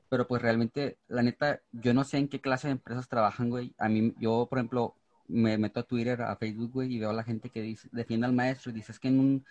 [0.09, 3.73] Pero pues realmente, la neta, yo no sé en qué clase de empresas trabajan, güey.
[3.77, 4.95] A mí, yo, por ejemplo,
[5.27, 8.25] me meto a Twitter, a Facebook, güey, y veo a la gente que dice, defiende
[8.25, 9.45] al maestro y dices que en un,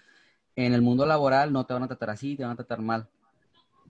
[0.56, 3.06] en el mundo laboral no te van a tratar así, te van a tratar mal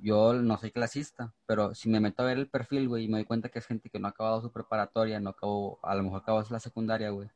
[0.02, 3.18] yo no soy clasista, pero si me meto a ver el perfil, güey, y me
[3.18, 6.02] doy cuenta que es gente que no ha acabado su preparatoria, no acabó, a lo
[6.02, 7.28] mejor acabó la secundaria, güey,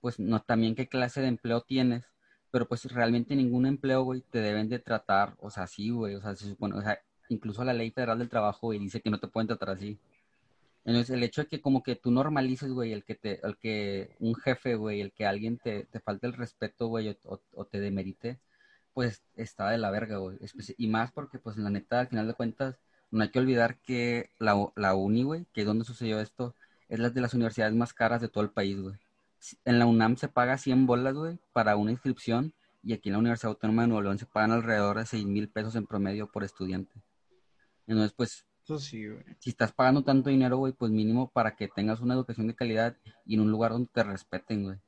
[0.00, 2.04] pues no también qué clase de empleo tienes,
[2.50, 6.20] pero pues realmente ningún empleo, güey, te deben de tratar, o sea, así, güey, o
[6.22, 9.20] sea, se supone, o sea, incluso la ley federal del trabajo, güey, dice que no
[9.20, 9.98] te pueden tratar así.
[10.84, 14.16] Entonces, el hecho de que como que tú normalices, güey, el que te, el que
[14.20, 17.78] un jefe, güey, el que alguien te, te falte el respeto, güey, o, o, te
[17.80, 18.40] demerite,
[18.98, 20.38] pues está de la verga, güey.
[20.76, 22.80] Y más porque, pues, la neta, al final de cuentas,
[23.12, 26.56] no hay que olvidar que la, la uni, güey, que es donde sucedió esto,
[26.88, 28.96] es la de las universidades más caras de todo el país, güey.
[29.64, 33.18] En la UNAM se paga 100 bolas, güey, para una inscripción, y aquí en la
[33.20, 36.42] Universidad Autónoma de Nuevo León se pagan alrededor de 6 mil pesos en promedio por
[36.42, 37.00] estudiante.
[37.86, 38.46] Entonces, pues,
[38.80, 39.04] sí,
[39.38, 42.96] Si estás pagando tanto dinero, güey, pues mínimo para que tengas una educación de calidad
[43.24, 44.78] y en un lugar donde te respeten, güey.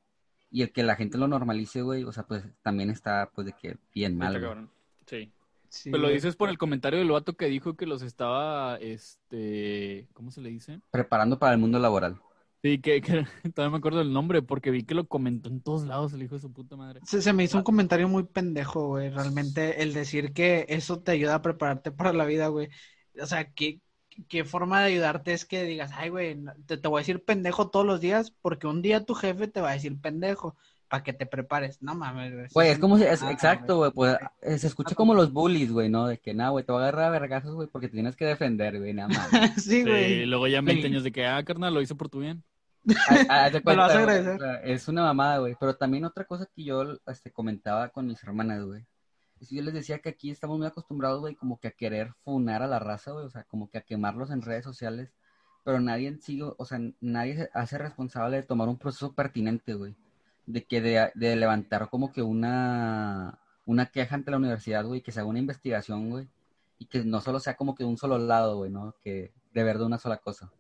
[0.51, 3.53] Y el que la gente lo normalice, güey, o sea, pues también está, pues, de
[3.53, 4.69] que bien mal.
[5.07, 5.33] Sí.
[5.69, 5.91] sí.
[5.91, 10.31] Pero lo dices por el comentario del vato que dijo que los estaba, este, ¿cómo
[10.31, 10.81] se le dice?
[10.91, 12.21] Preparando para el mundo laboral.
[12.63, 13.25] Sí, que, que,
[13.55, 16.35] todavía me acuerdo del nombre porque vi que lo comentó en todos lados el hijo
[16.35, 17.01] de su puta madre.
[17.05, 19.09] Se, se me hizo un comentario muy pendejo, güey.
[19.09, 22.69] Realmente el decir que eso te ayuda a prepararte para la vida, güey.
[23.21, 23.81] O sea, ¿qué,
[24.29, 27.71] qué forma de ayudarte es que digas, ay, güey, te, te voy a decir pendejo
[27.71, 30.57] todos los días porque un día tu jefe te va a decir pendejo
[30.91, 31.81] para que te prepares.
[31.81, 32.69] No mames, güey.
[32.69, 34.19] es como si, es, exacto, güey, pues
[34.59, 36.09] se escucha como los bullies, güey, ¿no?
[36.09, 38.79] De que, nada, güey, te voy a agarrar a vergazos, güey, porque tienes que defender,
[38.79, 39.31] güey, nada más.
[39.63, 40.21] sí, güey.
[40.21, 42.43] Sí, luego ya 20 años de que, ah, carnal, lo hizo por tu bien.
[44.65, 45.57] es una mamada, güey.
[45.59, 48.85] Pero también otra cosa que yo este, comentaba con mis hermanas, güey.
[49.49, 52.67] Yo les decía que aquí estamos muy acostumbrados, güey, como que a querer funar a
[52.67, 53.25] la raza, güey.
[53.25, 55.13] O sea, como que a quemarlos en redes sociales.
[55.65, 59.95] Pero nadie sigue, o sea, nadie se hace responsable de tomar un proceso pertinente, güey
[60.53, 65.21] de que de, levantar como que una, una queja ante la universidad, güey, que se
[65.21, 66.29] haga una investigación, güey,
[66.79, 68.95] y que no solo sea como que de un solo lado, güey, ¿no?
[69.03, 70.51] Que de verdad una sola cosa.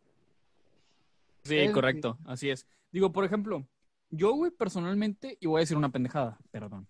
[1.42, 2.66] Sí, correcto, así es.
[2.92, 3.66] Digo, por ejemplo,
[4.10, 6.86] yo, güey, personalmente, y voy a decir una pendejada, perdón.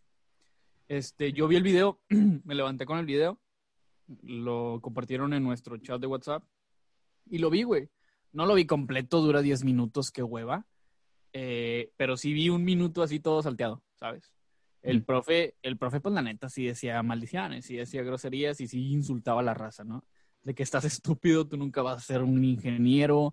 [0.90, 2.00] Este, yo vi el video,
[2.44, 3.38] me levanté con el video,
[4.24, 6.42] lo compartieron en nuestro chat de WhatsApp,
[7.26, 7.88] y lo vi, güey.
[8.32, 10.66] No lo vi completo, dura 10 minutos, qué hueva.
[11.32, 14.32] Eh, pero sí vi un minuto así todo salteado, ¿sabes?
[14.82, 18.90] El profe, el profe, pues la neta, sí decía maldiciones, sí decía groserías y sí
[18.90, 20.04] insultaba a la raza, ¿no?
[20.42, 23.32] De que estás estúpido, tú nunca vas a ser un ingeniero.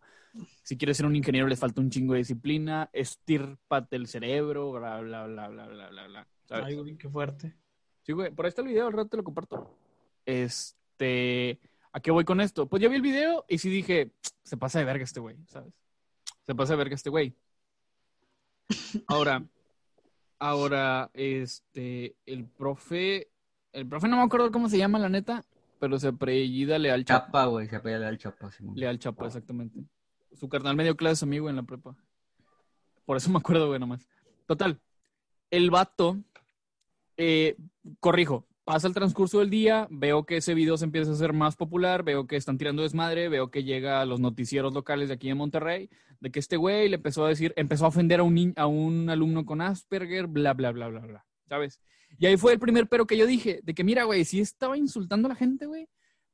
[0.62, 2.88] Si quieres ser un ingeniero, le falta un chingo de disciplina.
[2.94, 6.28] Estírpate el cerebro, bla, bla, bla, bla, bla, bla, bla.
[6.50, 7.54] Ay, güey, qué fuerte.
[8.04, 9.78] Sí, güey, por ahí está el video, al rato te lo comparto.
[10.26, 11.60] Este,
[11.92, 12.68] ¿a qué voy con esto?
[12.68, 14.12] Pues ya vi el video y sí dije,
[14.44, 15.74] se pasa de verga este güey, ¿sabes?
[16.46, 17.36] Se pasa de verga este güey.
[19.08, 19.46] Ahora,
[20.40, 23.30] ahora, este, el profe,
[23.74, 25.44] el profe no me acuerdo cómo se llama, la neta,
[25.80, 27.26] pero se apellida Leal Chapa.
[27.26, 28.50] Chapa, güey, se apellida Leal Chapa.
[28.76, 29.84] Leal Chapa, exactamente.
[30.34, 31.96] Su carnal medio clase amigo en la prepa.
[33.06, 34.08] Por eso me acuerdo, güey, nomás.
[34.46, 34.80] Total,
[35.52, 36.18] el vato,
[37.18, 37.56] eh,
[38.00, 41.56] corrijo, pasa el transcurso del día, veo que ese video se empieza a hacer más
[41.56, 45.30] popular, veo que están tirando desmadre, veo que llega a los noticieros locales de aquí
[45.30, 45.90] en Monterrey,
[46.20, 49.10] de que este güey le empezó a decir, empezó a ofender a un, a un
[49.10, 51.80] alumno con Asperger, bla, bla, bla, bla, bla, ¿sabes?
[52.20, 54.78] Y ahí fue el primer pero que yo dije, de que mira, güey, sí estaba
[54.78, 55.88] insultando a la gente, güey,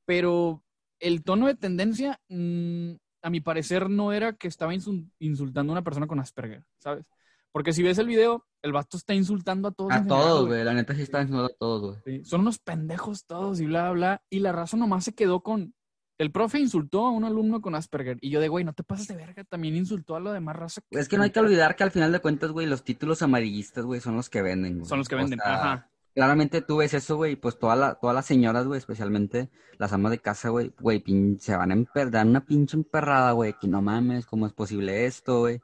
[0.05, 0.64] pero
[0.99, 5.84] el tono de tendencia, mm, a mi parecer, no era que estaba insultando a una
[5.84, 7.05] persona con Asperger, ¿sabes?
[7.53, 9.91] Porque si ves el video, el vato está insultando a todos.
[9.93, 10.63] A todos, güey.
[10.63, 12.25] La neta sí está insultando a todos, güey.
[12.25, 14.23] Son unos pendejos todos y bla, bla.
[14.31, 15.75] Y la raza nomás se quedó con.
[16.17, 18.17] El profe insultó a un alumno con Asperger.
[18.21, 19.43] Y yo de, güey, no te pases de verga.
[19.43, 20.81] También insultó a la demás raza.
[20.89, 23.85] Es que no hay que olvidar que al final de cuentas, güey, los títulos amarillistas,
[23.85, 24.89] güey, son los que venden, güey.
[24.89, 25.89] Son los que venden, ajá.
[26.15, 29.49] Claramente tú ves eso, güey, pues toda la, todas las señoras, güey, especialmente
[29.80, 31.03] las amas de casa, güey, güey,
[31.39, 35.39] se van a emperrar una pinche emperrada, güey, que no mames, ¿cómo es posible esto,
[35.39, 35.59] güey?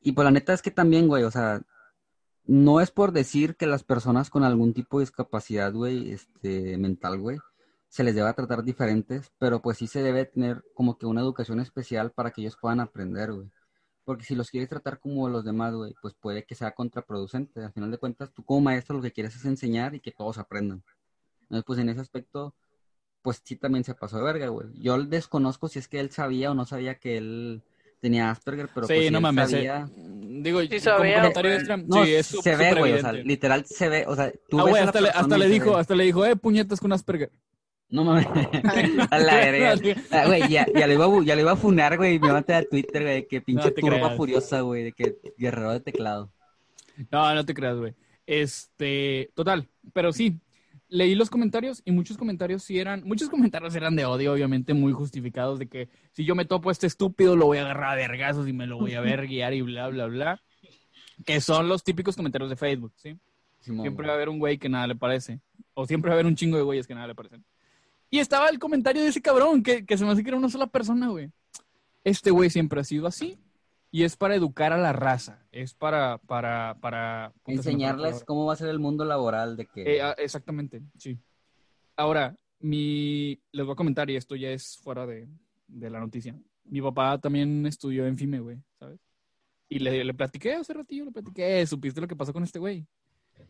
[0.00, 1.62] Y pues la neta es que también, güey, o sea,
[2.44, 7.18] no es por decir que las personas con algún tipo de discapacidad, güey, este, mental,
[7.18, 7.38] güey,
[7.88, 11.60] se les deba tratar diferentes, pero pues sí se debe tener como que una educación
[11.60, 13.50] especial para que ellos puedan aprender, güey.
[14.04, 17.62] Porque si los quieres tratar como los demás, güey, pues puede que sea contraproducente.
[17.62, 20.38] Al final de cuentas, tú como maestro lo que quieres es enseñar y que todos
[20.38, 20.82] aprendan.
[21.42, 22.54] Entonces, pues en ese aspecto,
[23.22, 24.68] pues sí también se pasó de verga, güey.
[24.74, 27.62] Yo desconozco si es que él sabía o no sabía que él
[28.02, 29.88] tenía Asperger, pero sí, pues no mames, sabía...
[29.94, 33.88] digo, sí, sabía, comentario extra, no, sí, es se ve, güey, o sea, literal se
[33.88, 36.26] ve, o sea, tú ah, ves güey, hasta, le, hasta le dijo, hasta le dijo,
[36.26, 37.30] eh, puñetas con Asperger.
[37.88, 38.26] No mames.
[39.10, 39.74] a la verga.
[40.10, 42.54] Ah, güey, ya, ya, le iba a, ya le iba a funar, güey, me mate
[42.54, 44.16] a Twitter, güey, que pinche no turba creas.
[44.16, 46.32] furiosa, güey, de que guerrero de teclado.
[47.10, 47.94] No, no te creas, güey.
[48.26, 50.40] Este, total, pero sí,
[50.92, 54.92] leí los comentarios y muchos comentarios sí eran, muchos comentarios eran de odio, obviamente, muy
[54.92, 57.96] justificados, de que si yo me topo a este estúpido, lo voy a agarrar a
[57.96, 60.42] vergazos y me lo voy a ver guiar y bla, bla, bla.
[61.24, 63.16] Que son los típicos comentarios de Facebook, ¿sí?
[63.60, 65.40] siempre va a haber un güey que nada le parece.
[65.74, 67.44] O siempre va a haber un chingo de güeyes que nada le parecen.
[68.10, 70.50] Y estaba el comentario de ese cabrón, que, que se me hace que era una
[70.50, 71.30] sola persona, güey.
[72.04, 73.38] Este güey siempre ha sido así.
[73.94, 75.46] Y es para educar a la raza.
[75.52, 77.32] Es para, para, para...
[77.46, 79.82] Enseñarles cómo va a ser el mundo laboral de que...
[79.82, 81.18] Eh, ah, exactamente, sí.
[81.94, 83.38] Ahora, mi...
[83.52, 85.28] Les voy a comentar, y esto ya es fuera de,
[85.68, 86.34] de la noticia.
[86.64, 88.98] Mi papá también estudió en FIME, güey, ¿sabes?
[89.68, 92.86] Y le, le platiqué hace ratillo, le platiqué, ¿supiste lo que pasó con este güey?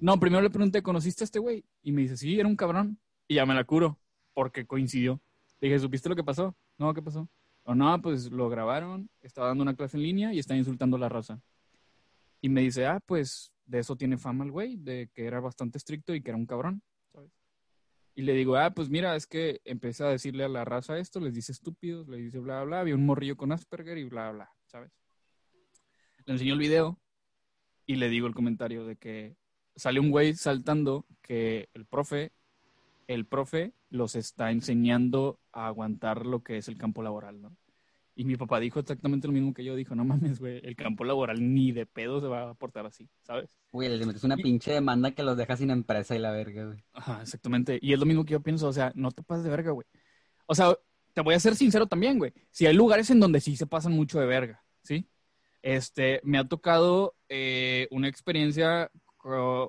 [0.01, 1.65] No, primero le pregunté, ¿conociste a este güey?
[1.85, 2.99] Y me dice, sí, era un cabrón.
[3.29, 4.01] Y ya me la curo,
[4.35, 5.21] porque coincidió.
[5.61, 6.57] Le dije, ¿supiste lo que pasó?
[6.79, 7.29] No, ¿qué pasó?
[7.65, 11.01] O no, pues lo grabaron, estaba dando una clase en línea y está insultando a
[11.01, 11.41] la raza.
[12.41, 15.79] Y me dice, ah, pues de eso tiene fama el güey, de que era bastante
[15.79, 16.83] estricto y que era un cabrón,
[17.13, 17.31] ¿sabes?
[18.15, 21.21] Y le digo, ah, pues mira, es que empecé a decirle a la raza esto,
[21.21, 24.51] les dice estúpidos, le dice bla, bla, había un morrillo con Asperger y bla, bla,
[24.67, 24.93] ¿sabes?
[26.27, 27.01] Le enseñó el video
[27.87, 29.37] y le digo el comentario de que
[29.77, 32.33] sale un güey saltando que el profe,
[33.07, 37.57] el profe los está enseñando a aguantar lo que es el campo laboral, ¿no?
[38.15, 41.05] Y mi papá dijo exactamente lo mismo que yo, dijo, no mames, güey, el campo
[41.05, 43.57] laboral ni de pedo se va a portar así, ¿sabes?
[43.73, 46.85] Güey, le metes una pinche demanda que los deja sin empresa y la verga, güey.
[46.93, 47.79] Ajá, exactamente.
[47.81, 49.87] Y es lo mismo que yo pienso, o sea, no te pases de verga, güey.
[50.47, 50.77] O sea,
[51.15, 52.33] te voy a ser sincero también, güey.
[52.51, 55.09] Si hay lugares en donde sí se pasan mucho de verga, ¿sí?
[55.63, 58.91] Este, me ha tocado eh, una experiencia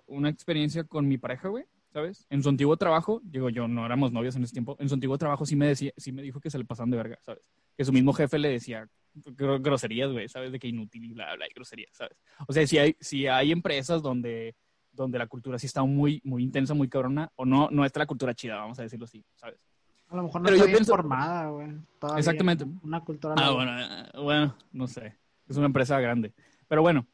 [0.07, 2.25] una experiencia con mi pareja, güey, ¿sabes?
[2.31, 5.17] En su antiguo trabajo, digo yo, no éramos novios en ese tiempo, en su antiguo
[5.17, 7.47] trabajo sí me, decía, sí me dijo que se le pasaban de verga, ¿sabes?
[7.77, 10.51] Que su mismo jefe le decía groserías, güey, ¿sabes?
[10.51, 12.17] De que inútil y bla, bla, y groserías, ¿sabes?
[12.47, 14.55] O sea, si hay, si hay empresas donde,
[14.91, 18.07] donde la cultura sí está muy, muy intensa, muy cabrona, o no, no está la
[18.07, 19.59] cultura chida, vamos a decirlo así, ¿sabes?
[20.09, 21.69] A lo mejor no está bien formada, güey.
[22.17, 22.65] Exactamente.
[22.83, 23.35] Una cultura.
[23.37, 25.17] Ah, bueno, eh, bueno, no sé.
[25.47, 26.33] Es una empresa grande.
[26.67, 27.07] Pero bueno,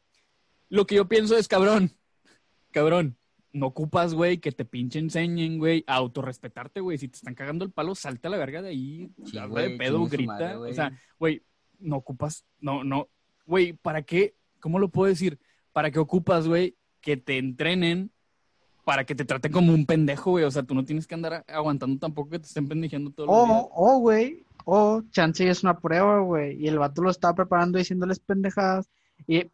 [0.68, 1.92] lo que yo pienso es, cabrón,
[2.70, 3.16] cabrón,
[3.52, 6.98] no ocupas, güey, que te pinche enseñen, güey, a autorrespetarte, güey.
[6.98, 10.04] Si te están cagando el palo, salta a la verga de ahí, sí, de pedo,
[10.06, 10.58] grita.
[10.58, 11.42] o sea, güey,
[11.78, 13.08] no ocupas, no, no,
[13.46, 14.34] güey, ¿para qué?
[14.60, 15.38] ¿Cómo lo puedo decir?
[15.72, 18.10] ¿Para qué ocupas, güey, que te entrenen
[18.84, 20.44] para que te traten como un pendejo, güey?
[20.44, 23.48] O sea, tú no tienes que andar aguantando tampoco que te estén pendejeando todo el
[23.48, 23.68] día.
[23.72, 26.56] Oh, güey, oh, chance es una prueba, güey.
[26.60, 28.90] Y el vato lo estaba preparando diciéndoles pendejadas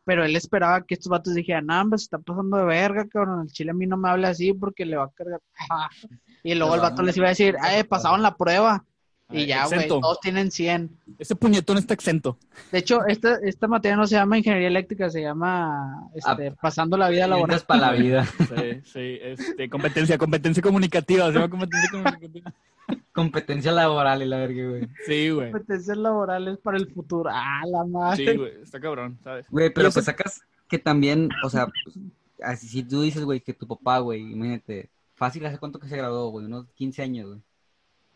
[0.04, 3.52] pero él esperaba que estos vatos dijeran, no, se está pasando de verga, cabrón, el
[3.52, 5.40] chile a mí no me habla así porque le va a cargar.
[6.42, 8.84] y luego el vato les iba a decir, eh, pasaron la prueba.
[9.28, 10.88] Y ya, güey, todos tienen 100.
[11.18, 12.38] Ese puñetón está exento.
[12.70, 16.96] De hecho, esta, esta materia no se llama ingeniería eléctrica, se llama este, ah, pasando
[16.96, 17.60] la vida laboral.
[17.66, 18.24] para la vida.
[18.56, 22.52] Sí, sí, este, competencia, competencia comunicativa, se llama competencia comunicativa.
[23.12, 24.88] Competencia laboral y la verga, güey.
[25.06, 25.50] Sí, güey.
[25.50, 27.30] Competencias laborales para el futuro.
[27.32, 28.32] Ah, la madre.
[28.32, 29.46] Sí, güey, está cabrón, ¿sabes?
[29.50, 31.96] Güey, pero pues sacas que también, o sea, pues,
[32.42, 35.96] así si tú dices, güey, que tu papá, güey, imagínate, fácil, ¿hace cuánto que se
[35.96, 36.46] graduó, güey?
[36.46, 37.40] Unos 15 años, güey.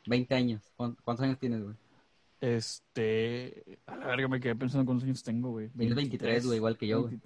[0.07, 0.63] 20 años.
[0.77, 1.75] ¿Cuántos años tienes, güey?
[2.41, 5.71] Este, a la verga me quedé pensando cuántos años tengo, güey.
[5.75, 7.19] 23, güey, igual que yo, güey.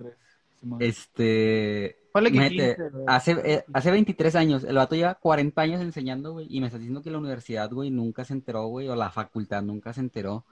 [0.81, 1.99] Este.
[3.07, 6.79] Hace, eh, hace 23 años, el vato lleva 40 años enseñando, güey, y me está
[6.79, 10.45] diciendo que la universidad, güey, nunca se enteró, güey, o la facultad nunca se enteró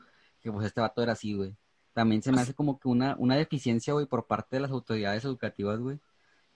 [0.43, 1.57] que pues este vato era así, güey.
[1.93, 5.25] También se me hace como que una, una deficiencia, güey, por parte de las autoridades
[5.25, 6.01] educativas, güey,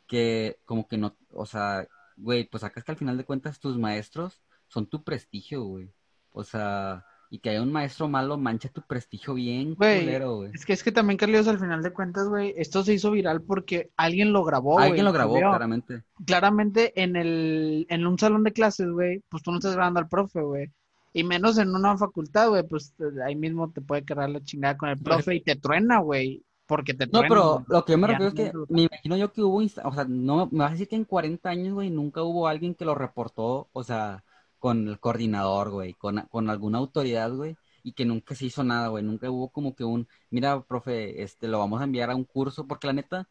[0.06, 3.60] que como que no, o sea, güey, pues acá es que al final de cuentas
[3.60, 5.92] tus maestros son tu prestigio, güey.
[6.32, 10.08] O sea, y que haya un maestro malo mancha tu prestigio bien güey,
[10.54, 13.42] Es que es que también, Carlos, al final de cuentas, güey, esto se hizo viral
[13.42, 16.02] porque alguien lo grabó, Alguien lo grabó, claramente.
[16.24, 20.08] Claramente en el, en un salón de clases, güey, pues tú no estás grabando al
[20.08, 20.70] profe, güey.
[21.12, 22.94] Y menos en una facultad, güey, pues
[23.24, 26.42] ahí mismo te puede quedar la chingada con el profe y te truena, güey.
[26.66, 27.28] Porque te truena.
[27.28, 29.92] No, pero lo que yo me refiero es que me imagino yo que hubo, o
[29.94, 32.84] sea, no me vas a decir que en 40 años, güey, nunca hubo alguien que
[32.84, 34.24] lo reportó, o sea,
[34.66, 38.88] con el coordinador, güey, con, con alguna autoridad, güey, y que nunca se hizo nada,
[38.88, 42.24] güey, nunca hubo como que un, mira, profe, este, lo vamos a enviar a un
[42.24, 43.28] curso, porque la neta,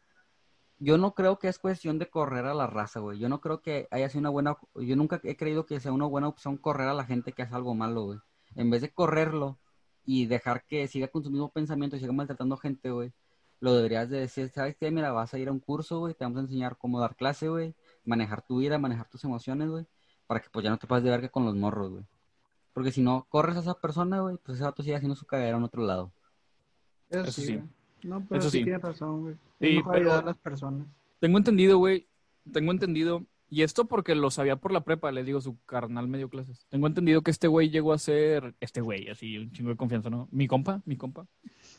[0.78, 3.60] yo no creo que es cuestión de correr a la raza, güey, yo no creo
[3.60, 6.88] que haya sido una buena, yo nunca he creído que sea una buena opción correr
[6.88, 8.18] a la gente que hace algo malo, güey,
[8.54, 9.58] en vez de correrlo
[10.06, 13.12] y dejar que siga con su mismo pensamiento y siga maltratando gente, güey,
[13.60, 14.90] lo deberías de decir, ¿sabes qué?
[14.90, 17.48] Mira, vas a ir a un curso, güey, te vamos a enseñar cómo dar clase,
[17.48, 17.74] güey,
[18.06, 19.86] manejar tu vida, manejar tus emociones, güey,
[20.26, 22.04] para que pues ya no te pases de verga con los morros, güey.
[22.72, 25.56] Porque si no corres a esa persona, güey, pues ese vato sigue haciendo su cagadera
[25.56, 26.12] en otro lado.
[27.10, 27.60] Eso, sí.
[28.02, 29.34] No, pero Eso sí, tienes razón, güey.
[29.60, 30.86] Sí, pero a las personas.
[31.18, 32.06] Tengo entendido, güey.
[32.52, 33.24] Tengo entendido.
[33.48, 36.66] Y esto porque lo sabía por la prepa, le digo, su carnal medio clases.
[36.68, 40.10] Tengo entendido que este güey llegó a ser, este güey, así, un chingo de confianza,
[40.10, 40.28] ¿no?
[40.32, 41.26] Mi compa, mi compa.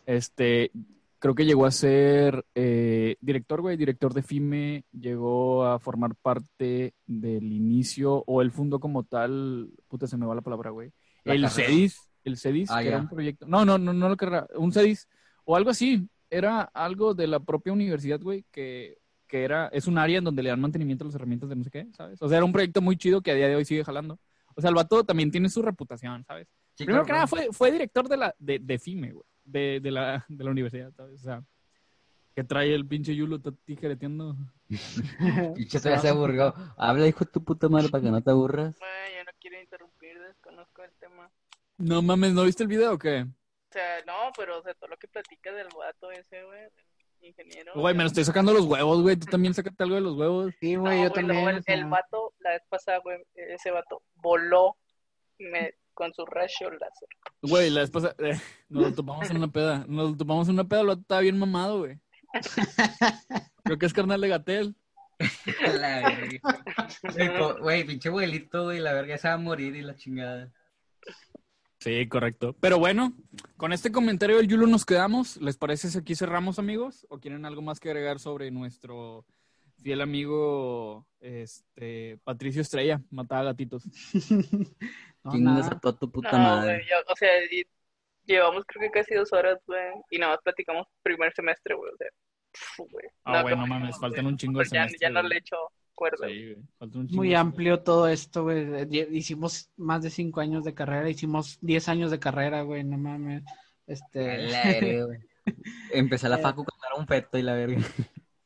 [0.06, 0.72] Este,
[1.20, 6.94] creo que llegó a ser eh, director, güey, director de FIME, llegó a formar parte
[7.06, 10.92] del inicio, o él fundó como tal, puta, se me va la palabra, güey.
[11.24, 11.68] La El carrera.
[11.68, 13.46] CEDIS, el CEDIS, Ah, que era un proyecto.
[13.48, 15.08] No, no, no, no lo carrera, un CEDIS,
[15.46, 16.08] o algo así.
[16.30, 20.44] Era algo de la propia universidad, güey, que, que era, es un área en donde
[20.44, 22.22] le dan mantenimiento a las herramientas de no sé qué, ¿sabes?
[22.22, 24.20] O sea, era un proyecto muy chido que a día de hoy sigue jalando.
[24.56, 26.48] O sea, el vato también tiene su reputación, ¿sabes?
[26.78, 29.26] Sí, Primero que nada, fue, fue director de la de, de FIME, güey.
[29.44, 31.22] De, de, la, de la universidad, ¿sabes?
[31.22, 31.44] O sea,
[32.36, 34.36] que trae el pinche Yulo tijereteando.
[35.56, 36.54] Pinche todavía se aburrió.
[36.78, 38.78] Habla, hijo de tu puta madre, para que no te aburras.
[38.78, 41.32] Güey, yo no quiero interrumpir, desconozco el tema.
[41.78, 43.22] No mames, ¿no viste el video o qué?
[43.24, 46.72] O sea, no, pero o sea, todo lo que platica del vato ese, güey, del
[47.30, 47.74] ingeniero.
[47.76, 49.16] Güey, me lo estoy sacando los huevos, güey.
[49.16, 50.54] Tú también sácate algo de los huevos.
[50.60, 51.48] Sí, No, güey, yo güey, también.
[51.48, 54.76] el, o sea, el vato, la vez pasada, güey, ese vato voló
[55.40, 57.10] me- con su rayo láser.
[57.42, 59.84] Güey, la pasada, eh, nos lo topamos en una peda.
[59.88, 62.00] Nos lo topamos en una peda, vato estaba bien mamado, güey.
[63.64, 64.76] Creo que es carnal de Gatel.
[65.60, 66.18] La
[67.02, 67.56] verga.
[67.60, 70.54] Güey, pinche abuelito, güey, la verga se va a morir y la chingada.
[71.80, 72.56] Sí, correcto.
[72.60, 73.14] Pero bueno,
[73.56, 75.38] con este comentario del Yulo nos quedamos.
[75.38, 77.08] ¿Les parece si aquí cerramos, amigos?
[77.10, 79.26] ¿O quieren algo más que agregar sobre nuestro
[79.82, 83.84] fiel amigo este Patricio Estrella, mataba gatitos?
[85.24, 85.68] no, Chingas nada.
[85.76, 86.74] a toda tu puta No, madre.
[86.76, 87.64] güey, yo- o sea, y-
[88.26, 89.82] llevamos creo que casi dos horas, güey,
[90.12, 92.08] y nada más platicamos primer semestre, güey, o sea,
[92.52, 93.06] pf, güey.
[93.24, 95.38] Ah, güey, no, no mames, faltan un chingo de Pues ya, semestres, ya no le
[95.38, 95.56] echo
[95.96, 96.28] cuerda.
[96.28, 98.68] Sí, güey, faltan un chingo Muy amplio todo esto, güey.
[99.18, 103.44] Hicimos más de cinco años de carrera, hicimos diez años de carrera, güey, no mames.
[103.88, 104.48] Este.
[105.94, 107.82] Empecé la facu cuando era un feto y la verga.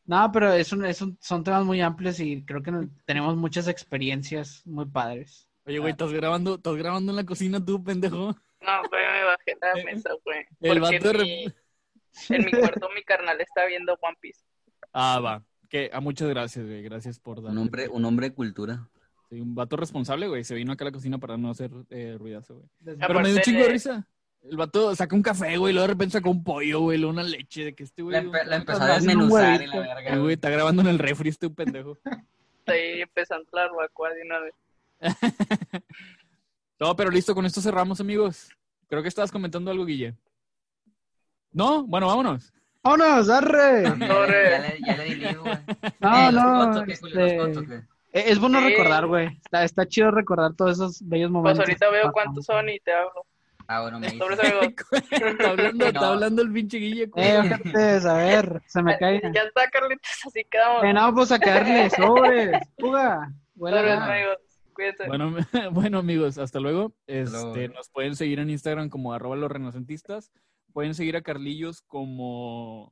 [0.06, 2.72] No, pero es un, es un- son temas muy amplios y creo que
[3.06, 5.48] tenemos muchas experiencias muy padres.
[5.66, 8.36] Oye, güey, ¿estás grabando, estás grabando en la cocina tú, pendejo?
[8.62, 10.46] No, güey, me bajé la Eh, mesa, güey.
[10.62, 11.46] el vato mi,
[12.30, 14.42] en mi cuarto mi carnal está viendo One Piece.
[14.94, 15.44] Ah, va.
[15.70, 16.82] Que, ah, muchas gracias, güey.
[16.84, 17.52] Gracias por dar.
[17.54, 18.90] Un hombre, un hombre de cultura.
[19.30, 20.44] Sí, un vato responsable, güey.
[20.44, 22.98] Se vino acá a la cocina para no hacer eh, ruidazo, güey.
[23.00, 24.08] Pero me dio un chingo de- risa.
[24.44, 27.24] El vato saca un café, güey, luego de repente saca un pollo, güey, luego una
[27.24, 28.14] leche, de que este güey...
[28.14, 30.18] La, empe- la empezó a desmenuzar y la verga.
[30.18, 31.98] Güey, está grabando en el refri este pendejo.
[32.60, 34.54] Estoy empezando la barbacoa de una vez.
[36.80, 38.50] No, pero listo, con esto cerramos, amigos.
[38.88, 40.16] Creo que estabas comentando algo, Guille.
[41.52, 41.84] ¿No?
[41.84, 42.52] Bueno, vámonos.
[42.82, 43.84] ¡Vámonos, arre!
[44.00, 45.54] Ya, le- ya le, ya le güey.
[46.00, 47.46] No, Eh, no, cotos, ¿qué, Julio?
[47.46, 48.66] ¿Los este, eh, es bueno Sí.
[48.70, 49.28] recordar, güey.
[49.46, 51.60] Está, está chido recordar todos esos bellos Pues momentos.
[51.60, 53.28] ahorita que veo cuántos son y te hablo.
[53.72, 54.26] Ah, bueno, me dice.
[55.32, 57.10] está, hablando, está hablando el pinche Guille.
[57.16, 59.22] Eh, ojetes, a ver, se me cae.
[59.34, 60.84] Ya está, Carlitos, así quedamos.
[60.84, 63.32] Eh, no, pues a caerle, sobres, fuga.
[63.58, 65.08] Cuídense.
[65.08, 65.38] Bueno,
[65.72, 66.94] bueno, amigos, hasta luego.
[67.08, 67.76] Este, luego.
[67.76, 70.34] nos pueden seguir en Instagram como arroba los renacentistas.
[70.74, 72.92] Pueden seguir a Carlillos como...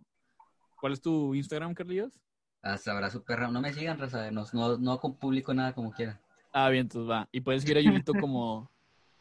[0.80, 2.22] ¿Cuál es tu Instagram, Carlillos?
[2.62, 3.50] Ah, sabrá su perra.
[3.50, 4.32] No me sigan, raza.
[4.32, 6.22] No, no, no publico nada como quiera.
[6.54, 7.28] Ah, bien, entonces va.
[7.34, 8.72] Y pueden seguir a Yulito como...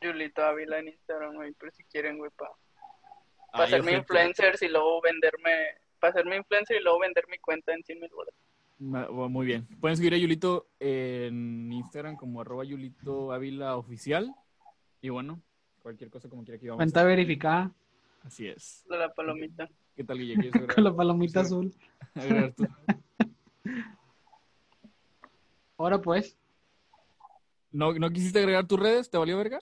[0.00, 2.50] Julito Ávila en Instagram, güey, por si quieren, güey, para
[3.52, 3.98] Ay, hacerme ojete.
[4.00, 5.52] influencers y luego venderme,
[5.98, 8.10] para hacerme influencer y luego vender mi cuenta en 100 mil
[8.80, 9.66] bueno, Muy bien.
[9.80, 14.32] Pueden seguir a Yulito en Instagram como arroba Yulito Ávila Oficial.
[15.02, 15.40] Y bueno,
[15.82, 16.78] cualquier cosa como quiera que vamos.
[16.78, 17.72] Cuenta verificada
[18.24, 18.84] Así es.
[18.88, 19.68] De la palomita.
[19.96, 20.34] ¿Qué tal, Guille?
[20.34, 21.74] ¿Quieres agregar- con la palomita azul.
[22.14, 22.66] agregar tú?
[25.76, 26.36] Ahora pues,
[27.70, 29.10] ¿No, ¿No quisiste agregar tus redes?
[29.10, 29.60] ¿Te valió verga?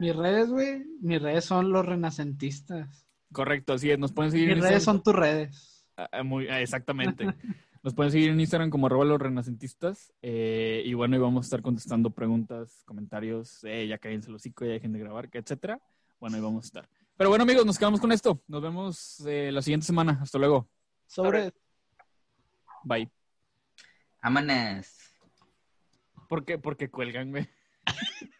[0.00, 3.06] Mis redes, güey, mis redes son los renacentistas.
[3.32, 3.98] Correcto, así es.
[3.98, 4.96] Nos pueden seguir Mis en redes Instagram.
[4.96, 5.86] son tus redes.
[5.96, 7.24] Ah, ah, muy, ah, exactamente.
[7.82, 10.12] Nos pueden seguir en Instagram como arroba los renacentistas.
[10.20, 13.64] eh, y bueno, y vamos a estar contestando preguntas, comentarios.
[13.64, 15.80] Eh, ya cállense los hocico, ya dejen de grabar, etcétera.
[16.18, 16.88] Bueno, ahí vamos a estar.
[17.16, 18.42] Pero bueno, amigos, nos quedamos con esto.
[18.48, 20.18] Nos vemos eh, la siguiente semana.
[20.20, 20.68] Hasta luego.
[21.06, 21.52] Sobre
[22.84, 23.10] Bye.
[24.22, 24.86] Vámonos.
[26.28, 26.58] ¿Por qué?
[26.58, 27.48] Porque cuelgan, güey.